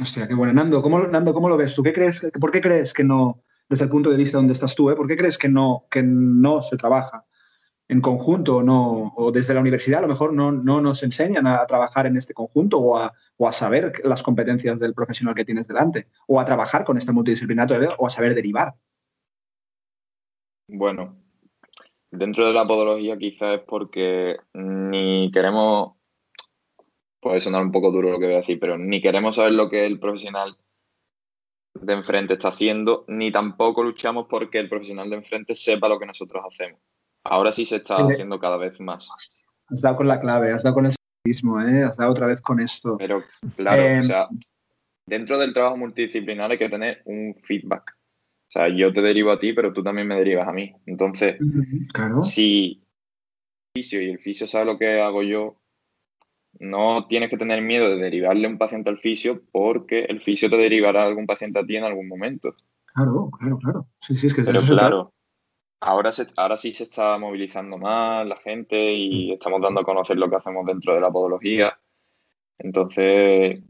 Hostia, 0.00 0.28
qué 0.28 0.34
bueno. 0.34 0.52
Nando, 0.52 0.82
¿cómo, 0.82 1.00
Nando, 1.00 1.32
¿cómo 1.32 1.48
lo 1.48 1.56
ves 1.56 1.74
tú? 1.74 1.82
¿Qué 1.82 1.92
crees, 1.92 2.26
¿Por 2.38 2.50
qué 2.50 2.60
crees 2.60 2.92
que 2.92 3.04
no, 3.04 3.42
desde 3.68 3.84
el 3.84 3.90
punto 3.90 4.10
de 4.10 4.16
vista 4.16 4.36
donde 4.36 4.52
estás 4.52 4.74
tú, 4.74 4.90
¿eh? 4.90 4.96
por 4.96 5.08
qué 5.08 5.16
crees 5.16 5.38
que 5.38 5.48
no, 5.48 5.86
que 5.90 6.02
no 6.02 6.60
se 6.60 6.76
trabaja 6.76 7.24
en 7.92 8.00
conjunto 8.00 8.62
no, 8.62 9.12
o 9.16 9.30
desde 9.30 9.52
la 9.52 9.60
universidad 9.60 9.98
a 9.98 10.02
lo 10.02 10.08
mejor 10.08 10.32
no, 10.32 10.50
no 10.50 10.80
nos 10.80 11.02
enseñan 11.02 11.46
a, 11.46 11.66
trabajar 11.66 12.06
en 12.06 12.16
este 12.16 12.32
conjunto 12.32 12.78
o 12.78 12.96
a, 12.96 13.12
o 13.36 13.46
a, 13.46 13.52
saber 13.52 13.92
las 14.04 14.22
competencias 14.22 14.80
del 14.80 14.94
profesional 14.94 15.34
que 15.34 15.44
tienes 15.44 15.68
delante 15.68 16.08
o 16.26 16.40
a 16.40 16.44
trabajar 16.46 16.84
con 16.84 16.96
este 16.96 17.12
multidisciplinario 17.12 17.94
o 17.98 18.06
a 18.06 18.10
saber 18.10 18.34
derivar. 18.34 18.74
Bueno, 20.68 21.18
dentro 22.10 22.46
de 22.46 22.54
la 22.54 22.66
podología 22.66 23.18
quizás 23.18 23.58
es 23.58 23.64
porque 23.66 24.38
ni 24.54 25.30
queremos, 25.30 25.92
puede 27.20 27.40
sonar 27.40 27.62
un 27.62 27.72
poco 27.72 27.90
duro 27.90 28.10
lo 28.10 28.18
que 28.18 28.24
voy 28.24 28.34
a 28.36 28.38
decir, 28.38 28.58
pero 28.58 28.78
ni 28.78 29.02
queremos 29.02 29.36
saber 29.36 29.52
lo 29.52 29.68
que 29.68 29.84
el 29.84 30.00
profesional 30.00 30.56
de 31.74 31.92
enfrente 31.92 32.34
está 32.34 32.48
haciendo, 32.48 33.04
ni 33.08 33.30
tampoco 33.30 33.82
luchamos 33.82 34.28
porque 34.30 34.60
el 34.60 34.70
profesional 34.70 35.10
de 35.10 35.16
enfrente 35.16 35.54
sepa 35.54 35.88
lo 35.88 35.98
que 35.98 36.06
nosotros 36.06 36.42
hacemos. 36.46 36.80
Ahora 37.24 37.52
sí 37.52 37.64
se 37.64 37.76
está 37.76 37.96
haciendo 37.96 38.38
cada 38.38 38.56
vez 38.56 38.80
más. 38.80 39.08
Has 39.68 39.80
dado 39.80 39.96
con 39.96 40.08
la 40.08 40.20
clave, 40.20 40.52
has 40.52 40.62
dado 40.62 40.74
con 40.74 40.86
el 40.86 40.94
mismo, 41.24 41.60
¿eh? 41.60 41.84
has 41.84 41.96
dado 41.96 42.10
otra 42.10 42.26
vez 42.26 42.40
con 42.40 42.60
esto. 42.60 42.96
Pero 42.98 43.22
claro, 43.56 43.82
o 43.82 43.86
em, 43.86 44.02
sea, 44.02 44.28
dentro 45.06 45.38
del 45.38 45.54
trabajo 45.54 45.76
multidisciplinar 45.76 46.50
hay 46.50 46.58
que 46.58 46.68
tener 46.68 47.02
un 47.04 47.34
feedback. 47.42 47.96
O 48.48 48.52
sea, 48.52 48.68
yo 48.68 48.92
te 48.92 49.00
derivo 49.00 49.30
a 49.30 49.38
ti, 49.38 49.52
pero 49.52 49.72
tú 49.72 49.82
también 49.82 50.06
me 50.06 50.16
derivas 50.16 50.46
a 50.46 50.52
mí. 50.52 50.74
Entonces, 50.84 51.36
si 52.22 52.82
el 53.74 53.82
fisio 53.82 54.02
y 54.02 54.10
el 54.10 54.18
fisio 54.18 54.46
sabe 54.46 54.66
lo 54.66 54.78
que 54.78 55.00
hago 55.00 55.22
yo, 55.22 55.56
no 56.58 57.06
tienes 57.06 57.30
que 57.30 57.38
tener 57.38 57.62
miedo 57.62 57.88
de 57.88 57.96
derivarle 57.96 58.46
un 58.46 58.58
paciente 58.58 58.90
al 58.90 58.98
fisio 58.98 59.42
porque 59.52 60.00
el 60.00 60.20
fisio 60.20 60.50
te 60.50 60.58
derivará 60.58 61.02
a 61.02 61.06
algún 61.06 61.26
paciente 61.26 61.60
a 61.60 61.64
ti 61.64 61.76
en 61.76 61.84
algún 61.84 62.08
momento. 62.08 62.54
Claro, 62.94 63.30
claro, 63.38 63.58
claro. 63.58 63.86
Sí, 64.06 64.16
sí, 64.16 64.26
es 64.26 64.34
que 64.34 64.42
Pero 64.42 64.60
claro, 64.60 65.14
ahora, 65.82 66.12
se, 66.12 66.26
ahora 66.36 66.56
sí 66.56 66.72
se 66.72 66.84
está 66.84 67.18
movilizando 67.18 67.76
más 67.76 68.26
la 68.26 68.36
gente 68.36 68.92
y 68.92 69.32
estamos 69.32 69.60
dando 69.60 69.80
a 69.80 69.84
conocer 69.84 70.16
lo 70.16 70.30
que 70.30 70.36
hacemos 70.36 70.64
dentro 70.64 70.94
de 70.94 71.00
la 71.00 71.10
podología. 71.10 71.78
Entonces, 72.58 73.60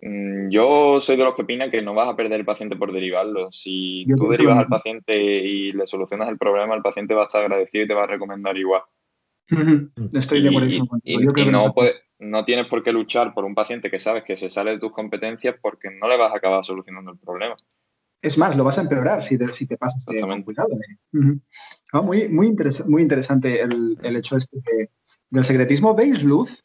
mm, 0.00 0.48
yo 0.50 1.00
soy 1.00 1.16
de 1.16 1.24
los 1.24 1.34
que 1.34 1.42
opinan 1.42 1.70
que 1.70 1.82
no 1.82 1.94
vas 1.94 2.08
a 2.08 2.16
perder 2.16 2.40
el 2.40 2.46
paciente 2.46 2.76
por 2.76 2.92
derivarlo. 2.92 3.50
Si 3.50 4.06
tú 4.16 4.28
derivas 4.28 4.58
al 4.58 4.68
paciente 4.68 5.16
y 5.16 5.70
le 5.70 5.86
solucionas 5.86 6.28
el 6.28 6.38
problema, 6.38 6.74
el 6.74 6.82
paciente 6.82 7.14
va 7.14 7.22
a 7.22 7.26
estar 7.26 7.42
agradecido 7.42 7.84
y 7.84 7.88
te 7.88 7.94
va 7.94 8.04
a 8.04 8.08
recomendar 8.08 8.56
igual. 8.56 8.82
Estoy 10.12 10.42
de 10.42 10.48
acuerdo. 10.48 10.68
Y, 11.02 11.46
no, 11.46 11.74
no 12.20 12.44
tienes 12.44 12.66
por 12.66 12.82
qué 12.84 12.92
luchar 12.92 13.34
por 13.34 13.44
un 13.44 13.56
paciente 13.56 13.90
que 13.90 13.98
sabes 13.98 14.22
que 14.22 14.36
se 14.36 14.48
sale 14.48 14.70
de 14.70 14.78
tus 14.78 14.92
competencias 14.92 15.56
porque 15.60 15.90
no 15.90 16.08
le 16.08 16.16
vas 16.16 16.32
a 16.32 16.36
acabar 16.36 16.64
solucionando 16.64 17.10
el 17.10 17.18
problema. 17.18 17.56
Es 18.22 18.38
más, 18.38 18.56
lo 18.56 18.62
vas 18.62 18.78
a 18.78 18.82
empeorar 18.82 19.20
si 19.20 19.36
te, 19.36 19.52
si 19.52 19.66
te 19.66 19.76
pasas 19.76 20.04
de 20.06 20.44
cuidado. 20.44 20.68
Ah, 21.92 22.00
muy, 22.00 22.28
muy, 22.28 22.54
muy 22.86 23.02
interesante 23.02 23.60
el, 23.60 23.98
hecho 24.00 24.36
este 24.36 24.62
del 25.28 25.44
secretismo. 25.44 25.92
¿Veis 25.94 26.22
luz? 26.22 26.64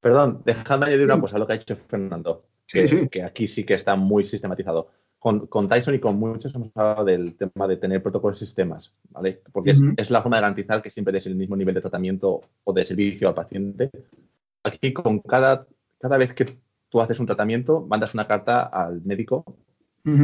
Perdón, 0.00 0.42
dejadme 0.44 0.86
añadir 0.86 1.06
una 1.06 1.20
cosa 1.20 1.36
a 1.36 1.38
lo 1.38 1.46
que 1.46 1.54
ha 1.54 1.56
dicho 1.56 1.76
Fernando, 1.88 2.44
que, 2.66 3.22
aquí 3.24 3.46
sí 3.46 3.64
que 3.64 3.74
está 3.74 3.96
muy 3.96 4.24
sistematizado. 4.24 4.90
Con, 5.18 5.68
Tyson 5.68 5.94
y 5.94 6.00
con 6.00 6.16
muchos 6.16 6.54
hemos 6.54 6.70
hablado 6.74 7.04
del 7.04 7.36
tema 7.36 7.68
de 7.68 7.76
tener 7.76 8.02
protocolos 8.02 8.42
y 8.42 8.44
sistemas, 8.44 8.92
¿vale? 9.08 9.40
Porque 9.52 9.74
es, 9.96 10.10
la 10.10 10.20
forma 10.20 10.36
de 10.36 10.42
garantizar 10.42 10.82
que 10.82 10.90
siempre 10.90 11.12
des 11.12 11.26
el 11.26 11.36
mismo 11.36 11.56
nivel 11.56 11.76
de 11.76 11.80
tratamiento 11.80 12.40
o 12.64 12.72
de 12.72 12.84
servicio 12.84 13.28
al 13.28 13.34
paciente. 13.34 13.90
Aquí, 14.64 14.92
con 14.92 15.20
cada, 15.20 15.66
cada 15.98 16.18
vez 16.18 16.34
que 16.34 16.46
tú 16.88 17.00
haces 17.00 17.20
un 17.20 17.26
tratamiento, 17.26 17.86
mandas 17.88 18.14
una 18.14 18.26
carta 18.26 18.62
al 18.62 19.00
médico 19.02 19.44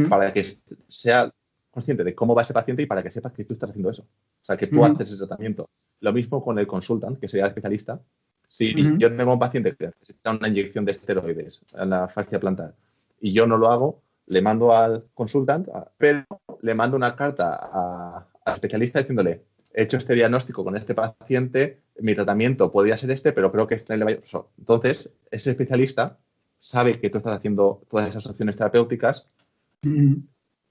para 0.09 0.33
que 0.33 0.45
sea 0.87 1.31
consciente 1.71 2.03
de 2.03 2.15
cómo 2.15 2.35
va 2.35 2.41
ese 2.41 2.53
paciente 2.53 2.83
y 2.83 2.85
para 2.85 3.03
que 3.03 3.11
sepas 3.11 3.33
que 3.33 3.45
tú 3.45 3.53
estás 3.53 3.69
haciendo 3.69 3.89
eso. 3.89 4.03
O 4.03 4.45
sea, 4.45 4.57
que 4.57 4.67
tú 4.67 4.83
haces 4.83 5.11
ese 5.11 5.17
tratamiento. 5.17 5.69
Lo 6.01 6.13
mismo 6.13 6.43
con 6.43 6.57
el 6.59 6.67
consultant, 6.67 7.19
que 7.19 7.27
sería 7.27 7.45
el 7.45 7.49
especialista. 7.49 8.01
Si 8.47 8.73
yo 8.97 9.15
tengo 9.15 9.33
un 9.33 9.39
paciente 9.39 9.75
que 9.75 9.87
necesita 9.87 10.31
una 10.31 10.47
inyección 10.47 10.83
de 10.83 10.93
esteroides 10.93 11.61
en 11.73 11.91
la 11.91 12.07
fascia 12.07 12.39
plantar 12.39 12.73
y 13.21 13.31
yo 13.31 13.45
no 13.45 13.57
lo 13.57 13.69
hago, 13.69 14.01
le 14.25 14.41
mando 14.41 14.73
al 14.73 15.05
consultant, 15.13 15.67
pero 15.97 16.25
le 16.61 16.73
mando 16.73 16.97
una 16.97 17.15
carta 17.15 18.25
al 18.45 18.53
especialista 18.53 18.99
diciéndole, 18.99 19.43
he 19.73 19.83
hecho 19.83 19.97
este 19.97 20.15
diagnóstico 20.15 20.63
con 20.63 20.75
este 20.75 20.95
paciente, 20.95 21.81
mi 21.99 22.15
tratamiento 22.15 22.71
podría 22.71 22.97
ser 22.97 23.11
este, 23.11 23.33
pero 23.33 23.51
creo 23.51 23.67
que 23.67 23.75
este 23.75 23.97
le 23.97 24.05
va 24.05 24.11
a... 24.11 24.45
Entonces, 24.57 25.11
ese 25.29 25.51
especialista 25.51 26.17
sabe 26.57 26.99
que 26.99 27.09
tú 27.09 27.19
estás 27.19 27.37
haciendo 27.37 27.81
todas 27.89 28.09
esas 28.09 28.25
opciones 28.25 28.57
terapéuticas 28.57 29.27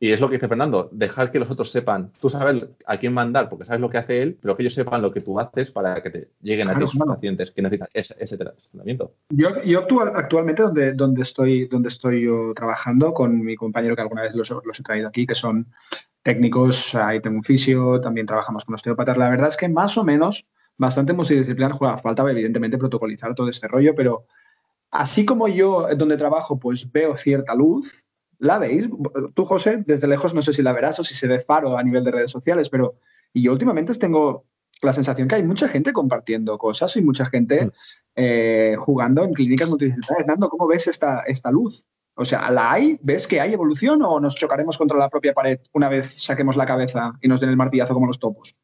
y 0.00 0.12
es 0.12 0.20
lo 0.20 0.28
que 0.28 0.36
dice 0.36 0.46
Fernando, 0.46 0.88
dejar 0.92 1.32
que 1.32 1.40
los 1.40 1.50
otros 1.50 1.72
sepan, 1.72 2.12
tú 2.20 2.28
sabes 2.28 2.64
a 2.86 2.96
quién 2.98 3.12
mandar 3.12 3.48
porque 3.48 3.64
sabes 3.64 3.80
lo 3.80 3.90
que 3.90 3.98
hace 3.98 4.22
él, 4.22 4.38
pero 4.40 4.56
que 4.56 4.62
ellos 4.62 4.74
sepan 4.74 5.02
lo 5.02 5.10
que 5.10 5.20
tú 5.20 5.40
haces 5.40 5.72
para 5.72 6.00
que 6.00 6.10
te 6.10 6.30
lleguen 6.40 6.68
a 6.68 6.78
ti 6.78 6.86
sus 6.86 7.04
pacientes 7.04 7.50
que 7.50 7.62
necesitan 7.62 7.88
ese, 7.92 8.38
tratamiento. 8.38 9.14
Yo, 9.30 9.60
yo 9.62 9.86
actualmente 10.14 10.62
donde, 10.62 10.92
donde, 10.92 11.22
estoy, 11.22 11.66
donde 11.66 11.88
estoy 11.88 12.22
yo 12.22 12.52
trabajando 12.54 13.12
con 13.12 13.40
mi 13.40 13.56
compañero 13.56 13.96
que 13.96 14.02
alguna 14.02 14.22
vez 14.22 14.34
los, 14.34 14.50
he 14.50 14.82
traído 14.84 15.08
aquí, 15.08 15.26
que 15.26 15.34
son 15.34 15.66
técnicos, 16.22 16.94
ahí 16.94 17.20
tengo 17.20 17.38
un 17.38 17.44
fisio, 17.44 18.00
también 18.00 18.26
trabajamos 18.26 18.64
con 18.64 18.76
osteópatas. 18.76 19.16
La 19.16 19.30
verdad 19.30 19.48
es 19.48 19.56
que 19.56 19.68
más 19.68 19.98
o 19.98 20.04
menos 20.04 20.46
bastante 20.76 21.12
multidisciplinar 21.12 21.72
juega. 21.72 21.98
Falta 21.98 22.22
evidentemente 22.30 22.78
protocolizar 22.78 23.34
todo 23.34 23.48
este 23.48 23.66
rollo, 23.66 23.96
pero 23.96 24.26
así 24.92 25.24
como 25.24 25.48
yo 25.48 25.88
donde 25.96 26.16
trabajo 26.16 26.56
pues 26.60 26.90
veo 26.92 27.16
cierta 27.16 27.52
luz, 27.56 28.07
¿La 28.38 28.58
veis? 28.58 28.88
Tú, 29.34 29.44
José, 29.44 29.82
desde 29.86 30.06
lejos 30.06 30.32
no 30.32 30.42
sé 30.42 30.52
si 30.52 30.62
la 30.62 30.72
verás 30.72 30.98
o 31.00 31.04
si 31.04 31.14
se 31.14 31.26
ve 31.26 31.40
faro 31.40 31.76
a 31.76 31.82
nivel 31.82 32.04
de 32.04 32.12
redes 32.12 32.30
sociales, 32.30 32.68
pero 32.68 32.96
y 33.32 33.42
yo 33.42 33.52
últimamente 33.52 33.94
tengo 33.94 34.46
la 34.80 34.92
sensación 34.92 35.28
que 35.28 35.34
hay 35.34 35.42
mucha 35.42 35.68
gente 35.68 35.92
compartiendo 35.92 36.56
cosas 36.56 36.96
y 36.96 37.02
mucha 37.02 37.26
gente 37.26 37.66
mm. 37.66 37.70
eh, 38.16 38.76
jugando 38.78 39.24
en 39.24 39.34
clínicas 39.34 39.68
multidisciplinares. 39.68 40.26
Nando, 40.26 40.48
¿cómo 40.48 40.68
ves 40.68 40.86
esta, 40.86 41.22
esta 41.22 41.50
luz? 41.50 41.84
O 42.14 42.24
sea, 42.24 42.50
¿la 42.50 42.72
hay? 42.72 42.98
¿Ves 43.02 43.26
que 43.26 43.40
hay 43.40 43.52
evolución 43.52 44.02
o 44.02 44.18
nos 44.20 44.34
chocaremos 44.34 44.76
contra 44.76 44.98
la 44.98 45.08
propia 45.08 45.34
pared 45.34 45.60
una 45.72 45.88
vez 45.88 46.20
saquemos 46.20 46.56
la 46.56 46.66
cabeza 46.66 47.12
y 47.20 47.28
nos 47.28 47.40
den 47.40 47.50
el 47.50 47.56
martillazo 47.56 47.94
como 47.94 48.06
los 48.06 48.18
topos? 48.18 48.56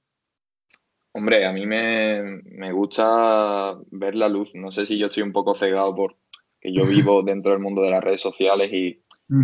Hombre, 1.13 1.47
a 1.47 1.53
mí 1.53 1.65
me, 1.65 2.43
me 2.45 2.73
gusta 2.73 3.79
ver 3.93 4.17
la 4.17 4.29
luz. 4.29 4.51
No 4.55 4.73
sé 4.73 4.87
si 4.87 4.99
yo 4.99 5.07
estoy 5.07 5.23
un 5.23 5.33
poco 5.33 5.55
cegado 5.55 5.95
por 5.95 6.17
que 6.61 6.73
yo 6.73 6.85
vivo 6.85 7.23
dentro 7.25 7.53
del 7.53 7.61
mundo 7.61 7.83
de 7.83 7.91
las 7.91 8.03
redes 8.03 8.21
sociales 8.21 8.73
y 8.73 9.01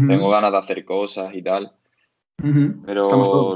tengo 0.08 0.30
ganas 0.30 0.52
de 0.52 0.58
hacer 0.58 0.84
cosas 0.84 1.34
y 1.34 1.42
tal. 1.42 1.72
Pero 2.36 3.02
luego, 3.10 3.54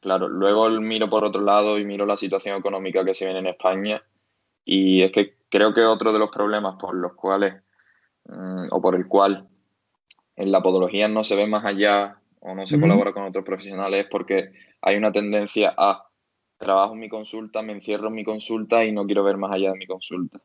claro, 0.00 0.28
luego 0.28 0.70
miro 0.80 1.10
por 1.10 1.24
otro 1.24 1.40
lado 1.40 1.78
y 1.78 1.84
miro 1.84 2.06
la 2.06 2.16
situación 2.16 2.58
económica 2.58 3.04
que 3.04 3.14
se 3.14 3.24
viene 3.24 3.40
en 3.40 3.48
España 3.48 4.02
y 4.64 5.02
es 5.02 5.12
que 5.12 5.38
creo 5.48 5.74
que 5.74 5.80
otro 5.84 6.12
de 6.12 6.18
los 6.18 6.30
problemas 6.30 6.76
por 6.78 6.94
los 6.94 7.14
cuales 7.14 7.54
mm, 8.26 8.66
o 8.70 8.80
por 8.80 8.94
el 8.94 9.06
cual 9.08 9.48
en 10.36 10.52
la 10.52 10.62
podología 10.62 11.08
no 11.08 11.24
se 11.24 11.36
ve 11.36 11.46
más 11.46 11.64
allá 11.64 12.20
o 12.40 12.54
no 12.54 12.66
se 12.66 12.80
colabora 12.80 13.12
con 13.12 13.24
otros 13.24 13.44
profesionales 13.44 14.04
es 14.04 14.10
porque 14.10 14.52
hay 14.80 14.96
una 14.96 15.10
tendencia 15.10 15.74
a 15.76 16.04
trabajo 16.56 16.94
en 16.94 17.00
mi 17.00 17.08
consulta, 17.08 17.62
me 17.62 17.72
encierro 17.72 18.08
en 18.08 18.14
mi 18.14 18.24
consulta 18.24 18.84
y 18.84 18.92
no 18.92 19.06
quiero 19.06 19.24
ver 19.24 19.36
más 19.36 19.52
allá 19.52 19.72
de 19.72 19.78
mi 19.78 19.86
consulta. 19.86 20.40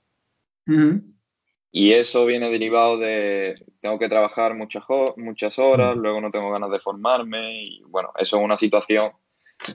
Y 1.76 1.94
eso 1.94 2.28
viene 2.28 2.52
derivado 2.52 3.00
de, 3.00 3.56
tengo 3.82 3.98
que 3.98 4.08
trabajar 4.08 4.54
muchas, 4.54 4.84
muchas 5.18 5.58
horas, 5.58 5.98
luego 5.98 6.22
no 6.22 6.30
tengo 6.30 6.52
ganas 6.52 6.70
de 6.70 6.80
formarme 6.80 7.64
y 7.64 7.82
bueno, 7.88 8.12
eso 8.16 8.38
es 8.38 8.44
una 8.44 8.58
situación 8.58 9.12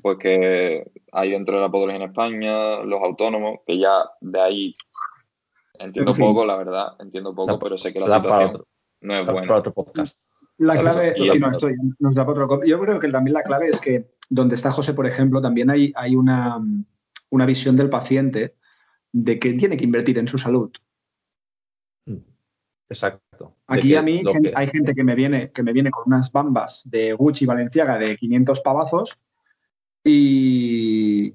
pues 0.01 0.17
que 0.17 0.89
hay 1.11 1.31
dentro 1.33 1.57
de 1.57 1.63
la 1.63 1.69
podología 1.69 2.05
en 2.05 2.11
España, 2.11 2.85
los 2.85 3.03
autónomos, 3.03 3.61
que 3.67 3.81
ya 3.81 4.05
de 4.21 4.41
ahí 4.41 4.75
entiendo 5.81 6.15
poco, 6.15 6.47
la 6.47 6.57
verdad, 6.57 6.93
entiendo 7.01 7.35
poco, 7.35 7.59
pero 7.59 7.77
sé 7.77 7.93
que 7.93 7.99
la 7.99 8.07
situación 8.07 8.63
no 9.01 9.15
es 9.15 9.27
bueno. 9.27 9.49
Para 9.49 9.59
otro 9.59 9.75
podcast. 9.75 10.21
La 10.59 10.79
clave, 10.79 11.17
sí, 11.17 11.37
no, 11.37 11.51
esto 11.51 11.69
nos 11.99 12.15
da 12.15 12.25
para 12.25 12.45
otro. 12.45 12.65
Yo 12.65 12.79
creo 12.79 13.01
que 13.01 13.09
también 13.09 13.35
la 13.35 13.43
clave 13.43 13.71
es 13.71 13.81
que 13.81 14.07
donde 14.29 14.55
está 14.55 14.71
José, 14.71 14.95
por 14.95 15.07
ejemplo, 15.09 15.41
también 15.41 15.69
hay, 15.69 15.93
hay 15.97 16.15
una, 16.15 16.61
una 17.31 17.45
visión 17.45 17.75
del 17.75 17.91
paciente 17.91 18.55
de 19.11 19.41
que 19.41 19.55
tiene 19.55 19.77
que 19.77 19.85
invertir 19.85 20.17
en 20.19 20.29
su 20.29 20.39
salud. 20.39 20.71
Exacto. 22.89 23.55
Aquí 23.67 23.95
a 23.95 24.03
mí 24.03 24.23
hay 24.55 24.67
gente 24.69 24.95
que 24.95 25.05
me, 25.05 25.15
viene, 25.15 25.51
que 25.53 25.63
me 25.63 25.73
viene 25.73 25.91
con 25.91 26.05
unas 26.07 26.33
bambas 26.33 26.83
de 26.91 27.13
Gucci 27.13 27.45
Valenciaga 27.45 27.99
de 27.99 28.17
500 28.17 28.61
pavazos 28.61 29.19
y, 30.03 31.35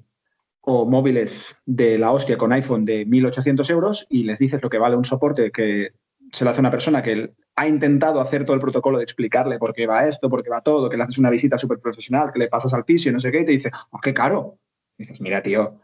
o 0.62 0.86
móviles 0.86 1.56
de 1.64 1.98
la 1.98 2.10
hostia 2.10 2.36
con 2.36 2.52
iPhone 2.52 2.84
de 2.84 3.06
1.800 3.06 3.70
euros 3.70 4.06
y 4.08 4.24
les 4.24 4.38
dices 4.38 4.62
lo 4.62 4.70
que 4.70 4.78
vale 4.78 4.96
un 4.96 5.04
soporte 5.04 5.52
que 5.52 5.92
se 6.32 6.44
lo 6.44 6.50
hace 6.50 6.60
una 6.60 6.70
persona 6.70 7.02
que 7.02 7.34
ha 7.56 7.68
intentado 7.68 8.20
hacer 8.20 8.44
todo 8.44 8.54
el 8.54 8.60
protocolo 8.60 8.98
de 8.98 9.04
explicarle 9.04 9.58
por 9.58 9.72
qué 9.72 9.86
va 9.86 10.08
esto, 10.08 10.28
por 10.28 10.42
qué 10.42 10.50
va 10.50 10.62
todo, 10.62 10.90
que 10.90 10.96
le 10.96 11.04
haces 11.04 11.18
una 11.18 11.30
visita 11.30 11.58
súper 11.58 11.78
profesional, 11.78 12.32
que 12.32 12.40
le 12.40 12.48
pasas 12.48 12.74
al 12.74 12.84
fisio, 12.84 13.12
no 13.12 13.20
sé 13.20 13.30
qué, 13.30 13.42
y 13.42 13.46
te 13.46 13.52
dice, 13.52 13.70
oh, 13.90 14.00
qué 14.00 14.12
caro. 14.12 14.58
dices, 14.98 15.20
mira, 15.20 15.42
tío, 15.42 15.80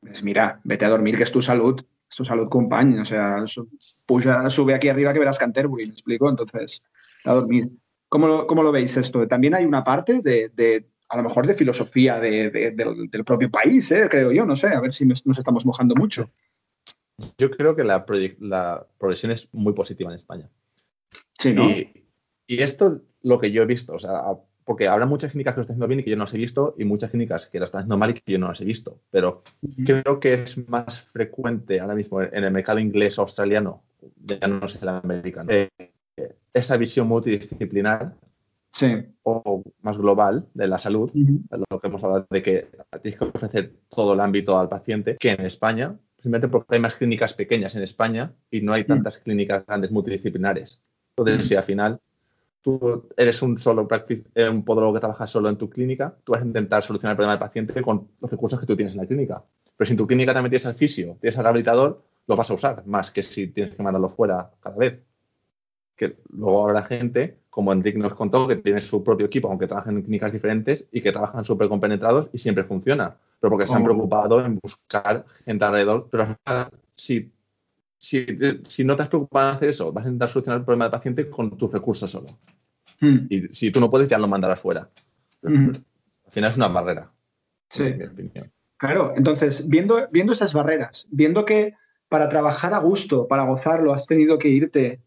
dices, 0.00 0.22
mira, 0.22 0.60
vete 0.64 0.86
a 0.86 0.88
dormir, 0.88 1.18
que 1.18 1.24
es 1.24 1.32
tu 1.32 1.42
salud, 1.42 1.84
es 2.14 2.16
tu 2.16 2.24
salud, 2.24 2.48
compañero. 2.48 3.02
O 3.02 3.04
sea, 3.04 3.44
sube 4.48 4.74
aquí 4.74 4.88
arriba 4.88 5.12
que 5.12 5.18
verás 5.18 5.38
Canterbury, 5.38 5.86
¿me 5.86 5.92
explico? 5.92 6.30
Entonces, 6.30 6.82
a 7.24 7.34
dormir. 7.34 7.70
¿Cómo 8.08 8.28
lo, 8.28 8.46
cómo 8.46 8.62
lo 8.62 8.70
veis 8.70 8.96
esto? 8.96 9.26
También 9.26 9.54
hay 9.54 9.64
una 9.64 9.82
parte 9.82 10.20
de, 10.22 10.86
a 11.08 11.16
lo 11.16 11.24
mejor, 11.24 11.46
de 11.46 11.54
filosofía 11.54 12.20
del, 12.20 13.24
propio 13.26 13.50
país, 13.50 13.90
¿eh? 13.90 14.06
creo 14.08 14.30
yo, 14.30 14.46
no 14.46 14.54
sé, 14.54 14.68
a 14.68 14.80
ver 14.80 14.92
si 14.92 15.04
nos 15.04 15.38
estamos 15.38 15.66
mojando 15.66 15.96
mucho. 15.96 16.30
Yo 17.36 17.50
creo 17.50 17.74
que 17.74 17.82
la, 17.82 18.04
la 18.38 18.86
progresión 18.98 19.32
es 19.32 19.48
muy 19.52 19.72
positiva 19.72 20.12
en 20.12 20.18
España. 20.18 20.48
Sí, 21.38 21.52
¿no? 21.52 21.68
Y, 21.68 21.90
esto 22.46 23.00
lo 23.22 23.40
que 23.40 23.50
yo 23.50 23.62
he 23.62 23.66
visto, 23.66 23.94
o 23.94 23.98
sea, 23.98 24.22
porque 24.64 24.88
habrá 24.88 25.06
muchas 25.06 25.30
clínicas 25.32 25.54
que 25.54 25.58
lo 25.58 25.62
están 25.62 25.74
haciendo 25.74 25.88
bien 25.88 26.00
y 26.00 26.04
que 26.04 26.10
yo 26.10 26.16
no 26.16 26.24
las 26.24 26.34
he 26.34 26.38
visto, 26.38 26.74
y 26.78 26.84
muchas 26.84 27.10
clínicas 27.10 27.46
que 27.46 27.58
lo 27.58 27.64
están 27.64 27.80
haciendo 27.80 27.98
mal 27.98 28.10
y 28.10 28.14
que 28.14 28.32
yo 28.32 28.38
no 28.38 28.48
las 28.48 28.60
he 28.60 28.64
visto. 28.64 29.00
Pero 29.10 29.42
creo 29.84 30.20
que 30.20 30.34
es 30.34 30.68
más 30.68 31.00
frecuente 31.00 31.80
ahora 31.80 31.94
mismo 31.94 32.22
en 32.22 32.44
el 32.44 32.50
mercado 32.50 32.78
inglés 32.78 33.18
o 33.18 33.22
australiano, 33.22 33.82
ya 34.24 34.46
no 34.46 34.66
sé 34.68 34.78
el 34.82 34.88
americano, 34.88 35.50
eh, 35.50 35.68
esa 36.52 36.76
visión 36.76 37.08
multidisciplinar 37.08 38.14
o 39.22 39.62
más 39.82 39.96
global 39.96 40.46
de 40.52 40.66
la 40.66 40.78
salud, 40.78 41.10
lo 41.14 41.78
que 41.78 41.86
hemos 41.86 42.02
hablado 42.02 42.26
de 42.28 42.42
que 42.42 42.68
tienes 43.02 43.18
que 43.18 43.24
ofrecer 43.24 43.72
todo 43.88 44.14
el 44.14 44.20
ámbito 44.20 44.58
al 44.58 44.68
paciente, 44.68 45.16
que 45.18 45.30
en 45.30 45.42
España 45.42 45.96
simplemente 46.24 46.48
porque 46.48 46.76
hay 46.76 46.80
más 46.80 46.94
clínicas 46.94 47.34
pequeñas 47.34 47.74
en 47.74 47.82
España 47.82 48.32
y 48.50 48.62
no 48.62 48.72
hay 48.72 48.84
tantas 48.84 49.18
clínicas 49.20 49.66
grandes 49.66 49.90
multidisciplinares. 49.90 50.82
Entonces, 51.16 51.48
si 51.48 51.54
al 51.54 51.62
final 51.62 52.00
tú 52.64 53.08
eres 53.16 53.42
un 53.42 53.58
solo 53.58 53.86
eh, 54.34 54.48
un 54.48 54.64
podólogo 54.64 54.94
que 54.94 55.00
trabaja 55.00 55.26
solo 55.26 55.50
en 55.50 55.56
tu 55.56 55.68
clínica, 55.68 56.16
tú 56.24 56.32
vas 56.32 56.40
a 56.40 56.46
intentar 56.46 56.82
solucionar 56.82 57.12
el 57.12 57.16
problema 57.16 57.34
del 57.34 57.46
paciente 57.46 57.82
con 57.82 58.08
los 58.18 58.30
recursos 58.30 58.58
que 58.58 58.66
tú 58.66 58.74
tienes 58.74 58.94
en 58.94 59.00
la 59.02 59.06
clínica. 59.06 59.44
Pero 59.76 59.86
si 59.86 59.92
en 59.92 59.98
tu 59.98 60.06
clínica 60.06 60.32
también 60.32 60.50
tienes 60.50 60.66
al 60.66 60.74
fisio, 60.74 61.18
tienes 61.20 61.36
al 61.36 61.44
rehabilitador, 61.44 62.02
lo 62.26 62.36
vas 62.36 62.50
a 62.50 62.54
usar 62.54 62.86
más 62.86 63.10
que 63.10 63.22
si 63.22 63.48
tienes 63.48 63.76
que 63.76 63.82
mandarlo 63.82 64.08
fuera 64.08 64.50
cada 64.60 64.76
vez. 64.76 65.00
Que 65.94 66.16
luego 66.30 66.64
habrá 66.64 66.82
gente, 66.82 67.38
como 67.50 67.72
Enrique 67.72 67.98
nos 67.98 68.14
contó, 68.14 68.48
que 68.48 68.56
tiene 68.56 68.80
su 68.80 69.04
propio 69.04 69.26
equipo, 69.26 69.48
aunque 69.48 69.66
trabajen 69.66 69.98
en 69.98 70.02
clínicas 70.02 70.32
diferentes 70.32 70.88
y 70.90 71.02
que 71.02 71.12
trabajan 71.12 71.44
súper 71.44 71.68
compenetrados 71.68 72.30
y 72.32 72.38
siempre 72.38 72.64
funciona 72.64 73.16
pero 73.44 73.50
porque 73.50 73.66
se 73.66 73.74
han 73.74 73.84
preocupado 73.84 74.42
en 74.42 74.58
buscar 74.58 75.26
gente 75.44 75.62
alrededor. 75.66 76.08
Pero 76.10 76.26
si, 76.94 77.30
si, 77.98 78.26
si, 78.66 78.84
no 78.84 78.96
te 78.96 79.02
has 79.02 79.08
preocupado 79.10 79.50
en 79.50 79.56
hacer 79.56 79.68
eso, 79.68 79.92
vas 79.92 80.06
a 80.06 80.08
intentar 80.08 80.30
solucionar 80.30 80.60
el 80.60 80.64
problema 80.64 80.86
del 80.86 80.92
paciente 80.92 81.28
con 81.28 81.54
tus 81.58 81.70
recursos 81.70 82.10
solo. 82.10 82.28
Hmm. 83.00 83.26
Y 83.28 83.48
si 83.54 83.70
tú 83.70 83.80
no 83.80 83.90
puedes, 83.90 84.08
ya 84.08 84.18
lo 84.18 84.28
mandarás 84.28 84.60
fuera. 84.60 84.88
Hmm. 85.42 85.70
Al 86.26 86.30
final 86.30 86.50
es 86.50 86.56
una 86.56 86.68
barrera. 86.68 87.10
Sí. 87.70 87.94
Claro, 88.76 89.14
entonces, 89.16 89.68
viendo, 89.68 90.08
viendo 90.10 90.32
esas 90.32 90.52
barreras, 90.52 91.06
viendo 91.10 91.44
que 91.44 91.74
para 92.08 92.28
trabajar 92.28 92.74
a 92.74 92.78
gusto, 92.78 93.26
para 93.26 93.44
gozarlo, 93.44 93.92
has 93.92 94.06
tenido 94.06 94.38
que 94.38 94.48
irte 94.48 95.00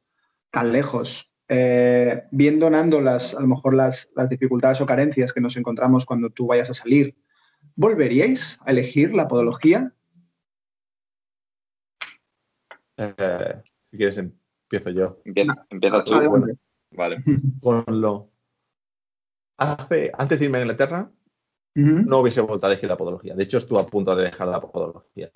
tan 0.51 0.71
lejos, 0.71 1.29
eh, 1.47 2.23
viendo, 2.31 2.69
Nando, 2.69 2.99
las, 2.99 3.33
a 3.33 3.39
lo 3.39 3.47
mejor 3.47 3.73
las, 3.73 4.09
las, 4.15 4.29
dificultades 4.29 4.81
o 4.81 4.85
carencias 4.85 5.31
que 5.31 5.39
nos 5.39 5.55
encontramos 5.55 6.05
cuando 6.05 6.29
tú 6.29 6.47
vayas 6.47 6.69
a 6.69 6.73
salir, 6.73 7.15
¿Volveríais 7.77 8.57
a 8.65 8.71
elegir 8.71 9.13
la 9.13 9.27
podología? 9.27 9.93
Eh, 12.97 13.61
si 13.91 13.97
quieres, 13.97 14.17
empiezo 14.17 14.89
yo. 14.89 15.21
Empieza, 15.25 16.03
tú. 16.03 16.57
Vale. 16.97 17.23
Con 17.61 18.29
Hace, 19.59 20.11
antes 20.15 20.39
de 20.39 20.45
irme 20.45 20.59
a 20.59 20.61
Inglaterra, 20.61 21.09
no 21.73 22.19
hubiese 22.19 22.41
vuelto 22.41 22.65
a 22.65 22.69
elegir 22.69 22.89
la 22.89 22.97
podología. 22.97 23.35
De 23.35 23.43
hecho, 23.43 23.59
estuve 23.59 23.79
a 23.79 23.85
punto 23.85 24.15
de 24.15 24.23
dejar 24.23 24.47
la 24.47 24.59
podología. 24.59 25.31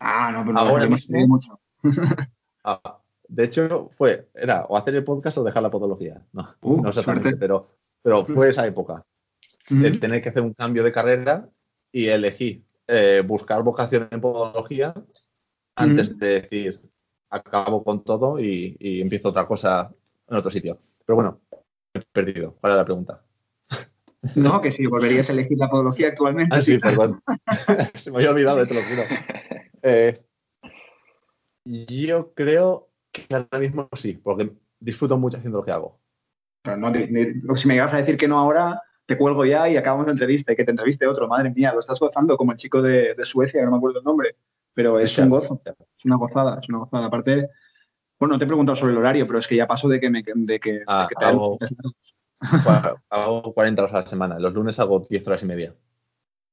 Ah, 0.00 0.32
no, 0.32 0.44
pero 0.44 0.58
ahora 0.58 0.86
mismo. 0.86 1.26
Mucho. 1.26 1.60
Ah, 2.64 3.00
de 3.26 3.42
hecho, 3.42 3.90
fue, 3.98 4.28
era 4.32 4.66
o 4.66 4.76
hacer 4.76 4.94
el 4.94 5.02
podcast 5.02 5.36
o 5.38 5.42
dejar 5.42 5.64
la 5.64 5.70
podología. 5.70 6.24
No, 6.32 6.54
uh, 6.60 6.80
no 6.80 6.90
exactamente, 6.90 7.34
pero, 7.36 7.70
pero 8.00 8.24
fue 8.24 8.50
esa 8.50 8.64
época. 8.64 9.04
El 9.68 9.98
tener 9.98 10.22
que 10.22 10.28
hacer 10.28 10.42
un 10.42 10.54
cambio 10.54 10.84
de 10.84 10.92
carrera 10.92 11.48
y 11.90 12.06
elegí 12.06 12.64
eh, 12.86 13.20
buscar 13.26 13.64
vocación 13.64 14.06
en 14.12 14.20
podología 14.20 14.94
antes 15.74 16.16
de 16.18 16.42
decir 16.42 16.80
acabo 17.32 17.82
con 17.82 18.04
todo 18.04 18.38
y, 18.38 18.76
empiezo 18.80 19.30
otra 19.30 19.46
cosa 19.46 19.92
en 20.28 20.36
otro 20.36 20.50
sitio. 20.50 20.78
Pero 21.12 21.16
bueno, 21.16 21.40
he 21.92 22.00
perdido. 22.00 22.56
¿Cuál 22.58 22.72
era 22.72 22.80
la 22.80 22.84
pregunta? 22.86 23.22
No, 24.34 24.62
que 24.62 24.72
sí, 24.72 24.86
volverías 24.86 25.28
a 25.28 25.34
elegir 25.34 25.58
la 25.58 25.68
podología 25.68 26.08
actualmente. 26.08 26.56
Ah, 26.56 26.62
sí, 26.62 26.78
perdón. 26.78 27.22
Se 27.94 28.10
me 28.10 28.16
había 28.16 28.30
olvidado, 28.30 28.66
te 28.66 28.72
lo 28.72 28.80
juro. 28.80 29.02
Eh, 29.82 30.18
yo 31.66 32.32
creo 32.32 32.88
que 33.12 33.26
ahora 33.34 33.58
mismo 33.58 33.90
sí, 33.92 34.14
porque 34.14 34.52
disfruto 34.80 35.18
mucho 35.18 35.36
haciendo 35.36 35.58
lo 35.58 35.64
que 35.66 35.72
hago. 35.72 36.00
si 37.56 37.68
me 37.68 37.74
ibas 37.74 37.92
a 37.92 37.98
decir 37.98 38.16
que 38.16 38.28
no 38.28 38.38
ahora, 38.38 38.80
te 39.04 39.18
cuelgo 39.18 39.44
ya 39.44 39.68
y 39.68 39.76
acabamos 39.76 40.06
la 40.06 40.12
entrevista 40.12 40.54
y 40.54 40.56
que 40.56 40.64
te 40.64 40.70
entreviste 40.70 41.06
otro. 41.06 41.28
Madre 41.28 41.50
mía, 41.50 41.74
lo 41.74 41.80
estás 41.80 42.00
gozando 42.00 42.38
como 42.38 42.52
el 42.52 42.58
chico 42.58 42.80
de, 42.80 43.14
Suecia, 43.24 43.62
no 43.66 43.72
me 43.72 43.76
acuerdo 43.76 43.98
el 43.98 44.04
nombre, 44.04 44.36
pero 44.72 44.98
es 44.98 45.18
un 45.18 45.28
gozo, 45.28 45.60
es 45.66 46.06
una 46.06 46.16
gozada, 46.16 46.58
es 46.58 46.68
una 46.70 46.78
gozada. 46.78 47.04
Aparte, 47.04 47.50
bueno, 48.22 48.34
no 48.34 48.38
te 48.38 48.44
he 48.44 48.46
preguntado 48.46 48.76
sobre 48.76 48.92
el 48.92 48.98
horario, 48.98 49.26
pero 49.26 49.40
es 49.40 49.48
que 49.48 49.56
ya 49.56 49.66
paso 49.66 49.88
de 49.88 49.98
que 49.98 50.08
me 50.08 50.22
de 50.24 50.60
que, 50.60 50.84
ah, 50.86 51.08
te 51.18 51.24
hago, 51.24 51.58
hago 53.10 53.52
40 53.52 53.82
horas 53.82 53.94
a 53.94 54.00
la 54.02 54.06
semana. 54.06 54.38
Los 54.38 54.54
lunes 54.54 54.78
hago 54.78 55.00
10 55.00 55.26
horas 55.26 55.42
y 55.42 55.46
media. 55.46 55.74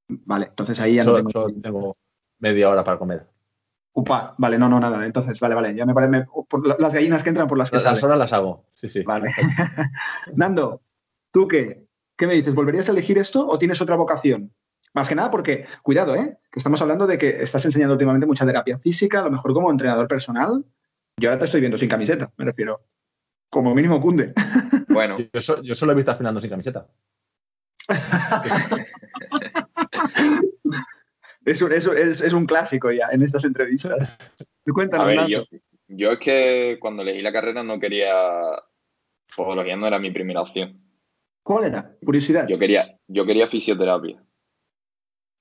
Vale, 0.07 0.47
entonces 0.47 0.79
ahí 0.79 0.95
ya 0.95 1.03
no 1.03 1.23
tengo... 1.61 1.95
media 2.39 2.71
hora 2.71 2.83
para 2.83 2.97
comer. 2.97 3.27
Upa, 3.93 4.33
vale, 4.39 4.57
no, 4.57 4.67
no, 4.67 4.79
nada. 4.79 5.05
Entonces, 5.05 5.39
vale, 5.39 5.53
vale. 5.53 5.75
Ya 5.75 5.85
me 5.85 5.93
parece. 5.93 6.25
Por 6.47 6.81
las 6.81 6.91
gallinas 6.91 7.21
que 7.21 7.29
entran 7.29 7.47
por 7.47 7.59
las 7.59 7.69
que 7.69 7.77
Las 7.77 8.01
horas 8.01 8.17
las 8.17 8.33
hago, 8.33 8.65
sí, 8.71 8.89
sí. 8.89 9.03
Vale. 9.03 9.29
Nando, 10.33 10.81
¿tú 11.29 11.47
qué? 11.47 11.85
¿Qué 12.17 12.25
me 12.25 12.33
dices? 12.33 12.55
¿Volverías 12.55 12.89
a 12.89 12.93
elegir 12.93 13.19
esto 13.19 13.45
o 13.45 13.59
tienes 13.59 13.79
otra 13.79 13.95
vocación? 13.95 14.51
Más 14.95 15.07
que 15.07 15.13
nada 15.13 15.29
porque, 15.29 15.67
cuidado, 15.83 16.15
¿eh? 16.15 16.39
que 16.51 16.59
estamos 16.59 16.81
hablando 16.81 17.05
de 17.05 17.19
que 17.19 17.43
estás 17.43 17.63
enseñando 17.63 17.93
últimamente 17.93 18.25
mucha 18.25 18.43
terapia 18.43 18.79
física, 18.79 19.19
a 19.19 19.25
lo 19.25 19.29
mejor 19.29 19.53
como 19.53 19.69
entrenador 19.69 20.07
personal. 20.07 20.65
Yo 21.19 21.29
ahora 21.29 21.39
te 21.39 21.45
estoy 21.45 21.59
viendo 21.59 21.77
sin 21.77 21.89
camiseta, 21.89 22.31
me 22.37 22.45
refiero. 22.45 22.81
Como 23.49 23.75
mínimo 23.75 24.01
cunde. 24.01 24.33
Bueno. 24.91 25.17
yo, 25.19 25.75
solo 25.75 25.91
he 25.91 25.95
visto 25.95 26.09
a 26.09 26.15
Fernando 26.15 26.41
sin 26.41 26.49
camiseta. 26.49 26.87
es, 31.45 31.61
un, 31.61 31.71
es, 31.71 32.33
un 32.33 32.47
clásico 32.47 32.91
ya 32.91 33.09
en 33.11 33.21
estas 33.21 33.45
entrevistas. 33.45 34.17
Cuéntame, 34.65 35.29
yo, 35.29 35.45
yo 35.87 36.13
es 36.13 36.19
que 36.19 36.79
cuando 36.81 37.03
elegí 37.03 37.21
la 37.21 37.31
carrera 37.31 37.61
no 37.61 37.79
quería... 37.79 38.11
Fotología 39.27 39.77
no 39.77 39.85
era 39.85 39.99
mi 39.99 40.09
primera 40.09 40.41
opción. 40.41 40.81
¿Cuál 41.43 41.65
era? 41.65 41.95
Curiosidad. 42.03 42.47
Yo 42.47 42.57
quería, 42.57 42.97
yo 43.07 43.27
quería 43.27 43.45
fisioterapia. 43.45 44.23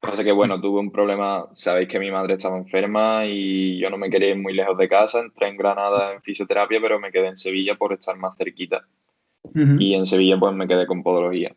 Pasa 0.01 0.23
que, 0.23 0.31
bueno, 0.31 0.61
tuve 0.61 0.79
un 0.79 0.93
problema, 0.93 1.49
sabéis 1.55 1.89
que 1.89 1.99
mi 1.99 2.11
madre 2.11 2.35
estaba 2.35 2.57
enferma 2.57 3.27
y 3.27 3.79
yo 3.81 3.91
no 3.91 3.99
me 3.99 4.09
quería 4.09 4.31
ir 4.31 4.39
muy 4.39 4.53
lejos 4.53 4.79
de 4.79 4.89
casa, 4.89 5.19
entré 5.19 5.49
en 5.49 5.57
Granada 5.57 6.13
en 6.13 6.23
fisioterapia, 6.23 6.81
pero 6.81 7.01
me 7.01 7.11
quedé 7.11 7.27
en 7.27 7.37
Sevilla 7.37 7.75
por 7.75 7.93
estar 7.93 8.17
más 8.17 8.37
cerquita. 8.37 8.87
Y 9.55 9.95
en 9.95 10.07
Sevilla 10.07 10.39
pues 10.39 10.55
me 10.55 10.69
quedé 10.69 10.87
con 10.87 11.03
podología. 11.03 11.53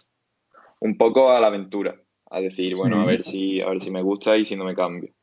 Un 0.80 0.98
poco 0.98 1.30
a 1.30 1.40
la 1.40 1.48
aventura, 1.48 2.02
a 2.32 2.42
decir, 2.42 2.76
bueno, 2.76 3.02
a 3.02 3.06
ver 3.06 3.24
si 3.24 3.62
a 3.62 3.70
ver 3.70 3.82
si 3.82 3.92
me 3.92 4.02
gusta 4.02 4.36
y 4.38 4.46
si 4.46 4.56
no 4.56 4.64
me 4.64 4.76
cambio. 4.76 5.14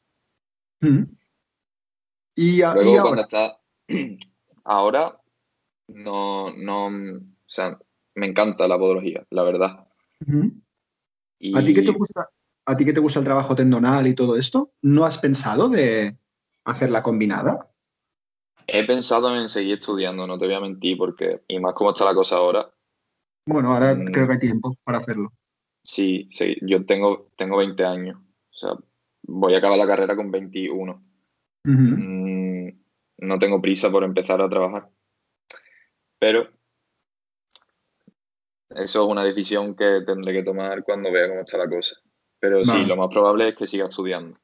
Y, 2.36 2.58
Luego, 2.60 3.02
cuando 3.02 3.22
está 3.22 3.58
ahora 4.64 5.18
no 5.88 6.52
no, 6.56 6.86
o 6.86 7.20
sea, 7.46 7.78
me 8.14 8.26
encanta 8.26 8.68
la 8.68 8.78
podología, 8.78 9.26
la 9.30 9.42
verdad. 9.42 9.88
¿A 11.54 11.64
ti 11.64 11.74
qué 11.74 11.82
te 11.82 11.90
gusta? 11.90 12.28
¿A 12.68 12.76
ti 12.76 12.84
qué 12.84 12.92
te 12.92 13.00
gusta 13.00 13.18
el 13.18 13.24
trabajo 13.24 13.54
tendonal 13.54 14.06
y 14.06 14.14
todo 14.14 14.36
esto? 14.36 14.74
¿No 14.82 15.06
has 15.06 15.16
pensado 15.16 15.70
de 15.70 16.18
hacer 16.66 16.90
la 16.90 17.02
combinada? 17.02 17.70
He 18.66 18.86
pensado 18.86 19.34
en 19.34 19.48
seguir 19.48 19.78
estudiando, 19.78 20.26
no 20.26 20.36
te 20.36 20.44
voy 20.44 20.54
a 20.54 20.60
mentir, 20.60 20.98
porque, 20.98 21.40
y 21.48 21.58
más 21.60 21.72
como 21.72 21.92
está 21.92 22.04
la 22.04 22.14
cosa 22.14 22.36
ahora. 22.36 22.70
Bueno, 23.46 23.72
ahora 23.72 23.94
mm. 23.94 24.12
creo 24.12 24.26
que 24.26 24.32
hay 24.34 24.38
tiempo 24.38 24.76
para 24.84 24.98
hacerlo. 24.98 25.32
Sí, 25.82 26.28
sí, 26.30 26.58
yo 26.60 26.84
tengo, 26.84 27.30
tengo 27.36 27.56
20 27.56 27.82
años, 27.86 28.18
o 28.18 28.54
sea, 28.58 28.72
voy 29.22 29.54
a 29.54 29.58
acabar 29.58 29.78
la 29.78 29.86
carrera 29.86 30.14
con 30.14 30.30
21. 30.30 31.02
Mm, 31.64 32.68
no 33.20 33.38
tengo 33.38 33.62
prisa 33.62 33.90
por 33.90 34.04
empezar 34.04 34.42
a 34.42 34.48
trabajar. 34.50 34.90
Pero 36.18 36.50
eso 38.68 39.02
es 39.02 39.10
una 39.10 39.24
decisión 39.24 39.74
que 39.74 40.02
tendré 40.06 40.34
que 40.34 40.42
tomar 40.42 40.84
cuando 40.84 41.10
vea 41.10 41.30
cómo 41.30 41.40
está 41.40 41.56
la 41.56 41.66
cosa. 41.70 41.96
Pero 42.41 42.64
sí, 42.64 42.84
lo 42.84 42.97
más 42.97 43.09
probable 43.09 43.49
es 43.49 43.57
que 43.57 43.66
siga 43.66 43.86
estudiando. 43.86 44.39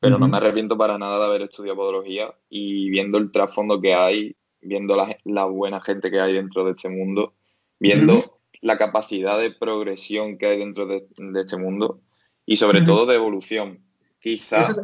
Pero 0.00 0.18
no 0.18 0.28
me 0.28 0.38
arrepiento 0.38 0.78
para 0.78 0.98
nada 0.98 1.18
de 1.18 1.24
haber 1.26 1.42
estudiado 1.42 1.76
podología 1.76 2.34
y 2.48 2.88
viendo 2.88 3.18
el 3.18 3.30
trasfondo 3.30 3.80
que 3.80 3.94
hay, 3.94 4.34
viendo 4.62 4.96
la, 5.24 5.44
buena 5.44 5.80
gente 5.80 6.10
que 6.10 6.20
hay 6.20 6.32
dentro 6.32 6.64
de 6.64 6.70
este 6.72 6.88
mundo, 6.88 7.34
viendo 7.78 8.40
la 8.62 8.78
capacidad 8.78 9.38
de 9.38 9.50
progresión 9.50 10.38
que 10.38 10.46
hay 10.46 10.58
dentro 10.58 10.86
de, 10.86 11.06
este 11.34 11.58
mundo 11.58 12.00
y 12.46 12.56
sobre 12.56 12.80
todo 12.80 13.06
de 13.06 13.16
evolución. 13.16 13.80
Quizás... 14.20 14.80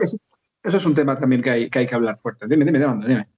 Eso, 0.62 0.76
es, 0.78 0.86
un 0.86 0.94
tema 0.94 1.18
también 1.18 1.42
que 1.42 1.50
hay, 1.50 1.70
que 1.70 1.78
hay 1.78 1.86
que 1.86 1.94
hablar 1.94 2.18
fuerte. 2.20 2.46
Dime, 2.48 2.64
dime, 2.64 2.78
dime. 2.78 3.06
dime. 3.06 3.28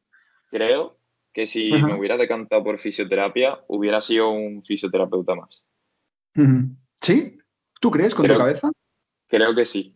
Creo 0.50 0.98
que 1.32 1.46
si 1.46 1.70
me 1.70 1.94
hubiera 1.94 2.16
decantado 2.16 2.64
por 2.64 2.78
fisioterapia, 2.78 3.60
hubiera 3.68 4.00
sido 4.00 4.30
un 4.30 4.64
fisioterapeuta 4.64 5.34
más. 5.36 5.62
¿Sí? 7.00 7.38
¿Tú 7.80 7.90
crees 7.90 8.14
con 8.14 8.26
tu 8.26 8.36
cabeza? 8.36 8.70
Creo 9.28 9.54
que 9.54 9.66
sí. 9.66 9.94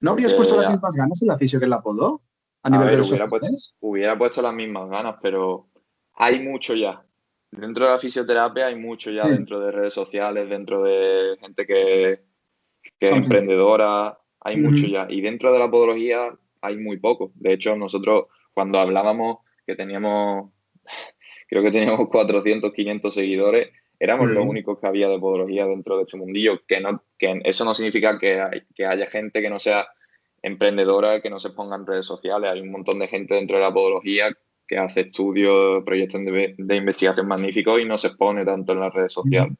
¿No 0.00 0.12
habrías 0.12 0.34
puesto 0.34 0.56
las 0.56 0.70
mismas 0.70 0.94
ganas 0.94 1.22
en 1.22 1.28
la 1.28 1.36
fisio 1.36 1.60
que 1.60 1.66
la 1.66 1.82
podo? 1.82 2.22
A, 2.62 2.70
nivel 2.70 3.00
hubiera, 3.00 3.28
puesto, 3.28 3.48
hubiera 3.80 4.18
puesto 4.18 4.42
las 4.42 4.52
mismas 4.52 4.88
ganas, 4.88 5.16
pero 5.22 5.68
hay 6.14 6.40
mucho 6.40 6.74
ya. 6.74 7.04
Dentro 7.50 7.86
de 7.86 7.92
la 7.92 7.98
fisioterapia 7.98 8.66
hay 8.66 8.76
mucho 8.76 9.10
ya 9.10 9.26
dentro 9.26 9.60
de 9.60 9.72
redes 9.72 9.94
sociales, 9.94 10.50
dentro 10.50 10.82
de 10.82 11.36
gente 11.40 11.66
que, 11.66 12.12
es 13.00 13.16
emprendedora, 13.16 14.18
hay 14.40 14.56
mucho 14.56 14.86
ya. 14.86 15.06
Y 15.08 15.20
dentro 15.20 15.52
de 15.52 15.58
la 15.58 15.70
podología 15.70 16.36
hay 16.60 16.76
muy 16.76 16.98
poco. 16.98 17.32
De 17.36 17.52
hecho, 17.54 17.76
nosotros 17.76 18.26
cuando 18.52 18.78
hablábamos 18.78 19.38
que 19.66 19.76
teníamos, 19.76 20.50
creo 21.48 21.62
que 21.62 21.70
teníamos 21.70 22.08
400, 22.08 22.72
500 22.72 23.14
seguidores, 23.14 23.68
éramos 24.00 24.28
los 24.28 24.46
únicos 24.46 24.78
que 24.78 24.86
había 24.86 25.08
de 25.08 25.18
podología 25.18 25.66
dentro 25.66 25.96
de 25.96 26.04
este 26.04 26.16
mundillo, 26.16 26.60
que, 26.66 26.80
no, 26.80 27.02
que 27.18 27.40
eso 27.44 27.64
no 27.64 27.74
significa 27.74 28.18
que, 28.18 28.64
que 28.74 28.86
haya 28.86 29.06
gente 29.06 29.42
que 29.42 29.50
no 29.50 29.58
sea 29.58 29.88
emprendedora, 30.42 31.20
que 31.20 31.30
no 31.30 31.40
se 31.40 31.50
ponga 31.50 31.76
en 31.76 31.86
redes 31.86 32.06
sociales, 32.06 32.50
hay 32.50 32.60
un 32.60 32.70
montón 32.70 32.98
de 32.98 33.08
gente 33.08 33.34
dentro 33.34 33.56
de 33.56 33.64
la 33.64 33.72
podología 33.72 34.28
que 34.66 34.78
hace 34.78 35.00
estudios, 35.00 35.82
proyectos 35.84 36.24
de, 36.24 36.54
de 36.56 36.76
investigación 36.76 37.26
magníficos 37.26 37.80
y 37.80 37.86
no 37.86 37.96
se 37.96 38.08
expone 38.08 38.44
tanto 38.44 38.72
en 38.72 38.80
las 38.80 38.92
redes 38.92 39.12
sociales. 39.12 39.56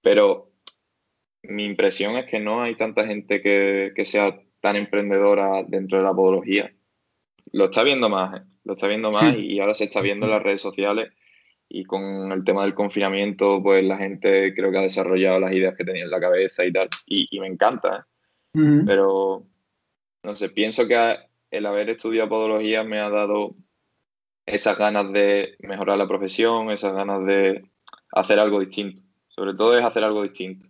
Pero 0.00 0.52
mi 1.42 1.64
impresión 1.64 2.16
es 2.16 2.24
que 2.26 2.38
no 2.38 2.62
hay 2.62 2.76
tanta 2.76 3.06
gente 3.06 3.42
que, 3.42 3.92
que 3.94 4.04
sea 4.04 4.38
tan 4.60 4.76
emprendedora 4.76 5.64
dentro 5.64 5.98
de 5.98 6.04
la 6.04 6.14
podología. 6.14 6.72
Lo 7.52 7.66
está 7.66 7.82
viendo 7.82 8.08
más, 8.08 8.38
¿eh? 8.38 8.44
lo 8.64 8.74
está 8.74 8.86
viendo 8.86 9.10
más 9.10 9.36
y 9.36 9.60
ahora 9.60 9.74
se 9.74 9.84
está 9.84 10.00
viendo 10.00 10.26
en 10.26 10.32
las 10.32 10.42
redes 10.42 10.62
sociales 10.62 11.10
y 11.76 11.84
con 11.84 12.30
el 12.30 12.44
tema 12.44 12.62
del 12.62 12.72
confinamiento, 12.72 13.60
pues 13.60 13.82
la 13.82 13.96
gente 13.96 14.54
creo 14.54 14.70
que 14.70 14.78
ha 14.78 14.82
desarrollado 14.82 15.40
las 15.40 15.50
ideas 15.50 15.74
que 15.76 15.84
tenía 15.84 16.04
en 16.04 16.10
la 16.10 16.20
cabeza 16.20 16.64
y 16.64 16.72
tal, 16.72 16.88
y, 17.04 17.40
me 17.40 17.48
encanta, 17.48 18.06
¿eh? 18.54 18.82
pero 18.86 19.44
no 20.22 20.36
sé, 20.36 20.50
pienso 20.50 20.86
que 20.86 21.16
el 21.50 21.66
haber 21.66 21.90
estudiado 21.90 22.28
podología 22.28 22.84
me 22.84 23.00
ha 23.00 23.10
dado 23.10 23.56
esas 24.46 24.78
ganas 24.78 25.12
de 25.12 25.56
mejorar 25.58 25.98
la 25.98 26.06
profesión, 26.06 26.70
esas 26.70 26.94
ganas 26.94 27.26
de 27.26 27.64
hacer 28.12 28.38
algo 28.38 28.60
distinto, 28.60 29.02
sobre 29.26 29.54
todo 29.54 29.76
es 29.76 29.84
hacer 29.84 30.04
algo 30.04 30.22
distinto. 30.22 30.68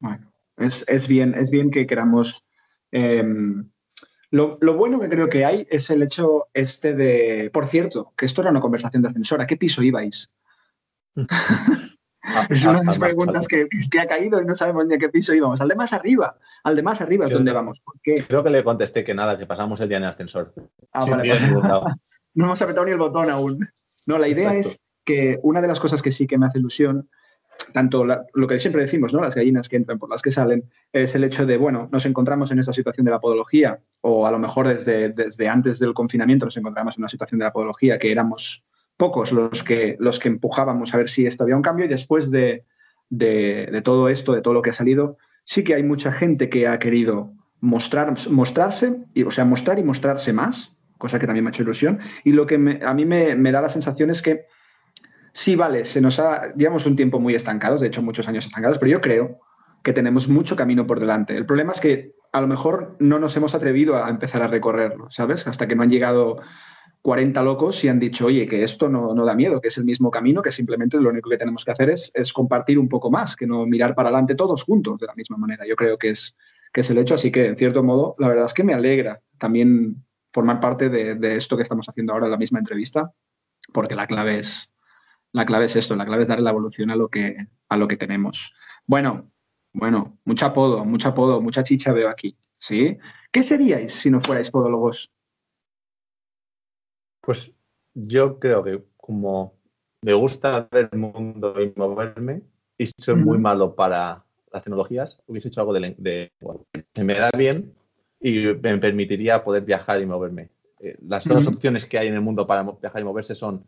Bueno, 0.00 0.32
es, 0.56 1.06
bien, 1.06 1.34
es 1.34 1.48
bien 1.48 1.70
que 1.70 1.86
queramos... 1.86 2.44
Em, 2.90 3.70
lo, 4.34 4.74
bueno 4.74 4.98
que 4.98 5.08
creo 5.08 5.28
que 5.28 5.44
hay 5.44 5.66
es 5.70 5.90
el 5.90 6.02
hecho 6.02 6.48
este 6.54 6.92
de, 6.94 7.50
por 7.52 7.66
cierto, 7.66 8.12
que 8.16 8.26
esto 8.26 8.40
era 8.40 8.50
una 8.50 8.60
conversación 8.60 9.02
de 9.02 9.08
ascensor, 9.08 9.40
¿a 9.40 9.46
qué 9.46 9.56
piso 9.56 9.80
ibais? 9.82 10.28
es 12.50 12.64
una 12.64 12.80
de 12.80 12.84
las 12.84 12.98
preguntas 12.98 13.46
que, 13.46 13.68
ha 14.00 14.06
caído 14.06 14.42
y 14.42 14.44
no 14.44 14.56
sabemos 14.56 14.86
ni 14.86 14.94
a 14.96 14.98
qué 14.98 15.08
piso 15.08 15.32
íbamos. 15.34 15.60
Al 15.60 15.68
de 15.68 15.76
más 15.76 15.92
arriba, 15.92 16.36
al 16.64 16.74
de 16.74 16.82
más 16.82 17.00
arriba 17.00 17.26
es 17.26 17.30
donde 17.30 17.52
vamos. 17.52 17.80
Creo 18.02 18.42
que 18.42 18.50
le 18.50 18.64
contesté 18.64 19.04
que 19.04 19.14
nada, 19.14 19.38
que 19.38 19.46
pasamos 19.46 19.80
el 19.80 19.88
día 19.88 19.98
en 19.98 20.04
el 20.04 20.10
ascensor. 20.10 20.52
Ah, 20.92 21.04
no 22.34 22.44
hemos 22.44 22.60
apretado 22.60 22.86
ni 22.86 22.92
el 22.92 22.98
botón 22.98 23.30
aún. 23.30 23.68
No, 24.06 24.18
la 24.18 24.26
idea 24.26 24.52
es 24.54 24.80
que 25.04 25.38
una 25.44 25.62
de 25.62 25.68
las 25.68 25.78
cosas 25.78 26.02
que 26.02 26.10
sí 26.10 26.26
que 26.26 26.38
me 26.38 26.46
hace 26.46 26.58
ilusión 26.58 27.08
tanto 27.72 28.04
lo 28.04 28.46
que 28.46 28.58
siempre 28.58 28.82
decimos, 28.82 29.12
¿no? 29.12 29.20
Las 29.20 29.34
gallinas 29.34 29.68
que 29.68 29.76
entran 29.76 29.98
por 29.98 30.10
las 30.10 30.22
que 30.22 30.30
salen, 30.30 30.64
es 30.92 31.14
el 31.14 31.24
hecho 31.24 31.44
de, 31.46 31.56
bueno, 31.56 31.88
nos 31.90 32.06
encontramos 32.06 32.50
en 32.50 32.58
esta 32.58 32.72
situación 32.72 33.04
de 33.04 33.10
la 33.10 33.20
podología, 33.20 33.80
o 34.00 34.26
a 34.26 34.30
lo 34.30 34.38
mejor 34.38 34.68
desde, 34.68 35.10
desde 35.10 35.48
antes 35.48 35.78
del 35.78 35.94
confinamiento 35.94 36.46
nos 36.46 36.56
encontramos 36.56 36.96
en 36.96 37.02
una 37.02 37.08
situación 37.08 37.38
de 37.38 37.46
la 37.46 37.52
podología 37.52 37.98
que 37.98 38.12
éramos 38.12 38.64
pocos 38.96 39.32
los 39.32 39.62
que, 39.62 39.96
los 39.98 40.18
que 40.18 40.28
empujábamos 40.28 40.94
a 40.94 40.98
ver 40.98 41.08
si 41.08 41.26
esto 41.26 41.42
había 41.42 41.56
un 41.56 41.62
cambio, 41.62 41.86
y 41.86 41.88
después 41.88 42.30
de, 42.30 42.64
de, 43.10 43.80
todo 43.82 44.08
esto, 44.08 44.32
de 44.32 44.42
todo 44.42 44.54
lo 44.54 44.62
que 44.62 44.70
ha 44.70 44.74
salido, 44.74 45.18
sí 45.44 45.64
que 45.64 45.74
hay 45.74 45.82
mucha 45.82 46.12
gente 46.12 46.48
que 46.48 46.68
ha 46.68 46.78
querido 46.78 47.32
mostrar, 47.60 48.14
mostrarse, 48.30 48.96
y, 49.14 49.24
o 49.24 49.30
sea, 49.30 49.44
mostrar 49.44 49.78
y 49.78 49.82
mostrarse 49.82 50.32
más, 50.32 50.76
cosa 50.98 51.18
que 51.18 51.26
también 51.26 51.44
me 51.44 51.48
ha 51.48 51.52
hecho 51.52 51.62
ilusión, 51.62 51.98
y 52.22 52.32
lo 52.32 52.46
que 52.46 52.54
a 52.54 52.94
mí 52.94 53.04
me, 53.04 53.34
me 53.34 53.52
da 53.52 53.60
la 53.60 53.68
sensación 53.68 54.10
es 54.10 54.22
que 54.22 54.46
Sí, 55.34 55.56
vale, 55.56 55.84
se 55.84 56.00
nos 56.00 56.20
ha, 56.20 56.52
digamos, 56.54 56.86
un 56.86 56.94
tiempo 56.94 57.18
muy 57.18 57.34
estancados, 57.34 57.80
de 57.80 57.88
hecho 57.88 58.00
muchos 58.00 58.28
años 58.28 58.46
estancados, 58.46 58.78
pero 58.78 58.92
yo 58.92 59.00
creo 59.00 59.40
que 59.82 59.92
tenemos 59.92 60.28
mucho 60.28 60.54
camino 60.54 60.86
por 60.86 61.00
delante. 61.00 61.36
El 61.36 61.44
problema 61.44 61.72
es 61.72 61.80
que 61.80 62.12
a 62.32 62.40
lo 62.40 62.46
mejor 62.46 62.96
no 63.00 63.18
nos 63.18 63.36
hemos 63.36 63.52
atrevido 63.52 64.02
a 64.02 64.08
empezar 64.08 64.42
a 64.42 64.46
recorrerlo, 64.46 65.10
¿sabes? 65.10 65.44
Hasta 65.48 65.66
que 65.66 65.74
no 65.74 65.82
han 65.82 65.90
llegado 65.90 66.40
40 67.02 67.42
locos 67.42 67.82
y 67.82 67.88
han 67.88 67.98
dicho, 67.98 68.26
oye, 68.26 68.46
que 68.46 68.62
esto 68.62 68.88
no, 68.88 69.12
da 69.24 69.34
miedo, 69.34 69.60
que 69.60 69.68
es 69.68 69.76
el 69.76 69.84
mismo 69.84 70.08
camino, 70.08 70.40
que 70.40 70.52
simplemente 70.52 71.00
lo 71.00 71.10
único 71.10 71.28
que 71.28 71.36
tenemos 71.36 71.64
que 71.64 71.72
hacer 71.72 71.90
es, 71.90 72.12
es, 72.14 72.32
compartir 72.32 72.78
un 72.78 72.88
poco 72.88 73.10
más, 73.10 73.34
que 73.34 73.46
no 73.46 73.66
mirar 73.66 73.96
para 73.96 74.10
adelante 74.10 74.36
todos 74.36 74.62
juntos 74.62 75.00
de 75.00 75.06
la 75.06 75.14
misma 75.16 75.36
manera. 75.36 75.66
Yo 75.66 75.74
creo 75.74 75.98
que 75.98 76.10
es, 76.10 76.36
que 76.72 76.82
es 76.82 76.90
el 76.90 76.98
hecho, 76.98 77.16
así 77.16 77.32
que 77.32 77.46
en 77.46 77.56
cierto 77.56 77.82
modo, 77.82 78.14
la 78.18 78.28
verdad 78.28 78.46
es 78.46 78.54
que 78.54 78.64
me 78.64 78.72
alegra 78.72 79.20
también 79.36 79.96
formar 80.32 80.60
parte 80.60 80.88
de, 80.88 81.16
de 81.16 81.36
esto 81.36 81.56
que 81.56 81.64
estamos 81.64 81.88
haciendo 81.88 82.12
ahora 82.12 82.26
en 82.26 82.32
la 82.32 82.38
misma 82.38 82.60
entrevista, 82.60 83.12
porque 83.72 83.96
la 83.96 84.06
clave 84.06 84.38
es, 84.38 84.70
la 85.34 85.44
clave 85.44 85.64
es 85.64 85.74
esto, 85.74 85.96
la 85.96 86.06
clave 86.06 86.22
es 86.22 86.28
darle 86.28 86.44
la 86.44 86.50
evolución 86.50 86.90
a 86.90 86.96
lo 86.96 87.08
que, 87.08 87.36
a 87.68 87.76
lo 87.76 87.88
que 87.88 87.96
tenemos. 87.96 88.54
Bueno, 88.86 89.32
bueno, 89.72 90.16
mucho 90.24 90.46
apodo, 90.46 90.84
mucho 90.84 91.08
apodo, 91.08 91.40
mucha 91.40 91.64
chicha 91.64 91.92
veo 91.92 92.08
aquí, 92.08 92.38
¿sí? 92.56 92.96
¿Qué 93.32 93.42
seríais 93.42 93.92
si 93.92 94.10
no 94.10 94.20
fuerais 94.20 94.52
podólogos? 94.52 95.10
Pues 97.20 97.52
yo 97.94 98.38
creo 98.38 98.62
que 98.62 98.84
como 98.96 99.54
me 100.02 100.14
gusta 100.14 100.68
ver 100.70 100.90
el 100.92 100.98
mundo 101.00 101.60
y 101.60 101.72
moverme 101.74 102.42
y 102.78 102.86
soy 102.86 103.16
muy 103.16 103.38
malo 103.38 103.74
para 103.74 104.24
las 104.52 104.62
tecnologías, 104.62 105.20
hubiese 105.26 105.48
hecho 105.48 105.62
algo 105.62 105.72
de, 105.72 105.96
de 105.98 106.32
se 106.94 107.02
me 107.02 107.14
da 107.14 107.30
bien 107.36 107.74
y 108.20 108.46
me 108.62 108.78
permitiría 108.78 109.42
poder 109.42 109.64
viajar 109.64 110.00
y 110.00 110.06
moverme. 110.06 110.50
Eh, 110.78 110.96
las 111.02 111.24
dos 111.24 111.48
opciones 111.48 111.86
que 111.86 111.98
hay 111.98 112.06
en 112.06 112.14
el 112.14 112.20
mundo 112.20 112.46
para 112.46 112.62
viajar 112.62 113.02
y 113.02 113.04
moverse 113.04 113.34
son 113.34 113.66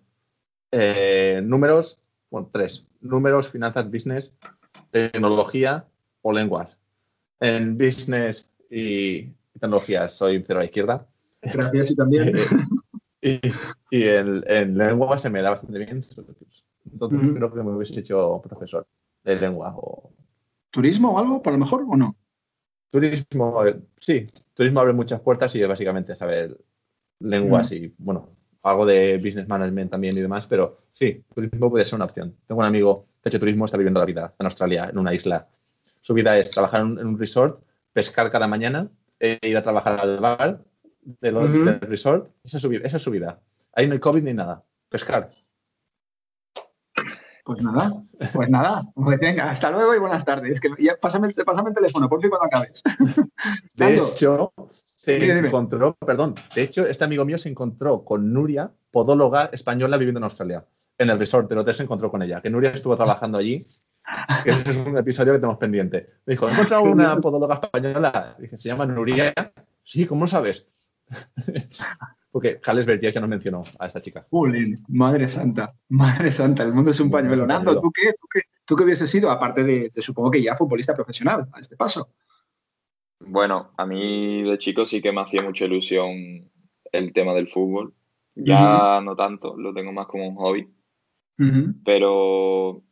eh, 0.72 1.40
números, 1.44 2.00
bueno, 2.30 2.48
tres. 2.52 2.86
Números, 3.00 3.48
finanzas, 3.48 3.90
business, 3.90 4.34
tecnología 4.90 5.86
o 6.22 6.32
lenguas. 6.32 6.76
En 7.40 7.76
business 7.76 8.48
y 8.70 9.28
tecnología 9.60 10.08
soy 10.08 10.42
cero 10.46 10.60
a 10.60 10.62
la 10.62 10.66
izquierda. 10.66 11.06
Gracias, 11.42 11.90
y 11.90 11.96
también. 11.96 12.36
y, 13.20 13.40
en, 13.90 14.76
lenguas 14.78 15.22
se 15.22 15.30
me 15.30 15.42
da 15.42 15.50
bastante 15.50 15.78
bien. 15.78 16.04
Entonces 16.90 17.34
creo 17.34 17.52
que 17.52 17.62
me 17.62 17.72
hubiese 17.72 18.00
hecho 18.00 18.40
profesor 18.42 18.86
de 19.24 19.36
lengua. 19.36 19.74
O... 19.76 20.10
¿Turismo 20.70 21.12
o 21.12 21.18
algo, 21.18 21.42
por 21.42 21.52
lo 21.52 21.58
mejor, 21.58 21.84
o 21.88 21.96
no? 21.96 22.16
Turismo, 22.90 23.62
sí. 23.96 24.26
Turismo 24.54 24.80
abre 24.80 24.92
muchas 24.92 25.20
puertas 25.20 25.54
y 25.54 25.62
es 25.62 25.68
básicamente 25.68 26.14
saber 26.14 26.56
lenguas 27.20 27.72
y, 27.72 27.94
bueno, 27.98 28.35
algo 28.68 28.86
de 28.86 29.16
business 29.16 29.48
management 29.48 29.90
también 29.90 30.16
y 30.16 30.20
demás, 30.20 30.46
pero 30.46 30.76
sí, 30.92 31.22
turismo 31.34 31.70
puede 31.70 31.84
ser 31.84 31.96
una 31.96 32.06
opción. 32.06 32.36
Tengo 32.46 32.60
un 32.60 32.66
amigo 32.66 33.06
que 33.22 33.28
ha 33.28 33.30
hecho 33.30 33.40
turismo, 33.40 33.64
está 33.64 33.76
viviendo 33.76 34.00
la 34.00 34.06
vida 34.06 34.34
en 34.38 34.46
Australia, 34.46 34.88
en 34.90 34.98
una 34.98 35.14
isla. 35.14 35.48
Su 36.00 36.14
vida 36.14 36.38
es 36.38 36.50
trabajar 36.50 36.82
en 36.82 37.06
un 37.06 37.18
resort, 37.18 37.62
pescar 37.92 38.30
cada 38.30 38.46
mañana, 38.46 38.88
e 39.18 39.38
ir 39.42 39.56
a 39.56 39.62
trabajar 39.62 40.00
al 40.00 40.18
bar 40.20 40.62
del, 41.02 41.80
resort. 41.80 42.28
Esa 42.44 42.58
es, 42.58 42.62
su, 42.62 42.72
esa 42.72 42.96
es 42.96 43.02
su 43.02 43.10
vida. 43.10 43.40
Ahí 43.72 43.86
no 43.86 43.94
hay 43.94 44.00
COVID 44.00 44.22
ni 44.22 44.34
nada. 44.34 44.64
Pescar. 44.88 45.30
Pues 47.44 47.62
nada, 47.62 47.92
pues 48.32 48.50
nada, 48.50 48.82
pues 48.92 49.20
venga, 49.20 49.48
hasta 49.48 49.70
luego 49.70 49.94
y 49.94 50.00
buenas 50.00 50.24
tardes. 50.24 50.60
Que 50.60 50.68
ya, 50.80 50.96
pásame, 51.00 51.32
pásame 51.32 51.68
el 51.68 51.76
teléfono, 51.76 52.08
por 52.08 52.20
fin 52.20 52.28
cuando 52.28 52.46
acabes. 52.46 52.82
De 53.76 53.98
hecho, 53.98 54.52
se 55.06 55.38
encontró, 55.38 55.94
perdón, 55.94 56.34
de 56.52 56.62
hecho, 56.62 56.84
este 56.84 57.04
amigo 57.04 57.24
mío 57.24 57.38
se 57.38 57.48
encontró 57.48 58.04
con 58.04 58.32
Nuria, 58.32 58.72
podóloga 58.90 59.50
española 59.52 59.96
viviendo 59.98 60.18
en 60.18 60.24
Australia. 60.24 60.64
En 60.98 61.10
el 61.10 61.18
resort 61.18 61.48
del 61.48 61.58
hotel 61.58 61.76
se 61.76 61.84
encontró 61.84 62.10
con 62.10 62.22
ella, 62.22 62.40
que 62.40 62.50
Nuria 62.50 62.70
estuvo 62.70 62.96
trabajando 62.96 63.38
allí. 63.38 63.64
Ese 64.44 64.70
es 64.72 64.76
un 64.78 64.98
episodio 64.98 65.32
que 65.34 65.38
tenemos 65.38 65.58
pendiente. 65.58 66.08
Me 66.26 66.32
dijo, 66.32 66.48
he 66.48 66.52
encontrado 66.52 66.82
una 66.82 67.16
podóloga 67.20 67.60
española. 67.62 68.34
Dije, 68.38 68.58
¿se 68.58 68.68
llama 68.68 68.84
Nuria? 68.84 69.32
Sí, 69.84 70.06
¿cómo 70.06 70.22
lo 70.22 70.26
sabes? 70.26 70.66
Porque 72.32 72.60
Carles 72.60 72.84
Berger 72.84 73.12
ya 73.12 73.20
nos 73.20 73.30
mencionó 73.30 73.62
a 73.78 73.86
esta 73.86 74.00
chica. 74.00 74.26
madre 74.88 75.28
santa, 75.28 75.72
madre 75.88 76.32
santa, 76.32 76.64
el 76.64 76.74
mundo 76.74 76.90
es 76.90 76.98
un 76.98 77.12
pañuelo. 77.12 77.46
Nando, 77.46 77.80
¿tú 77.80 77.92
qué, 77.92 78.12
tú 78.20 78.26
qué, 78.28 78.40
tú 78.64 78.74
qué 78.74 78.82
hubieses 78.82 79.08
sido? 79.08 79.30
Aparte 79.30 79.62
de, 79.62 79.92
supongo 79.98 80.32
que 80.32 80.42
ya 80.42 80.56
futbolista 80.56 80.94
profesional, 80.94 81.48
a 81.52 81.60
este 81.60 81.76
paso. 81.76 82.10
Bueno, 83.20 83.72
a 83.76 83.86
mí 83.86 84.42
de 84.42 84.58
chico 84.58 84.84
sí 84.84 85.00
que 85.00 85.12
me 85.12 85.22
hacía 85.22 85.42
mucha 85.42 85.64
ilusión 85.64 86.50
el 86.92 87.12
tema 87.12 87.34
del 87.34 87.48
fútbol. 87.48 87.94
Ya 88.34 89.00
no 89.00 89.16
tanto, 89.16 89.56
lo 89.56 89.72
tengo 89.72 89.92
más 89.92 90.06
como 90.06 90.28
un 90.28 90.36
hobby. 90.36 90.68
Pero 91.84 92.82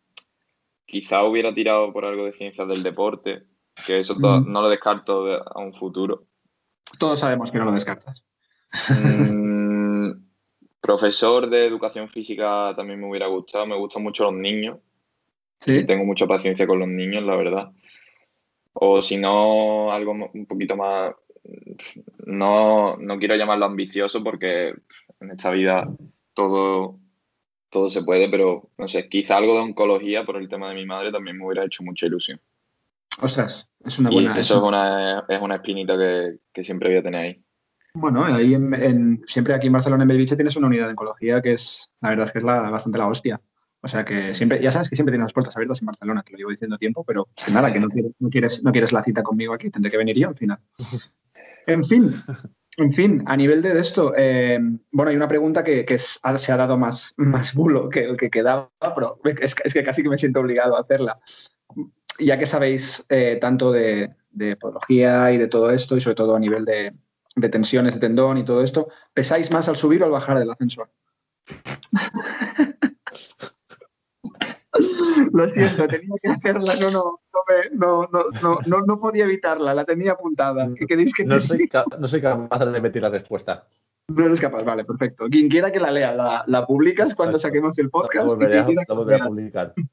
quizá 0.87 1.25
hubiera 1.25 1.55
tirado 1.55 1.93
por 1.93 2.05
algo 2.05 2.25
de 2.25 2.33
ciencias 2.33 2.69
del 2.69 2.83
deporte, 2.83 3.45
que 3.87 3.99
eso 3.99 4.17
no 4.19 4.63
lo 4.63 4.69
descarto 4.69 5.27
a 5.43 5.61
un 5.61 5.75
futuro. 5.75 6.27
Todos 6.99 7.21
sabemos 7.21 7.51
que 7.51 7.59
no 7.59 7.65
lo 7.65 7.73
descartas. 7.73 8.23
Mm, 8.89 10.11
profesor 10.81 11.49
de 11.49 11.67
educación 11.67 12.09
física 12.09 12.75
también 12.77 13.01
me 13.01 13.09
hubiera 13.09 13.27
gustado. 13.27 13.67
Me 13.67 13.77
gustan 13.77 14.03
mucho 14.03 14.25
los 14.25 14.35
niños. 14.35 14.79
Sí. 15.61 15.85
Tengo 15.87 16.05
mucha 16.05 16.27
paciencia 16.27 16.67
con 16.67 16.79
los 16.79 16.89
niños, 16.89 17.23
la 17.23 17.37
verdad. 17.37 17.73
O 18.75 19.01
si 19.03 19.17
no, 19.17 19.91
algo 19.91 20.13
un 20.13 20.47
poquito 20.47 20.77
más. 20.77 21.15
No, 22.27 22.97
no 22.97 23.19
quiero 23.19 23.37
llamarlo 23.37 23.67
ambicioso 23.67 24.23
porque 24.23 24.75
en 25.21 25.31
esta 25.31 25.51
vida 25.51 25.89
todo, 26.33 26.99
todo 27.71 27.91
se 27.91 28.03
puede, 28.03 28.29
pero 28.29 28.71
no 28.79 28.89
sé, 28.89 29.09
quizá 29.09 29.37
algo 29.37 29.55
de 29.55 29.61
oncología 29.61 30.25
por 30.25 30.37
el 30.37 30.49
tema 30.49 30.69
de 30.69 30.77
mi 30.77 30.87
madre 30.87 31.13
también 31.13 31.37
me 31.37 31.47
hubiera 31.47 31.65
hecho 31.65 31.83
mucha 31.83 32.07
ilusión. 32.07 32.41
Ostras, 33.21 33.69
es 33.85 33.99
una 33.99 34.11
buena. 34.11 34.39
eso 34.39 34.57
es 34.57 34.63
una, 34.63 35.25
es 35.29 35.41
una 35.41 35.57
espinita 35.57 35.97
que, 35.97 36.39
que 36.53 36.65
siempre 36.65 36.89
voy 36.89 36.99
a 36.99 37.03
tener 37.03 37.21
ahí. 37.21 37.45
Bueno, 37.97 38.25
ahí 38.25 38.55
en, 38.55 39.23
siempre 39.27 39.55
aquí 39.55 39.69
en 39.69 39.73
Barcelona, 39.73 40.03
en 40.03 40.09
Belviche, 40.09 40.35
tienes 40.35 40.57
una 40.57 40.67
unidad 40.67 40.87
de 40.87 40.91
oncología 40.91 41.41
que 41.41 41.53
es, 41.53 41.89
la 42.01 42.11
verdad 42.11 42.27
es 42.27 42.33
que 42.33 42.39
es 42.41 42.45
la, 42.45 42.61
bastante 42.63 42.99
la 42.99 43.07
hostia. 43.07 43.41
O 43.85 43.89
sea 43.89 44.03
que 44.03 44.33
siempre, 44.33 44.63
ya 44.63 44.73
sabes 44.73 44.89
que 44.89 44.97
siempre 44.97 45.13
tienes 45.13 45.27
las 45.27 45.35
puertas 45.35 45.55
abiertas 45.55 45.81
en 45.83 45.87
Barcelona, 45.87 46.23
te 46.23 46.33
lo 46.33 46.39
llevo 46.39 46.51
diciendo 46.51 46.79
tiempo, 46.79 47.05
pero 47.05 47.29
que 47.45 47.53
nada, 47.53 47.71
que 47.71 47.79
no 47.79 47.89
quieres, 47.89 48.63
no 48.63 48.73
quieres, 48.73 48.93
la 48.93 49.05
cita 49.05 49.23
conmigo 49.23 49.53
aquí, 49.53 49.69
tendré 49.69 49.91
que 49.91 49.99
venir 49.99 50.17
yo 50.17 50.29
al 50.29 50.37
final. 50.37 50.59
En 51.67 51.85
fin, 51.85 52.15
en 52.79 52.93
fin, 52.93 53.23
a 53.27 53.37
nivel 53.37 53.61
de 53.61 53.79
esto, 53.79 54.15
eh, 54.17 54.59
bueno, 54.91 55.11
hay 55.11 55.17
una 55.17 55.29
pregunta 55.29 55.63
que, 55.63 55.99
se 55.99 56.53
ha 56.53 56.57
dado 56.57 56.79
más, 56.79 57.13
más 57.17 57.53
bulo 57.53 57.91
que 57.91 58.05
el 58.05 58.17
que 58.17 58.31
quedaba, 58.31 58.71
pero 58.95 59.21
es, 59.23 59.55
que 59.55 59.85
casi 59.85 60.03
que 60.03 60.09
me 60.09 60.19
siento 60.19 60.41
obligado 60.41 60.77
a 60.77 60.81
hacerla. 60.81 61.21
Ya 62.19 62.39
que 62.39 62.47
sabéis 62.47 63.05
eh, 63.11 63.37
tanto 63.39 63.71
de, 63.71 64.15
de 64.31 64.57
podología 64.57 65.31
y 65.31 65.37
de 65.37 65.49
todo 65.49 65.71
esto, 65.71 65.95
y 65.97 66.01
sobre 66.01 66.17
todo 66.17 66.37
a 66.37 66.41
nivel 66.41 66.65
de, 66.65 66.95
de 67.37 67.49
tensiones 67.51 67.95
de 67.95 68.01
tendón 68.01 68.39
y 68.39 68.45
todo 68.45 68.63
esto, 68.63 68.89
¿pesáis 69.13 69.51
más 69.51 69.69
al 69.69 69.77
subir 69.77 70.03
o 70.03 70.07
al 70.07 70.13
bajar 70.13 70.39
del 70.39 70.51
ascensor? 70.51 70.91
Lo 75.33 75.49
siento, 75.49 75.89
tenía 75.89 76.17
que 76.23 76.29
hacerla, 76.31 76.75
no, 76.81 76.91
no, 76.91 77.21
no, 77.73 78.09
no, 78.43 78.59
no, 78.67 78.81
no, 78.81 79.01
podía 79.01 79.25
evitarla, 79.25 79.75
la 79.75 79.85
tenía 79.85 80.13
apuntada. 80.13 80.69
no, 80.69 82.09
soy 82.09 82.21
capaz 82.21 82.59
de 82.59 82.71
repetir 82.73 83.03
la 83.03 83.11
respuesta. 83.11 83.67
No 84.09 84.27
eres 84.27 84.41
capaz, 84.41 84.63
vale, 84.65 84.85
perfecto. 84.85 85.27
Quien 85.31 85.49
quiera 85.49 85.73
que 85.73 85.81
la 85.81 85.91
lea, 85.91 86.45
la, 86.47 86.67
publicas 86.67 87.15
cuando 87.15 87.39
saquemos 87.39 87.79
el 87.79 87.91
podcast. 87.91 88.31
a 88.31 89.27
publicar. 89.27 89.75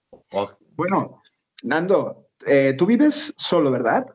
Bueno, 0.74 1.22
Nando, 1.64 2.30
eh, 2.46 2.74
tú 2.78 2.86
vives 2.86 3.34
solo, 3.38 3.70
¿verdad? 3.70 4.08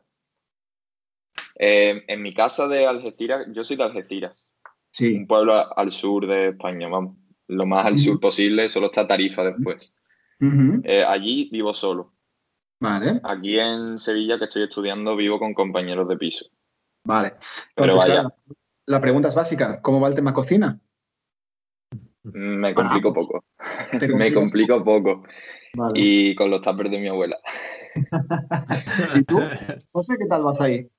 Eh, 1.59 2.03
en 2.07 2.21
mi 2.21 2.33
casa 2.33 2.67
de 2.67 2.87
Algeciras, 2.87 3.45
yo 3.53 3.63
soy 3.63 3.77
de 3.77 3.83
Algeciras. 3.83 4.49
Sí. 4.91 5.13
Un 5.13 5.27
pueblo 5.27 5.77
al 5.77 5.91
sur 5.91 6.27
de 6.27 6.49
España, 6.49 6.89
vamos. 6.89 7.15
Lo 7.47 7.65
más 7.65 7.85
al 7.85 7.97
sur 7.97 8.19
posible, 8.19 8.67
solo 8.69 8.87
está 8.87 9.07
Tarifa 9.07 9.43
después. 9.43 9.93
Eh, 10.39 11.03
allí 11.07 11.49
vivo 11.51 11.73
solo. 11.73 12.13
Vale. 12.79 13.19
Aquí 13.23 13.59
en 13.59 13.99
Sevilla, 13.99 14.37
que 14.37 14.45
estoy 14.45 14.63
estudiando, 14.63 15.15
vivo 15.15 15.39
con 15.39 15.53
compañeros 15.53 16.07
de 16.07 16.17
piso. 16.17 16.45
Vale. 17.05 17.33
Pero 17.75 17.97
vaya. 17.97 18.27
la 18.85 19.01
pregunta 19.01 19.29
es 19.29 19.35
básica: 19.35 19.81
¿cómo 19.81 19.99
va 19.99 20.09
el 20.09 20.15
tema 20.15 20.33
cocina? 20.33 20.79
Me 22.23 22.73
complico 22.75 23.13
poco. 23.13 23.43
Me 24.15 24.33
complico 24.33 24.83
poco. 24.83 25.23
Y 25.93 26.35
con 26.35 26.49
los 26.49 26.61
tuppers 26.61 26.91
de 26.91 26.99
mi 26.99 27.07
abuela. 27.07 27.37
¿Y 29.15 29.23
tú? 29.23 29.39
José, 29.91 30.15
¿qué 30.19 30.25
tal 30.27 30.43
vas 30.43 30.59
ahí? 30.59 30.89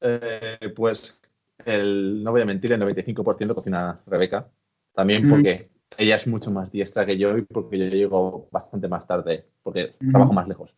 Eh, 0.00 0.72
pues 0.74 1.20
el, 1.64 2.22
no 2.22 2.30
voy 2.30 2.42
a 2.42 2.46
mentir, 2.46 2.72
el 2.72 2.80
95% 2.80 3.54
cocina 3.54 4.00
Rebeca. 4.06 4.48
También 4.94 5.28
porque 5.28 5.70
ella 5.96 6.16
es 6.16 6.26
mucho 6.26 6.50
más 6.50 6.70
diestra 6.70 7.06
que 7.06 7.16
yo 7.16 7.34
porque 7.46 7.78
yo 7.78 7.86
llego 7.86 8.48
bastante 8.50 8.88
más 8.88 9.06
tarde, 9.06 9.46
porque 9.62 9.96
trabajo 10.10 10.32
más 10.32 10.48
lejos. 10.48 10.74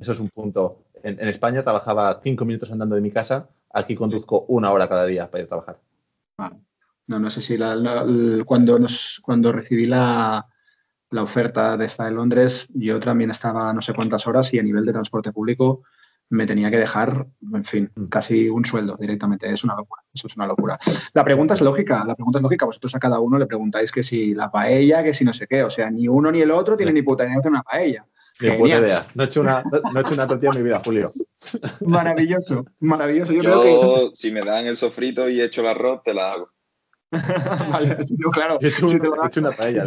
Eso 0.00 0.12
es 0.12 0.20
un 0.20 0.28
punto. 0.28 0.84
En, 1.02 1.20
España 1.20 1.62
trabajaba 1.62 2.20
cinco 2.22 2.44
minutos 2.44 2.72
andando 2.72 2.96
de 2.96 3.00
mi 3.00 3.10
casa, 3.10 3.48
aquí 3.72 3.94
conduzco 3.94 4.44
una 4.48 4.72
hora 4.72 4.88
cada 4.88 5.06
día 5.06 5.30
para 5.30 5.42
ir 5.42 5.46
a 5.46 5.48
trabajar. 5.48 5.78
No, 7.06 7.18
no 7.18 7.30
sé 7.30 7.42
si 7.42 7.56
cuando, 8.44 8.78
nos, 8.78 9.20
cuando 9.22 9.52
recibí 9.52 9.86
la, 9.86 10.46
la 11.10 11.22
oferta 11.22 11.76
de 11.76 11.86
esta 11.86 12.04
de 12.04 12.12
Londres, 12.12 12.68
yo 12.72 13.00
también 13.00 13.30
estaba 13.30 13.72
no 13.72 13.82
sé 13.82 13.94
cuántas 13.94 14.26
horas 14.26 14.52
y 14.54 14.58
a 14.58 14.62
nivel 14.62 14.84
de 14.84 14.92
transporte 14.92 15.32
público 15.32 15.82
me 16.30 16.46
tenía 16.46 16.70
que 16.70 16.78
dejar, 16.78 17.26
en 17.52 17.64
fin, 17.64 17.90
mm. 17.94 18.04
casi 18.06 18.48
un 18.48 18.64
sueldo 18.64 18.96
directamente. 18.98 19.52
Es 19.52 19.64
una 19.64 19.74
locura, 19.74 20.02
eso 20.14 20.28
es 20.28 20.36
una 20.36 20.46
locura. 20.46 20.78
La 21.12 21.24
pregunta 21.24 21.54
es 21.54 21.60
lógica, 21.60 22.04
la 22.04 22.14
pregunta 22.14 22.38
es 22.38 22.42
lógica. 22.42 22.66
Vosotros 22.66 22.94
a 22.94 23.00
cada 23.00 23.18
uno 23.18 23.36
le 23.38 23.46
preguntáis 23.46 23.90
que 23.90 24.02
si 24.02 24.32
la 24.32 24.50
paella, 24.50 25.02
que 25.02 25.12
si 25.12 25.24
no 25.24 25.32
sé 25.32 25.46
qué. 25.46 25.64
O 25.64 25.70
sea, 25.70 25.90
ni 25.90 26.08
uno 26.08 26.30
ni 26.30 26.40
el 26.40 26.52
otro 26.52 26.76
tiene 26.76 26.92
ni 26.92 27.02
puta 27.02 27.24
idea 27.24 27.34
de 27.34 27.40
hacer 27.40 27.50
una 27.50 27.62
paella. 27.62 28.06
Ni 28.40 28.50
puta 28.52 28.78
idea. 28.78 29.06
No 29.14 29.24
he 29.24 29.26
hecho 29.26 29.40
una, 29.40 29.62
no 29.92 29.98
he 29.98 30.02
hecho 30.02 30.14
una 30.14 30.26
tortilla 30.28 30.52
en 30.52 30.58
mi 30.58 30.64
vida, 30.64 30.80
Julio. 30.84 31.10
Maravilloso, 31.84 32.64
maravilloso. 32.78 33.32
Yo, 33.32 33.40
creo 33.40 33.62
que... 33.62 34.10
si 34.14 34.30
me 34.30 34.44
dan 34.44 34.66
el 34.66 34.76
sofrito 34.76 35.28
y 35.28 35.40
he 35.40 35.44
hecho 35.44 35.62
el 35.62 35.68
arroz, 35.68 36.02
te 36.04 36.14
la 36.14 36.32
hago. 36.32 36.50
vale, 37.72 37.96
yo, 38.08 38.30
claro. 38.30 38.58
He 38.60 38.68
hecho, 38.68 38.86
he 38.86 39.26
hecho 39.26 39.40
una 39.40 39.50
paella. 39.50 39.84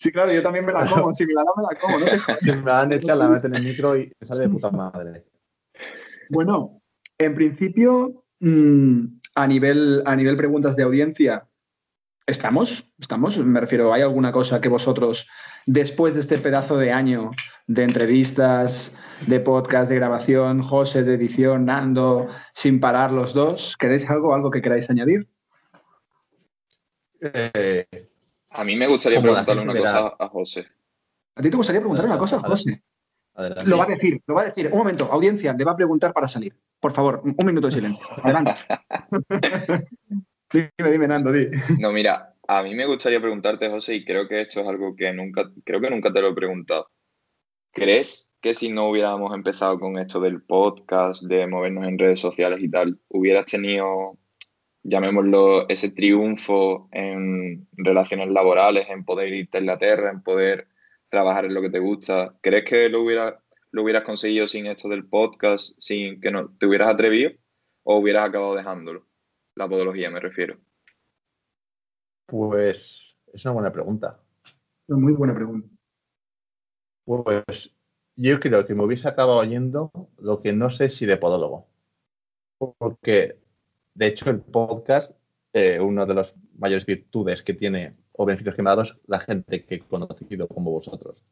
Sí, 0.00 0.10
claro, 0.10 0.32
yo 0.32 0.42
también 0.42 0.64
me 0.64 0.72
la 0.72 0.86
como. 0.86 1.12
Si 1.12 1.26
me 1.26 1.34
la 1.34 1.44
dan, 1.44 1.52
me 1.58 1.62
la 1.62 1.78
como. 1.78 1.98
No 1.98 2.06
si 2.40 2.52
me 2.52 2.62
la 2.64 2.76
dan 2.78 2.92
hecha, 2.92 3.14
la 3.14 3.28
meten 3.28 3.54
en 3.54 3.60
el 3.60 3.68
micro 3.68 3.94
y 3.98 4.10
me 4.18 4.26
sale 4.26 4.44
de 4.44 4.48
puta 4.48 4.70
madre. 4.70 5.26
Bueno, 6.30 6.80
en 7.18 7.34
principio, 7.34 8.24
mm, 8.40 9.00
a, 9.34 9.46
nivel, 9.46 10.02
a 10.06 10.16
nivel 10.16 10.38
preguntas 10.38 10.74
de 10.74 10.84
audiencia, 10.84 11.46
¿estamos? 12.26 12.90
¿Estamos? 12.98 13.36
Me 13.36 13.60
refiero, 13.60 13.92
¿hay 13.92 14.00
alguna 14.00 14.32
cosa 14.32 14.58
que 14.62 14.70
vosotros, 14.70 15.28
después 15.66 16.14
de 16.14 16.20
este 16.20 16.38
pedazo 16.38 16.78
de 16.78 16.92
año 16.92 17.32
de 17.66 17.84
entrevistas, 17.84 18.94
de 19.26 19.38
podcast, 19.40 19.90
de 19.90 19.96
grabación, 19.96 20.62
José 20.62 21.02
de 21.02 21.14
edición, 21.14 21.66
Nando, 21.66 22.28
sin 22.54 22.80
parar 22.80 23.12
los 23.12 23.34
dos, 23.34 23.76
¿queréis 23.78 24.08
algo, 24.08 24.34
algo 24.34 24.50
que 24.50 24.62
queráis 24.62 24.88
añadir? 24.88 25.28
Eh, 27.20 28.09
a 28.50 28.64
mí 28.64 28.76
me 28.76 28.86
gustaría 28.86 29.20
preguntarle 29.20 29.62
una 29.62 29.74
cosa 29.74 30.16
a 30.18 30.28
José. 30.28 30.66
¿A 31.36 31.42
ti 31.42 31.50
te 31.50 31.56
gustaría 31.56 31.80
preguntarle 31.80 32.10
una 32.10 32.18
cosa 32.18 32.36
a 32.36 32.40
José? 32.40 32.82
Lo 33.66 33.78
va 33.78 33.84
a 33.84 33.88
decir, 33.88 34.20
lo 34.26 34.34
va 34.34 34.42
a 34.42 34.44
decir. 34.46 34.68
Un 34.70 34.78
momento, 34.78 35.08
audiencia, 35.10 35.52
le 35.52 35.64
va 35.64 35.72
a 35.72 35.76
preguntar 35.76 36.12
para 36.12 36.28
salir. 36.28 36.54
Por 36.78 36.92
favor, 36.92 37.22
un 37.24 37.46
minuto 37.46 37.68
de 37.68 37.74
silencio. 37.74 38.04
Adelante. 38.22 38.54
dime, 40.52 40.90
dime, 40.90 41.08
Nando, 41.08 41.32
di. 41.32 41.48
No, 41.78 41.92
mira, 41.92 42.34
a 42.46 42.62
mí 42.62 42.74
me 42.74 42.86
gustaría 42.86 43.20
preguntarte, 43.20 43.70
José, 43.70 43.94
y 43.94 44.04
creo 44.04 44.26
que 44.26 44.40
esto 44.40 44.60
es 44.60 44.68
algo 44.68 44.96
que 44.96 45.12
nunca, 45.12 45.50
creo 45.64 45.80
que 45.80 45.90
nunca 45.90 46.12
te 46.12 46.20
lo 46.20 46.30
he 46.30 46.34
preguntado. 46.34 46.90
¿Crees 47.72 48.32
que 48.40 48.54
si 48.54 48.70
no 48.70 48.88
hubiéramos 48.88 49.32
empezado 49.34 49.78
con 49.78 49.98
esto 49.98 50.20
del 50.20 50.42
podcast, 50.42 51.22
de 51.22 51.46
movernos 51.46 51.86
en 51.86 51.98
redes 51.98 52.20
sociales 52.20 52.60
y 52.62 52.68
tal, 52.68 52.98
hubieras 53.08 53.44
tenido 53.44 54.18
llamémoslo, 54.82 55.68
ese 55.68 55.90
triunfo 55.90 56.88
en 56.92 57.68
relaciones 57.72 58.28
laborales, 58.30 58.88
en 58.88 59.04
poder 59.04 59.32
irte 59.32 59.58
a 59.58 59.60
Inglaterra, 59.60 60.10
en 60.10 60.22
poder 60.22 60.68
trabajar 61.08 61.44
en 61.44 61.54
lo 61.54 61.62
que 61.62 61.70
te 61.70 61.78
gusta. 61.78 62.34
¿Crees 62.40 62.64
que 62.64 62.88
lo, 62.88 63.02
hubiera, 63.02 63.42
lo 63.70 63.82
hubieras 63.82 64.04
conseguido 64.04 64.48
sin 64.48 64.66
esto 64.66 64.88
del 64.88 65.06
podcast, 65.06 65.76
sin 65.78 66.20
que 66.20 66.30
no 66.30 66.50
te 66.56 66.66
hubieras 66.66 66.88
atrevido 66.88 67.32
o 67.82 67.96
hubieras 67.96 68.28
acabado 68.28 68.54
dejándolo? 68.54 69.06
La 69.56 69.68
podología 69.68 70.10
me 70.10 70.20
refiero. 70.20 70.58
Pues 72.26 73.16
es 73.32 73.44
una 73.44 73.54
buena 73.54 73.72
pregunta. 73.72 74.20
Muy 74.88 75.12
buena 75.12 75.34
pregunta. 75.34 75.68
Pues 77.04 77.74
yo 78.16 78.38
creo 78.38 78.66
que 78.66 78.74
me 78.74 78.84
hubiese 78.84 79.08
acabado 79.08 79.38
oyendo 79.38 79.90
lo 80.18 80.40
que 80.40 80.52
no 80.52 80.70
sé 80.70 80.90
si 80.90 81.06
de 81.06 81.16
podólogo. 81.16 81.66
Porque, 82.58 83.38
de 83.94 84.06
hecho, 84.06 84.30
el 84.30 84.40
podcast, 84.40 85.12
eh, 85.52 85.80
una 85.80 86.06
de 86.06 86.14
las 86.14 86.34
mayores 86.58 86.86
virtudes 86.86 87.42
que 87.42 87.54
tiene 87.54 87.94
o 88.12 88.24
beneficios 88.24 88.54
que 88.54 88.62
me 88.62 88.70
ha 88.70 88.76
dado 88.76 88.82
es 88.82 88.94
la 89.06 89.20
gente 89.20 89.64
que 89.64 89.76
he 89.76 89.80
conocido 89.80 90.46
como 90.46 90.70
vosotros. 90.70 91.22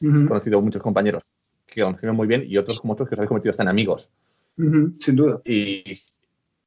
He 0.00 0.26
conocido 0.26 0.62
muchos 0.62 0.82
compañeros 0.82 1.22
que 1.66 1.82
conocen 1.82 2.14
muy 2.14 2.26
bien 2.26 2.44
y 2.46 2.56
otros 2.56 2.80
como 2.80 2.94
otros 2.94 3.08
que 3.08 3.14
os 3.14 3.18
habéis 3.18 3.28
convertido 3.28 3.50
hasta 3.50 3.62
en 3.62 3.68
amigos. 3.68 4.08
Sin 4.56 5.16
duda. 5.16 5.40
Y, 5.44 5.98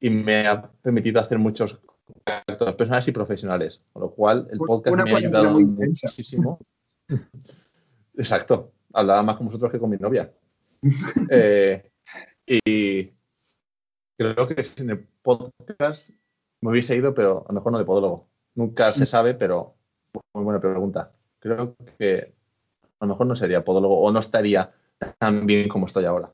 y, 0.00 0.10
me 0.10 0.46
ha 0.46 0.70
permitido 0.70 1.20
hacer 1.20 1.38
muchos 1.38 1.80
contactos 2.04 2.74
personales 2.74 3.08
y 3.08 3.12
profesionales, 3.12 3.84
con 3.92 4.02
lo 4.02 4.10
cual 4.10 4.48
el 4.50 4.58
podcast 4.58 4.96
me 4.96 5.10
ha 5.10 5.16
ayudado 5.16 5.60
muchísimo. 5.60 6.58
Exacto, 8.16 8.72
hablaba 8.92 9.22
más 9.22 9.36
con 9.36 9.46
vosotros 9.46 9.70
que 9.72 9.78
con 9.78 9.90
mi 9.90 9.96
novia. 9.96 10.32
Eh, 11.30 11.90
y 12.46 13.10
creo 14.18 14.46
que 14.46 14.62
podcast 15.24 16.10
me 16.60 16.70
hubiese 16.70 16.96
ido, 16.96 17.14
pero 17.14 17.44
a 17.48 17.52
lo 17.52 17.54
mejor 17.54 17.72
no 17.72 17.78
de 17.78 17.84
podólogo. 17.84 18.28
Nunca 18.54 18.92
se 18.92 19.06
sabe, 19.06 19.34
pero 19.34 19.74
muy 20.32 20.44
buena 20.44 20.60
pregunta. 20.60 21.12
Creo 21.40 21.74
que 21.98 22.34
a 23.00 23.06
lo 23.06 23.08
mejor 23.08 23.26
no 23.26 23.34
sería 23.34 23.64
podólogo 23.64 24.00
o 24.00 24.12
no 24.12 24.20
estaría 24.20 24.72
tan 25.18 25.46
bien 25.46 25.68
como 25.68 25.86
estoy 25.86 26.04
ahora. 26.04 26.32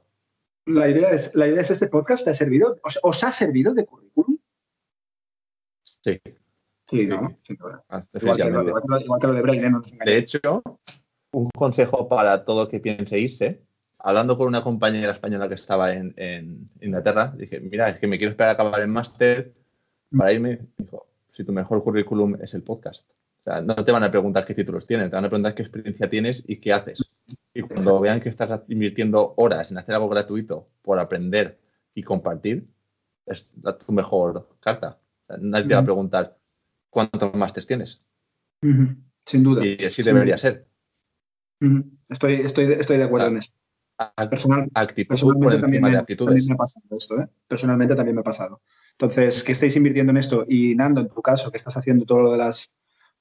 La 0.67 0.89
idea 0.89 1.11
es, 1.11 1.35
la 1.35 1.47
idea 1.49 1.63
es 1.63 1.71
este 1.71 1.87
podcast 1.87 2.25
te 2.25 2.31
ha 2.31 2.35
servido, 2.35 2.79
os, 2.83 3.25
ha 3.25 3.33
servido 3.33 3.73
de 3.75 3.87
currículum. 3.87 4.39
Sí. 5.83 6.21
Sí, 6.87 7.07
¿no? 7.07 7.37
Ah, 7.89 8.05
igual, 8.15 8.37
que, 8.37 9.27
lo 9.27 9.33
de 9.33 9.43
Braille, 9.43 9.67
¿eh? 9.67 9.71
De 10.05 10.19
hecho, 10.19 10.63
un 11.33 11.49
consejo 11.51 12.09
para 12.09 12.45
todo 12.45 12.69
que 12.69 12.81
piense 12.81 13.19
irse. 13.19 13.63
Hablando 14.03 14.37
con 14.39 14.47
una 14.47 14.63
compañera 14.63 15.13
española 15.13 15.49
que 15.49 15.55
estaba 15.55 15.93
en, 15.93 16.69
Inglaterra, 16.81 17.35
dije, 17.37 17.61
mira, 17.61 17.89
es 17.91 17.99
que 17.99 18.07
me 18.07 18.19
quiero 18.19 18.31
esperar 18.31 18.51
a 18.51 18.53
acabar 18.55 18.81
el 18.81 18.89
máster 18.89 19.53
para 20.17 20.33
irme. 20.33 20.61
Dijo, 20.79 21.07
si 21.31 21.45
tu 21.45 21.53
mejor 21.53 21.83
currículum 21.83 22.37
es 22.41 22.55
el 22.55 22.63
podcast. 22.63 23.09
O 23.41 23.43
sea, 23.43 23.61
no 23.61 23.75
te 23.75 23.93
van 23.93 24.03
a 24.03 24.11
preguntar 24.11 24.47
qué 24.47 24.55
títulos 24.55 24.87
tienes, 24.87 25.11
te 25.11 25.17
van 25.17 25.25
a 25.25 25.29
preguntar 25.29 25.55
qué 25.55 25.63
experiencia 25.63 26.09
tienes 26.09 26.45
y 26.47 26.57
qué 26.57 26.73
haces. 26.73 27.11
Y 27.55 27.63
cuando 27.63 28.01
vean 28.01 28.21
que 28.21 28.29
estás 28.29 28.63
invirtiendo 28.69 29.35
horas 29.37 29.71
en 29.71 29.79
hacer 29.79 29.95
algo 29.95 30.09
gratuito 30.09 30.69
por 30.83 30.99
aprender 30.99 31.59
y 31.95 32.03
compartir, 32.03 32.67
es 33.27 33.49
tu 33.87 33.93
mejor 33.93 34.49
carta. 34.61 34.99
nadie 35.39 35.69
te 35.69 35.75
va 35.75 35.81
a 35.81 35.85
preguntar 35.85 36.37
cuántos 36.91 37.35
másteres 37.35 37.67
tienes. 37.67 38.03
Sin 38.61 39.45
duda. 39.45 39.65
Y 39.65 39.85
así 39.85 40.03
debería 40.03 40.39
ser. 40.39 40.67
Estoy, 42.09 42.35
estoy, 42.35 42.73
estoy 42.73 42.99
de 42.99 43.05
acuerdo 43.05 43.29
en 43.29 43.39
eso. 43.39 43.53
Personal, 44.31 44.71
actitud 44.75 45.39
por 45.39 45.53
encima 45.53 45.91
de 45.91 45.99
actitudes. 45.99 46.47
me 46.47 46.55
ha 46.55 46.57
pasado 46.57 46.85
esto, 46.97 47.21
¿eh? 47.21 47.29
Personalmente 47.47 47.95
también 47.95 48.15
me 48.15 48.21
ha 48.21 48.25
pasado. 48.25 48.63
Entonces, 48.93 49.45
que 49.45 49.53
estéis 49.53 49.77
invirtiendo 49.77 50.11
en 50.11 50.17
esto 50.17 50.45
y 50.49 50.75
Nando, 50.75 51.03
en 51.03 51.09
tu 51.09 51.21
caso, 51.21 51.51
que 51.51 51.59
estás 51.59 51.77
haciendo 51.77 52.07
todo 52.07 52.23
lo 52.23 52.33
de 52.33 52.39
las 52.39 52.71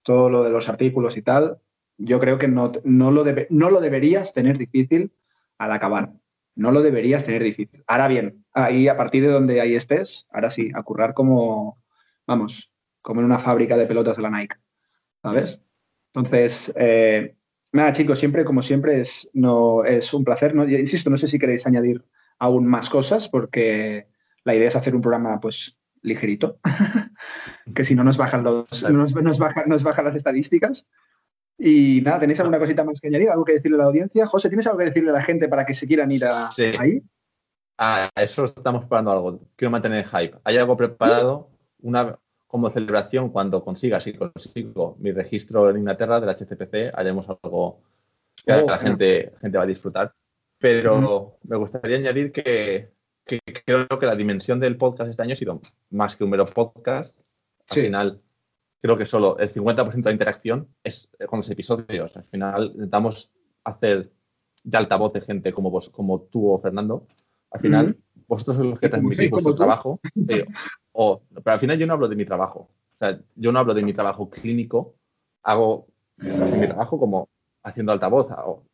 todo 0.04 0.30
lo 0.30 0.44
de 0.44 0.50
los 0.50 0.70
artículos 0.70 1.18
y 1.18 1.22
tal, 1.22 1.60
yo 1.98 2.20
creo 2.20 2.38
que 2.38 2.48
no, 2.48 2.72
no, 2.84 3.12
lo, 3.12 3.26
no 3.50 3.70
lo 3.70 3.82
deberías 3.82 4.32
tener 4.32 4.58
difícil 4.58 5.12
al 5.58 5.72
acabar. 5.72 6.14
No 6.56 6.72
lo 6.72 6.82
deberías 6.82 7.26
tener 7.26 7.44
difícil. 7.44 7.84
Ahora 7.88 8.08
bien, 8.08 8.46
ahí 8.54 8.88
a 8.88 8.98
partir 8.98 9.24
de 9.24 9.32
donde 9.32 9.62
ahí 9.62 9.76
estés, 9.76 10.26
ahora 10.32 10.50
sí, 10.50 10.72
a 10.74 10.84
currar 10.84 11.14
como, 11.14 11.82
vamos, 12.26 12.72
como 13.02 13.20
en 13.22 13.26
una 13.26 13.40
fábrica 13.40 13.78
de 13.78 13.86
pelotas 13.86 14.18
de 14.18 14.24
la 14.24 14.30
Nike. 14.30 14.56
¿Sabes? 15.22 15.62
Entonces, 16.14 16.72
eh, 16.76 17.36
nada, 17.72 17.94
chicos, 17.94 18.20
siempre, 18.20 18.46
como 18.46 18.62
siempre, 18.62 19.02
es, 19.02 19.30
no, 19.34 19.84
es 19.84 20.14
un 20.14 20.24
placer. 20.24 20.56
¿no? 20.56 20.68
Insisto, 20.68 21.10
no 21.10 21.18
sé 21.18 21.28
si 21.28 21.40
queréis 21.40 21.66
añadir 21.66 22.04
aún 22.38 22.66
más 22.66 22.90
cosas, 22.90 23.28
porque 23.28 24.08
la 24.44 24.56
idea 24.56 24.68
es 24.68 24.76
hacer 24.76 24.96
un 24.96 25.02
programa, 25.02 25.40
pues, 25.40 25.78
ligerito, 26.02 26.60
que 27.76 27.84
si 27.84 27.96
no 27.96 28.04
nos 28.04 28.18
bajan 28.18 28.44
los, 28.44 28.84
nos, 28.90 29.14
nos, 29.14 29.40
nos 29.68 29.84
bajan 29.84 30.06
las 30.06 30.16
estadísticas. 30.16 30.86
Y 31.58 32.02
nada, 32.02 32.22
¿tenéis 32.22 32.40
alguna 32.40 32.58
cosita 32.58 32.86
más 32.86 33.02
que 33.02 33.10
añadir? 33.10 33.30
¿Algo 33.30 33.44
que 33.44 33.54
decirle 33.54 33.76
a 33.76 33.80
la 33.80 33.86
audiencia? 33.86 34.26
José, 34.26 34.48
¿tienes 34.48 34.66
algo 34.66 34.80
que 34.80 34.86
decirle 34.86 35.10
a 35.10 35.14
la 35.14 35.22
gente 35.22 35.50
para 35.50 35.66
que 35.66 35.74
se 35.74 35.88
quieran 35.88 36.10
ir 36.10 36.24
a, 36.24 36.50
ahí? 36.80 37.02
Ah, 37.78 38.10
eso 38.16 38.46
estamos 38.46 38.82
preparando 38.82 39.12
algo. 39.12 39.42
Quiero 39.58 39.72
mantener 39.72 40.06
el 40.06 40.10
hype. 40.10 40.38
¿Hay 40.46 40.56
algo 40.56 40.78
preparado? 40.78 41.50
Una 41.82 42.18
como 42.50 42.72
celebración 42.72 43.30
cuando 43.30 43.64
consiga, 43.64 44.02
si 44.02 44.14
consigo 44.14 44.98
mi 45.00 45.12
registro 45.12 45.70
en 45.70 45.78
Inglaterra 45.78 46.20
del 46.20 46.32
HCPC, 46.32 46.92
haremos 46.96 47.28
algo 47.30 47.84
que 48.44 48.52
la 48.52 48.64
oh, 48.64 48.80
gente, 48.80 49.34
gente 49.40 49.58
va 49.60 49.66
a 49.66 49.68
disfrutar. 49.68 50.16
Pero 50.58 51.38
me 51.44 51.58
gustaría 51.58 51.98
añadir 51.98 52.32
que, 52.32 52.90
creo 53.24 53.88
que 53.88 54.06
la 54.08 54.16
dimensión 54.16 54.60
del 54.60 54.78
podcast 54.78 55.12
este 55.12 55.22
año 55.22 55.34
ha 55.34 55.36
sido 55.36 55.62
más 55.92 56.16
que 56.16 56.24
un 56.24 56.32
mero 56.32 56.48
podcast. 56.48 57.20
Al 57.70 57.82
final, 57.82 58.20
creo 58.82 58.98
que 58.98 59.06
solo 59.06 59.38
el 59.38 59.54
50% 59.54 60.02
de 60.02 60.12
interacción 60.12 60.68
es 60.84 61.08
con 61.28 61.38
los 61.38 61.50
episodios. 61.52 62.18
Al 62.18 62.24
final 62.24 62.72
intentamos 62.74 63.30
hacer 63.64 64.12
de 64.64 64.78
altavoz 64.78 65.14
de 65.14 65.22
gente 65.22 65.54
como 65.54 65.70
vos, 65.70 65.90
como 65.90 66.22
tú 66.22 66.50
o 66.50 66.58
Fernando. 66.58 67.06
Al 67.52 67.62
final, 67.62 67.98
vosotros 68.30 68.58
sois 68.58 68.70
los 68.70 68.80
que 68.80 68.90
transmitís 68.90 69.32
vuestro 69.32 69.56
trabajo. 69.56 70.00
o, 70.94 71.22
pero 71.44 71.54
al 71.54 71.60
final 71.60 71.78
yo 71.78 71.88
no 71.88 71.94
hablo 71.94 72.08
de 72.08 72.16
mi 72.16 72.26
trabajo. 72.26 72.70
O 72.94 72.98
sea, 72.98 73.20
yo 73.36 73.52
no 73.52 73.60
hablo 73.60 73.74
de 73.74 73.82
mi 73.82 73.92
trabajo 73.92 74.30
clínico. 74.30 74.94
Hago 75.42 75.88
mi 76.18 76.68
trabajo 76.68 77.00
como 77.00 77.28
haciendo 77.64 77.92
altavoz. 77.92 78.28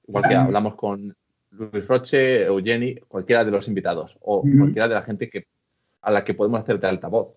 igual 0.08 0.28
que 0.28 0.36
hablamos 0.36 0.76
con 0.76 1.16
Luis 1.52 1.88
Roche, 1.88 2.46
Eugeni, 2.46 2.96
cualquiera 3.08 3.46
de 3.46 3.52
los 3.52 3.68
invitados. 3.70 4.18
O 4.22 4.42
cualquiera 4.42 4.90
de 4.90 4.96
la 4.96 5.04
gente 5.04 5.30
que, 5.30 5.48
a 6.02 6.12
la 6.12 6.26
que 6.26 6.34
podemos 6.34 6.60
hacer 6.62 6.78
de 6.78 6.88
altavoz. 6.88 7.30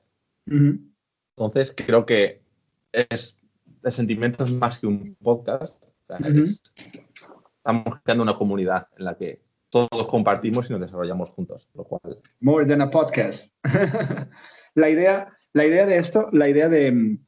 Entonces, 0.47 1.73
creo 1.77 2.05
que 2.05 2.43
es 2.91 3.39
de 3.65 3.91
sentimientos 3.93 4.51
más 4.51 4.81
que 4.81 4.89
un 4.89 5.15
podcast. 5.23 5.81
estamos 6.09 8.01
creando 8.03 8.25
una 8.25 8.35
comunidad 8.35 8.89
en 8.97 9.05
la 9.05 9.17
que 9.17 9.41
todos 9.71 10.09
compartimos 10.09 10.69
y 10.69 10.73
nos 10.73 10.81
desarrollamos 10.81 11.31
juntos, 11.31 11.71
lo 11.75 11.85
cual... 11.85 12.21
More 12.41 12.67
than 12.67 12.81
a 12.81 12.91
podcast. 12.91 13.55
la, 14.75 14.89
idea, 14.89 15.37
la 15.53 15.67
idea 15.67 15.87
de 15.87 15.99
esto, 15.99 16.29
la 16.33 16.49
idea 16.49 16.69
de, 16.69 17.19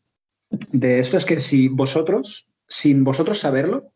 esto 0.82 1.16
es 1.16 1.24
que 1.24 1.40
si 1.40 1.68
vosotros, 1.68 2.48
sin 2.68 3.04
vosotros 3.04 3.38
saberlo, 3.38 3.92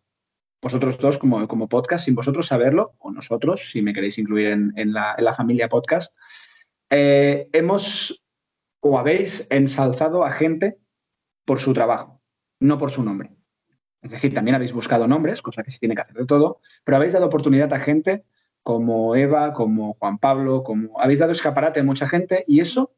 vosotros 0.60 0.98
dos 0.98 1.18
como, 1.18 1.46
como 1.48 1.68
podcast, 1.68 2.04
sin 2.04 2.14
vosotros 2.14 2.46
saberlo, 2.46 2.94
o 2.98 3.10
nosotros, 3.10 3.70
si 3.70 3.82
me 3.82 3.92
queréis 3.92 4.18
incluir 4.18 4.48
en, 4.48 4.92
la, 4.92 5.34
familia 5.36 5.68
podcast, 5.68 6.14
eh, 6.90 7.48
hemos 7.52 8.22
o 8.80 8.98
habéis 8.98 9.46
ensalzado 9.50 10.24
a 10.24 10.30
gente 10.30 10.76
por 11.46 11.60
su 11.60 11.72
trabajo, 11.72 12.20
no 12.60 12.78
por 12.78 12.90
su 12.90 13.02
nombre. 13.02 13.30
Es 14.02 14.10
decir, 14.10 14.34
también 14.34 14.54
habéis 14.54 14.74
buscado 14.74 15.08
nombres, 15.08 15.40
cosa 15.40 15.62
que 15.62 15.70
se 15.70 15.78
tiene 15.78 15.94
que 15.94 16.02
hacer 16.02 16.16
de 16.16 16.26
todo, 16.26 16.60
pero 16.84 16.96
habéis 16.96 17.14
dado 17.14 17.26
oportunidad 17.26 17.72
a 17.72 17.80
gente 17.80 18.24
como 18.64 19.14
Eva, 19.14 19.52
como 19.52 19.94
Juan 19.94 20.18
Pablo, 20.18 20.64
como 20.64 21.00
habéis 21.00 21.20
dado 21.20 21.30
escaparate 21.30 21.80
a 21.80 21.84
mucha 21.84 22.08
gente 22.08 22.44
y 22.48 22.60
eso 22.60 22.96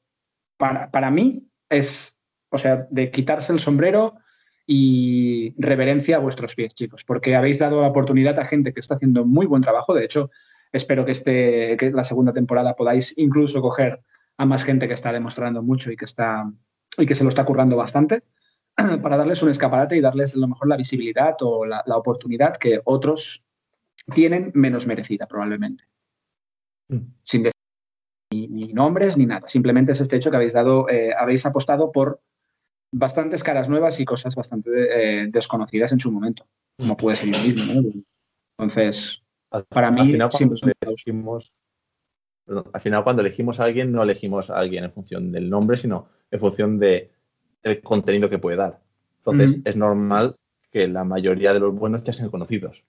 para, 0.57 0.91
para 0.91 1.11
mí 1.11 1.51
es, 1.69 2.15
o 2.51 2.57
sea, 2.57 2.87
de 2.91 3.11
quitarse 3.11 3.53
el 3.53 3.61
sombrero 3.61 4.15
y 4.67 5.55
reverencia 5.59 6.17
a 6.17 6.21
vuestros 6.21 6.55
pies, 6.55 6.75
chicos, 6.75 7.05
porque 7.05 7.37
habéis 7.37 7.59
dado 7.59 7.83
la 7.83 7.89
oportunidad 7.89 8.39
a 8.39 8.47
gente 8.47 8.73
que 8.73 8.81
está 8.81 8.95
haciendo 8.95 9.27
muy 9.27 9.45
buen 9.47 9.61
trabajo. 9.61 9.93
De 9.93 10.05
hecho, 10.05 10.31
espero 10.73 11.05
que, 11.05 11.13
este, 11.13 11.77
que 11.77 11.91
la 11.91 12.05
segunda 12.05 12.33
temporada 12.33 12.75
podáis 12.75 13.13
incluso 13.17 13.61
coger 13.61 14.01
a 14.39 14.47
más 14.47 14.65
gente 14.65 14.89
que 14.89 14.95
está 14.95 15.13
demostrando 15.13 15.63
mucho 15.63 15.91
y 15.91 15.97
que, 15.97 16.05
está, 16.05 16.51
y 16.99 17.07
que 17.07 17.15
se 17.15 17.25
lo 17.25 17.29
está 17.29 17.45
currando 17.45 17.77
bastante 17.77 18.23
para 19.03 19.17
darles 19.17 19.43
un 19.43 19.51
escaparate 19.51 19.97
y 19.97 20.01
darles 20.01 20.35
a 20.35 20.39
lo 20.39 20.49
mejor 20.49 20.69
la 20.69 20.77
visibilidad 20.77 21.37
o 21.41 21.65
la, 21.65 21.83
oportunidad 21.87 22.57
que 22.57 22.81
otros 22.85 23.43
tienen 24.15 24.53
menos 24.55 24.87
merecida 24.87 25.27
probablemente. 25.27 25.85
Mm. 26.89 26.99
Sin 27.25 27.43
decir 27.43 27.57
ni, 28.31 28.73
nombres 28.73 29.17
ni 29.17 29.27
nada. 29.27 29.49
Simplemente 29.49 29.93
es 29.93 30.01
este 30.01 30.17
hecho 30.17 30.31
que 30.31 30.37
habéis 30.37 30.53
dado, 30.53 30.89
eh, 30.89 31.13
habéis 31.17 31.45
apostado 31.47 31.93
por 31.93 32.21
bastantes 32.93 33.43
caras 33.43 33.69
nuevas 33.69 33.99
y 34.01 34.05
cosas 34.05 34.35
bastante 34.35 34.71
eh, 34.71 35.27
desconocidas 35.29 35.93
en 35.93 36.01
su 36.01 36.11
momento, 36.11 36.47
como 36.79 36.95
mm. 36.95 36.97
puede 36.97 37.17
ser 37.17 37.31
yo 37.31 37.39
mismo. 37.39 37.93
Entonces, 38.59 39.23
para 39.69 39.91
mí, 39.91 40.01
al 40.01 40.07
final, 40.07 40.31
elegimos, 40.81 41.53
al 42.73 42.81
final, 42.81 43.05
cuando 43.05 43.23
elegimos 43.23 43.61
a 43.61 43.65
alguien, 43.65 43.93
no 43.93 44.03
elegimos 44.03 44.51
a 44.51 44.59
alguien 44.59 44.85
en 44.85 44.93
función 44.93 45.33
del 45.33 45.51
nombre, 45.51 45.77
sino 45.77 46.09
en 46.31 46.41
función 46.41 46.79
de 46.79 47.11
el 47.63 47.83
contenido 47.83 48.31
que 48.31 48.39
puede 48.39 48.57
dar. 48.57 48.81
Entonces, 49.19 49.61
es 49.65 49.77
normal 49.77 50.37
que 50.71 50.87
la 50.87 51.05
mayoría 51.05 51.53
de 51.53 51.61
los 51.61 51.75
buenos 51.75 52.03
ya 52.05 52.13
sean 52.13 52.31
conocidos. 52.31 52.85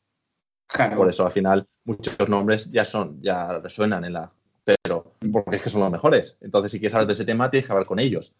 Por 0.95 1.09
eso, 1.09 1.25
al 1.25 1.31
final, 1.31 1.67
muchos 1.85 2.29
nombres 2.29 2.71
ya 2.71 2.85
son, 2.85 3.21
ya 3.21 3.59
resuenan 3.59 4.05
en 4.05 4.13
la. 4.13 4.31
Pero 4.63 5.13
porque 5.31 5.55
es 5.55 5.61
que 5.61 5.69
son 5.69 5.81
los 5.81 5.91
mejores. 5.91 6.37
Entonces, 6.41 6.71
si 6.71 6.79
quieres 6.79 6.93
hablar 6.93 7.07
de 7.07 7.13
ese 7.13 7.25
tema, 7.25 7.49
tienes 7.49 7.65
que 7.65 7.71
hablar 7.71 7.87
con 7.87 7.99
ellos. 7.99 8.35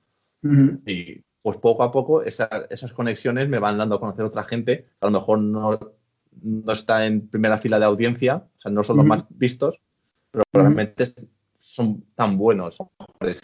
Y 0.86 1.24
pues 1.42 1.58
poco 1.58 1.84
a 1.84 1.92
poco 1.92 2.22
esas 2.24 2.94
conexiones 2.94 3.48
me 3.48 3.60
van 3.60 3.78
dando 3.78 3.96
a 3.96 4.00
conocer 4.00 4.24
a 4.24 4.28
otra 4.28 4.44
gente, 4.44 4.88
a 5.00 5.06
lo 5.06 5.14
mejor 5.14 5.40
no, 5.40 5.80
no 6.42 6.74
está 6.74 7.06
en 7.06 7.28
primera 7.28 7.58
fila 7.58 7.80
de 7.80 7.86
audiencia, 7.86 8.44
o 8.58 8.62
sea, 8.62 8.72
no 8.72 8.84
son 8.84 8.98
los 8.98 9.06
más 9.06 9.24
vistos, 9.30 9.80
pero 10.30 10.44
realmente 10.54 11.14
son 11.60 12.04
tan 12.16 12.38
buenos 12.38 12.78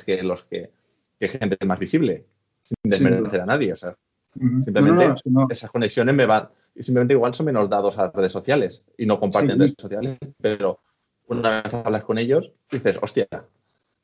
que 0.06 0.22
los 0.22 0.44
que, 0.46 0.72
que 1.20 1.28
gente 1.30 1.58
más 1.66 1.80
visible, 1.80 2.26
sin 2.62 2.76
desmerecer 2.84 3.42
a 3.42 3.46
nadie. 3.46 3.74
O 3.74 3.78
sea, 3.78 3.96
simplemente 4.34 5.14
esas 5.50 5.72
conexiones 5.72 6.14
me 6.14 6.26
van, 6.26 6.50
simplemente 6.82 7.13
igual 7.13 7.34
son 7.36 7.45
menos 7.45 7.69
dados 7.69 7.97
a 7.97 8.05
las 8.05 8.13
redes 8.13 8.32
sociales 8.32 8.86
y 8.97 9.05
no 9.05 9.19
comparten 9.19 9.59
redes 9.59 9.76
sociales, 9.78 10.17
pero 10.41 10.80
una 11.28 11.61
vez 11.61 11.74
hablas 11.74 12.03
con 12.03 12.17
ellos, 12.17 12.51
dices, 12.71 12.97
hostia. 13.01 13.28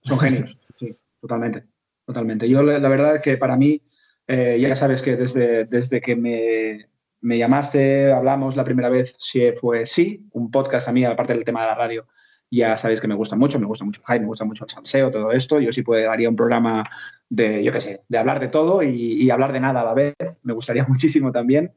Son 0.04 0.20
genios, 0.20 0.58
sí, 0.76 0.96
totalmente, 1.20 1.64
totalmente. 2.06 2.48
Yo 2.48 2.62
la, 2.64 2.90
verdad 2.90 3.16
es 3.16 3.22
que 3.22 3.38
para 3.38 3.56
mí, 3.56 3.82
eh, 4.28 4.58
ya 4.62 4.76
sabes 4.76 5.02
que 5.02 5.16
desde, 5.16 5.66
desde 5.66 6.02
que 6.02 6.16
me, 6.16 6.88
me 7.22 7.38
llamaste, 7.38 8.12
hablamos 8.12 8.56
la 8.56 8.64
primera 8.64 8.90
vez, 8.90 9.16
si 9.20 9.52
fue 9.54 9.86
sí, 9.86 10.28
un 10.32 10.52
podcast 10.52 10.88
a 10.88 10.92
mí, 10.92 11.04
aparte 11.04 11.34
del 11.34 11.46
tema 11.46 11.62
de 11.62 11.68
la 11.68 11.76
radio, 11.76 12.08
ya 12.52 12.78
sabéis 12.78 13.00
que 13.00 13.08
me 13.08 13.16
gusta 13.16 13.36
mucho, 13.36 13.60
me 13.60 13.66
gusta 13.66 13.86
mucho 13.86 14.02
el 14.02 14.06
hype, 14.08 14.22
me 14.22 14.28
gusta 14.28 14.46
mucho 14.46 14.66
el 14.66 14.72
salseo, 14.72 15.12
todo 15.12 15.32
esto. 15.32 15.60
Yo 15.60 15.72
sí 15.72 15.84
puede, 15.84 16.08
haría 16.08 16.30
un 16.30 16.36
programa 16.36 16.84
de, 17.30 17.64
yo 17.64 17.72
qué 17.72 17.82
sé, 17.82 18.02
de 18.08 18.18
hablar 18.18 18.40
de 18.40 18.48
todo 18.48 18.82
y, 18.82 19.30
hablar 19.30 19.54
de 19.54 19.60
nada 19.60 19.82
a 19.82 19.86
la 19.86 19.94
vez. 19.94 20.16
Me 20.44 20.54
gustaría 20.54 20.84
muchísimo 20.88 21.32
también. 21.32 21.74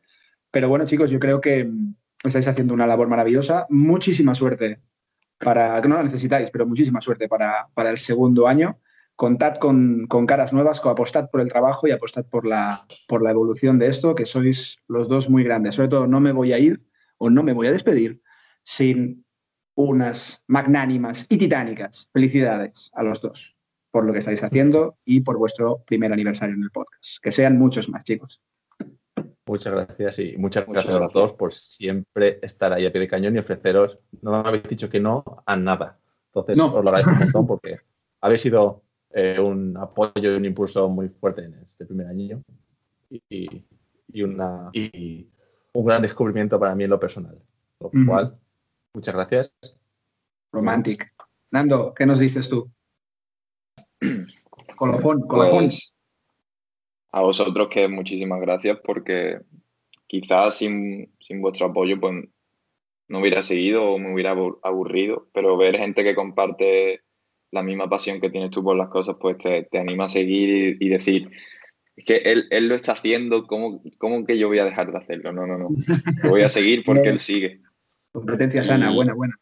Pero 0.52 0.68
bueno, 0.68 0.86
chicos, 0.86 1.10
yo 1.10 1.18
creo 1.18 1.40
que 1.40 1.64
mm, 1.64 1.94
estáis 2.24 2.46
haciendo 2.46 2.74
una 2.74 2.86
labor 2.86 3.08
maravillosa. 3.08 3.66
Muchísima 3.70 4.36
suerte 4.36 4.80
para, 5.38 5.82
que 5.82 5.88
no 5.88 5.96
la 5.96 6.04
necesitáis, 6.04 6.50
pero 6.52 6.66
muchísima 6.66 7.00
suerte 7.00 7.26
para, 7.26 7.68
para 7.74 7.90
el 7.90 7.98
segundo 7.98 8.46
año. 8.46 8.78
Contad 9.16 9.56
con, 9.56 10.06
con, 10.06 10.26
caras 10.26 10.52
nuevas, 10.52 10.80
apostad 10.84 11.30
por 11.30 11.40
el 11.40 11.48
trabajo 11.48 11.88
y 11.88 11.90
apostad 11.90 12.24
por 12.26 12.46
la, 12.46 12.86
por 13.08 13.22
la 13.22 13.30
evolución 13.30 13.78
de 13.78 13.88
esto, 13.88 14.14
que 14.14 14.26
sois 14.26 14.78
los 14.86 15.08
dos 15.08 15.28
muy 15.28 15.42
grandes. 15.42 15.74
Sobre 15.74 15.88
todo, 15.88 16.06
no 16.06 16.20
me 16.20 16.32
voy 16.32 16.52
a 16.52 16.58
ir 16.58 16.82
o 17.18 17.30
no 17.30 17.42
me 17.42 17.52
voy 17.52 17.66
a 17.66 17.72
despedir 17.72 18.20
sin 18.62 19.24
unas 19.74 20.42
magnánimas 20.46 21.26
y 21.28 21.38
titánicas 21.38 22.08
felicidades 22.12 22.90
a 22.94 23.02
los 23.02 23.20
dos 23.20 23.56
por 23.92 24.06
lo 24.06 24.12
que 24.12 24.20
estáis 24.20 24.42
haciendo 24.42 24.96
y 25.04 25.20
por 25.20 25.36
vuestro 25.36 25.84
primer 25.86 26.12
aniversario 26.12 26.56
en 26.56 26.62
el 26.62 26.70
podcast. 26.70 27.22
Que 27.22 27.30
sean 27.30 27.58
muchos 27.58 27.88
más, 27.90 28.04
chicos. 28.04 28.40
Muchas 29.46 29.72
gracias 29.72 30.18
y 30.20 30.36
muchas, 30.36 30.66
gracias, 30.66 30.94
a 30.94 30.98
los 30.98 31.12
dos 31.12 31.32
por 31.32 31.52
siempre 31.52 32.38
estar 32.42 32.72
ahí 32.72 32.86
a 32.86 32.92
pie 32.92 33.00
de 33.00 33.08
cañón 33.08 33.34
y 33.34 33.38
ofreceros, 33.38 33.98
no 34.20 34.30
me 34.30 34.48
habéis 34.48 34.62
dicho 34.64 34.88
que 34.88 35.00
no 35.00 35.24
a 35.44 35.56
nada. 35.56 35.98
Entonces, 36.26 36.58
os 36.58 36.72
lo 36.72 36.78
agradezco 36.78 37.10
un 37.10 37.18
montón 37.18 37.46
porque 37.46 37.80
habéis 38.20 38.40
sido 38.40 38.82
eh, 39.10 39.38
un 39.40 39.76
apoyo 39.76 40.32
y 40.32 40.36
un 40.36 40.44
impulso 40.44 40.88
muy 40.88 41.08
fuerte 41.08 41.44
en 41.44 41.54
este 41.54 41.84
primer 41.84 42.06
año 42.06 42.42
y, 43.10 44.22
una, 44.22 44.70
y 44.72 45.28
un 45.72 45.84
gran 45.84 46.02
descubrimiento 46.02 46.58
para 46.58 46.74
mí 46.74 46.84
en 46.84 46.90
lo 46.90 47.00
personal. 47.00 47.38
Lo 47.80 47.90
cual, 48.06 48.38
Muchas 48.94 49.14
gracias. 49.14 49.54
Romantic. 50.52 51.14
Nando, 51.50 51.94
¿qué 51.94 52.04
nos 52.04 52.18
dices 52.18 52.48
tú? 52.48 52.70
colofón, 54.76 55.22
colofón. 55.22 55.64
Pues, 55.64 55.94
a 57.12 57.20
vosotros 57.20 57.68
que 57.70 57.86
muchísimas 57.88 58.40
gracias 58.40 58.78
porque 58.82 59.38
quizás 60.06 60.56
sin, 60.56 61.12
vuestro 61.40 61.66
apoyo 61.66 62.00
pues 62.00 62.24
no 63.08 63.20
hubiera 63.20 63.42
seguido 63.42 63.84
o 63.84 63.98
me 63.98 64.12
hubiera 64.12 64.34
aburrido, 64.62 65.28
pero 65.34 65.56
ver 65.56 65.78
gente 65.78 66.02
que 66.02 66.14
comparte 66.14 67.02
la 67.50 67.62
misma 67.62 67.88
pasión 67.88 68.20
que 68.20 68.30
tienes 68.30 68.50
tú 68.50 68.64
por 68.64 68.76
las 68.76 68.88
cosas, 68.88 69.16
pues 69.20 69.36
te, 69.38 69.78
anima 69.78 70.06
a 70.06 70.08
seguir 70.08 70.78
y, 70.80 70.88
decir, 70.88 71.30
es 71.94 72.04
que 72.06 72.16
él, 72.24 72.68
lo 72.68 72.74
está 72.74 72.92
haciendo, 72.92 73.46
¿cómo, 73.46 73.82
¿cómo, 73.98 74.24
que 74.24 74.38
yo 74.38 74.48
voy 74.48 74.58
a 74.58 74.64
dejar 74.64 74.90
de 74.90 74.98
hacerlo? 74.98 75.32
No, 75.32 75.46
no, 75.46 75.58
no. 75.58 75.68
Lo 76.22 76.30
voy 76.30 76.42
a 76.42 76.48
seguir 76.48 76.82
porque 76.86 77.10
él 77.10 77.18
sigue. 77.18 77.60
Competencia 78.12 78.62
sana, 78.62 78.90
buena, 78.90 79.12
buena. 79.12 79.38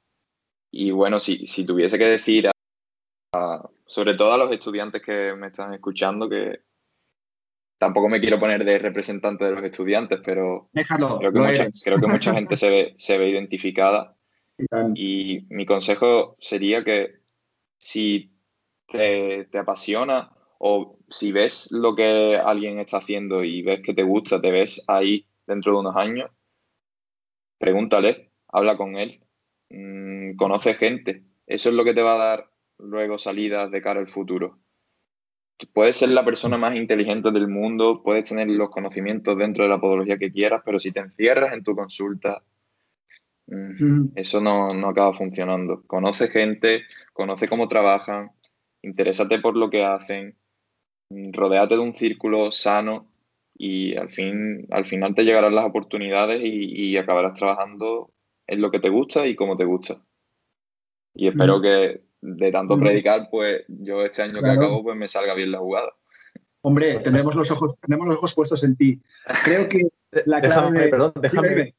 Y 0.72 0.90
bueno, 0.90 1.20
si, 1.20 1.46
si 1.46 1.64
tuviese 1.64 1.98
que 1.98 2.06
decir, 2.06 2.50
sobre 3.86 4.14
todo 4.14 4.32
a 4.32 4.38
los 4.38 4.52
estudiantes 4.52 5.02
que 5.02 5.34
me 5.34 5.48
están 5.48 5.74
escuchando, 5.74 6.28
que 6.28 6.60
tampoco 7.80 8.10
me 8.10 8.20
quiero 8.20 8.38
poner 8.38 8.64
de 8.64 8.78
representante 8.78 9.46
de 9.46 9.52
los 9.52 9.64
estudiantes, 9.64 10.20
pero 10.22 10.68
creo, 10.72 11.18
que 11.32 11.38
mucha, 11.38 11.68
creo, 11.82 11.96
que 11.96 12.06
mucha, 12.10 12.34
gente 12.34 12.56
se 12.56 12.68
ve, 12.68 12.94
se 12.98 13.16
ve 13.16 13.28
identificada. 13.30 14.14
Y 14.94 15.46
mi 15.48 15.64
consejo 15.64 16.36
sería 16.38 16.84
que 16.84 17.20
si 17.78 18.30
te, 18.86 19.46
te, 19.46 19.58
apasiona 19.58 20.30
o 20.58 20.98
si 21.08 21.32
ves 21.32 21.68
lo 21.70 21.96
que 21.96 22.36
alguien 22.36 22.78
está 22.78 22.98
haciendo 22.98 23.42
y 23.42 23.62
ves 23.62 23.80
que 23.82 23.94
te 23.94 24.02
gusta, 24.02 24.42
te 24.42 24.50
ves 24.50 24.84
ahí 24.86 25.26
dentro 25.46 25.72
de 25.72 25.78
unos 25.78 25.96
años, 25.96 26.30
pregúntale 27.56 28.30
habla 28.52 28.76
con 28.76 28.96
él, 28.96 29.20
mm, 29.70 30.36
conoce 30.36 30.74
gente. 30.74 31.24
Eso 31.46 31.68
es 31.68 31.74
lo 31.74 31.84
que 31.84 31.94
te 31.94 32.02
va 32.02 32.14
a 32.14 32.28
dar 32.28 32.50
luego 32.78 33.18
salidas 33.18 33.70
de 33.70 33.82
cara 33.82 34.00
al 34.00 34.08
futuro. 34.08 34.58
Puedes 35.72 35.96
ser 35.96 36.10
la 36.10 36.24
persona 36.24 36.56
más 36.56 36.74
inteligente 36.74 37.30
del 37.30 37.48
mundo, 37.48 38.02
puedes 38.02 38.24
tener 38.24 38.48
los 38.48 38.70
conocimientos 38.70 39.36
dentro 39.36 39.64
de 39.64 39.70
la 39.70 39.80
podología 39.80 40.18
que 40.18 40.32
quieras, 40.32 40.62
pero 40.64 40.78
si 40.78 40.92
te 40.92 41.00
encierras 41.00 41.52
en 41.52 41.62
tu 41.62 41.74
consulta, 41.74 42.42
mm, 43.46 44.12
eso 44.16 44.40
no, 44.40 44.68
no 44.68 44.88
acaba 44.88 45.12
funcionando. 45.12 45.82
Conoce 45.86 46.28
gente, 46.28 46.82
conoce 47.12 47.48
cómo 47.48 47.68
trabajan, 47.68 48.30
interésate 48.82 49.38
por 49.40 49.56
lo 49.56 49.70
que 49.70 49.84
hacen, 49.84 50.36
mm, 51.10 51.32
rodéate 51.32 51.74
de 51.74 51.80
un 51.80 51.94
círculo 51.94 52.50
sano 52.52 53.10
y 53.54 53.96
al, 53.96 54.10
fin, 54.10 54.66
al 54.70 54.86
final 54.86 55.14
te 55.14 55.24
llegarán 55.24 55.54
las 55.54 55.66
oportunidades 55.66 56.40
y 56.42 56.96
acabarás 56.96 57.34
trabajando 57.34 58.10
es 58.50 58.58
lo 58.58 58.70
que 58.72 58.80
te 58.80 58.88
gusta 58.88 59.26
y 59.26 59.36
cómo 59.36 59.56
te 59.56 59.64
gusta. 59.64 60.02
Y 61.14 61.28
espero 61.28 61.60
que 61.60 62.02
de 62.20 62.52
tanto 62.52 62.78
predicar, 62.78 63.28
pues 63.30 63.64
yo 63.68 64.02
este 64.02 64.22
año 64.22 64.42
que 64.42 64.50
acabo, 64.50 64.82
pues 64.82 64.96
me 64.96 65.08
salga 65.08 65.34
bien 65.34 65.52
la 65.52 65.58
jugada. 65.58 65.92
Hombre, 66.62 66.98
tenemos 67.00 67.34
los 67.34 67.50
ojos, 67.50 67.78
tenemos 67.80 68.06
los 68.06 68.16
ojos 68.16 68.34
puestos 68.34 68.62
en 68.64 68.76
ti. 68.76 69.00
Creo 69.44 69.68
que 69.68 69.88
la 70.26 70.40
clave. 70.40 70.72
Déjame, 70.72 70.88
perdón, 70.88 71.12
déjame 71.16 71.74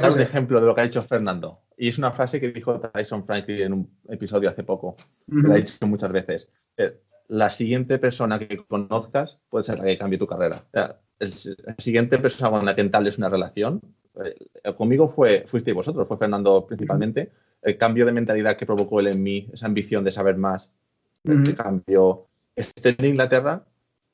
dar 0.00 0.12
un 0.12 0.20
ejemplo 0.20 0.60
de 0.60 0.66
lo 0.66 0.74
que 0.74 0.80
ha 0.80 0.84
dicho 0.84 1.02
Fernando. 1.02 1.60
Y 1.76 1.88
es 1.88 1.98
una 1.98 2.12
frase 2.12 2.40
que 2.40 2.50
dijo 2.50 2.80
Tyson 2.80 3.24
Franklin 3.24 3.62
en 3.62 3.72
un 3.72 3.98
episodio 4.08 4.50
hace 4.50 4.64
poco. 4.64 4.96
que 4.96 5.48
la 5.48 5.54
ha 5.54 5.58
dicho 5.58 5.86
muchas 5.86 6.10
veces. 6.12 6.52
Eh, 6.76 7.00
la 7.28 7.50
siguiente 7.50 7.98
persona 7.98 8.38
que 8.38 8.56
conozcas 8.56 9.40
puede 9.48 9.64
ser 9.64 9.78
la 9.78 9.86
que 9.86 9.98
cambie 9.98 10.18
tu 10.18 10.26
carrera. 10.26 10.64
la 10.72 11.76
siguiente 11.78 12.18
persona 12.18 12.50
con 12.50 12.66
la 12.66 12.74
que 12.74 12.80
entables 12.80 13.18
una 13.18 13.28
relación 13.28 13.80
eh, 14.24 14.74
conmigo 14.74 15.08
fue, 15.08 15.44
fuisteis 15.46 15.74
vosotros, 15.74 16.06
fue 16.06 16.18
Fernando 16.18 16.66
principalmente, 16.66 17.32
el 17.62 17.78
cambio 17.78 18.04
de 18.04 18.12
mentalidad 18.12 18.56
que 18.56 18.66
provocó 18.66 19.00
él 19.00 19.08
en 19.08 19.22
mí, 19.22 19.48
esa 19.52 19.66
ambición 19.66 20.04
de 20.04 20.10
saber 20.10 20.36
más, 20.36 20.76
el 21.24 21.54
cambio. 21.54 22.26
Estoy 22.54 22.96
en 22.98 23.06
Inglaterra 23.06 23.64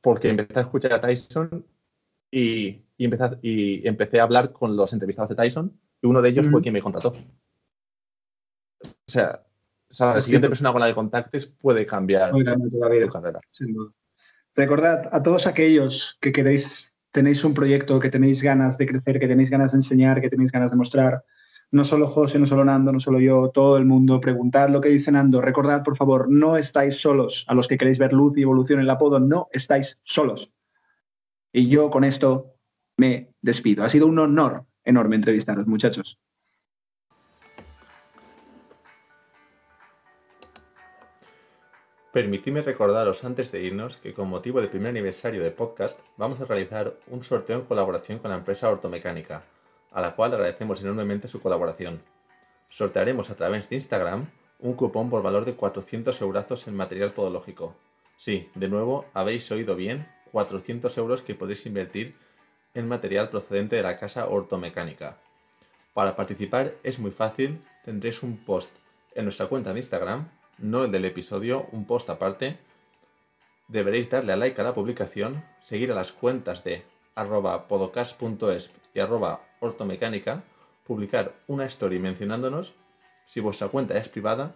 porque 0.01 0.29
empecé 0.29 0.59
a 0.59 0.63
escuchar 0.63 0.93
a 0.93 1.01
Tyson 1.01 1.65
y, 2.31 2.83
y, 2.97 3.05
empecé, 3.05 3.39
y 3.43 3.89
empecé 3.89 4.21
a 4.21 4.25
hablar 4.25 4.53
con 4.53 4.77
los 4.77 4.93
entrevistados 4.93 5.31
de 5.31 5.37
Tyson 5.37 5.73
y 6.03 6.07
uno 6.07 6.23
de 6.23 6.29
ellos 6.29 6.47
fue 6.49 6.63
quien 6.63 6.75
me 6.75 6.83
contrató. 6.83 7.15
O 8.81 9.11
sea, 9.11 9.43
la 9.99 10.21
siguiente 10.21 10.49
persona 10.49 10.71
con 10.71 10.81
la 10.81 10.89
que 10.89 10.95
contactes 10.95 11.47
puede 11.47 11.87
cambiar 11.87 12.33
tu 12.33 12.79
carrera. 13.11 13.41
Recordad 14.55 15.09
a 15.13 15.23
todos 15.23 15.47
aquellos 15.47 16.19
que 16.21 16.33
queréis 16.33 16.95
tenéis 17.11 17.43
un 17.43 17.55
proyecto, 17.55 17.99
que 17.99 18.11
tenéis 18.11 18.43
ganas 18.43 18.77
de 18.77 18.87
crecer, 18.87 19.19
que 19.19 19.27
tenéis 19.27 19.51
ganas 19.51 19.73
de 19.73 19.79
enseñar, 19.79 20.21
que 20.21 20.29
tenéis 20.29 20.53
ganas 20.53 20.71
de 20.71 20.77
mostrar, 20.77 21.25
no 21.71 21.85
solo 21.85 22.07
José, 22.07 22.39
no 22.39 22.47
solo 22.47 22.65
Nando, 22.65 22.93
no 22.93 23.01
solo 23.01 23.21
yo, 23.21 23.51
todo 23.51 23.77
el 23.77 23.85
mundo, 23.85 24.21
preguntad 24.21 24.71
lo 24.71 24.81
que 24.81 24.89
dice 24.89 25.13
Nando, 25.13 25.41
recordad 25.41 25.83
por 25.83 25.97
favor, 25.97 26.31
no 26.31 26.57
estáis 26.57 27.01
solos, 27.01 27.45
a 27.49 27.55
los 27.55 27.69
que 27.69 27.77
queréis 27.77 27.99
ver 27.99 28.13
luz 28.13 28.37
y 28.37 28.43
evolución 28.43 28.79
en 28.79 28.85
el 28.85 28.91
apodo, 28.91 29.21
no 29.21 29.49
estáis 29.53 29.99
solos. 30.03 30.51
Y 31.53 31.69
yo 31.69 31.91
con 31.91 32.05
esto 32.05 32.55
me 32.97 33.31
despido. 33.41 33.85
Ha 33.85 33.89
sido 33.89 34.07
un 34.07 34.19
honor 34.19 34.65
enorme 34.85 35.17
entrevistaros, 35.17 35.67
muchachos. 35.67 36.19
Permitidme 42.13 42.63
recordaros 42.63 43.23
antes 43.23 43.53
de 43.53 43.63
irnos 43.63 43.99
que 43.99 44.15
con 44.15 44.29
motivo 44.29 44.61
del 44.61 44.71
primer 44.71 44.89
aniversario 44.89 45.43
de 45.43 45.51
podcast 45.51 46.01
vamos 46.17 46.41
a 46.41 46.47
realizar 46.47 46.95
un 47.07 47.23
sorteo 47.23 47.59
en 47.59 47.67
colaboración 47.67 48.19
con 48.19 48.31
la 48.31 48.39
empresa 48.39 48.71
Ortomecánica, 48.71 49.45
a 49.93 50.01
la 50.01 50.15
cual 50.15 50.35
agradecemos 50.35 50.81
enormemente 50.81 51.29
su 51.29 51.41
colaboración. 51.41 52.03
Sortearemos 52.69 53.31
a 53.31 53.37
través 53.37 53.69
de 53.69 53.77
Instagram 53.77 54.31
un 54.59 54.75
cupón 54.75 55.09
por 55.11 55.23
valor 55.23 55.45
de 55.45 55.55
400 55.55 56.21
euros 56.21 56.67
en 56.67 56.77
material 56.77 57.13
podológico. 57.13 57.77
Sí, 58.17 58.51
de 58.55 58.69
nuevo, 58.69 59.07
habéis 59.15 59.51
oído 59.51 59.77
bien, 59.77 60.09
400 60.33 60.97
euros 60.99 61.23
que 61.23 61.35
podéis 61.35 61.65
invertir 61.67 62.17
en 62.75 62.89
material 62.89 63.29
procedente 63.29 63.77
de 63.77 63.83
la 63.83 63.97
casa 63.97 64.29
ortomecánica. 64.29 65.17
Para 65.95 66.17
participar 66.17 66.75
es 66.83 66.99
muy 66.99 67.11
fácil, 67.11 67.61
tendréis 67.85 68.23
un 68.23 68.37
post 68.37 68.73
en 69.15 69.25
nuestra 69.25 69.47
cuenta 69.47 69.73
de 69.73 69.79
Instagram 69.81 70.29
no 70.59 70.85
el 70.85 70.91
del 70.91 71.05
episodio, 71.05 71.69
un 71.71 71.87
post 71.87 72.11
aparte, 72.11 72.59
deberéis 73.69 74.11
darle 74.11 74.33
a 74.33 74.37
like 74.37 74.61
a 74.61 74.65
la 74.65 74.75
publicación, 74.75 75.45
seguir 75.63 75.93
a 75.93 75.95
las 75.95 76.13
cuentas 76.13 76.65
de 76.65 76.85
arroba 77.15 77.69
arroba 79.01 79.43
ortomecánica, 79.61 80.45
publicar 80.87 81.35
una 81.47 81.65
story 81.67 81.99
mencionándonos. 81.99 82.75
Si 83.27 83.41
vuestra 83.41 83.69
cuenta 83.69 83.97
es 83.99 84.09
privada, 84.09 84.55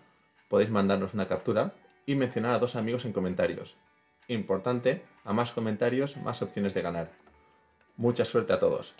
podéis 0.49 0.71
mandarnos 0.71 1.15
una 1.15 1.29
captura 1.29 1.75
y 2.07 2.15
mencionar 2.15 2.53
a 2.53 2.59
dos 2.59 2.77
amigos 2.77 3.05
en 3.05 3.13
comentarios. 3.13 3.77
Importante, 4.29 5.05
a 5.25 5.33
más 5.33 5.53
comentarios, 5.53 6.17
más 6.17 6.43
opciones 6.43 6.75
de 6.75 6.83
ganar. 6.83 7.11
Mucha 7.97 8.25
suerte 8.25 8.53
a 8.53 8.59
todos. 8.59 8.95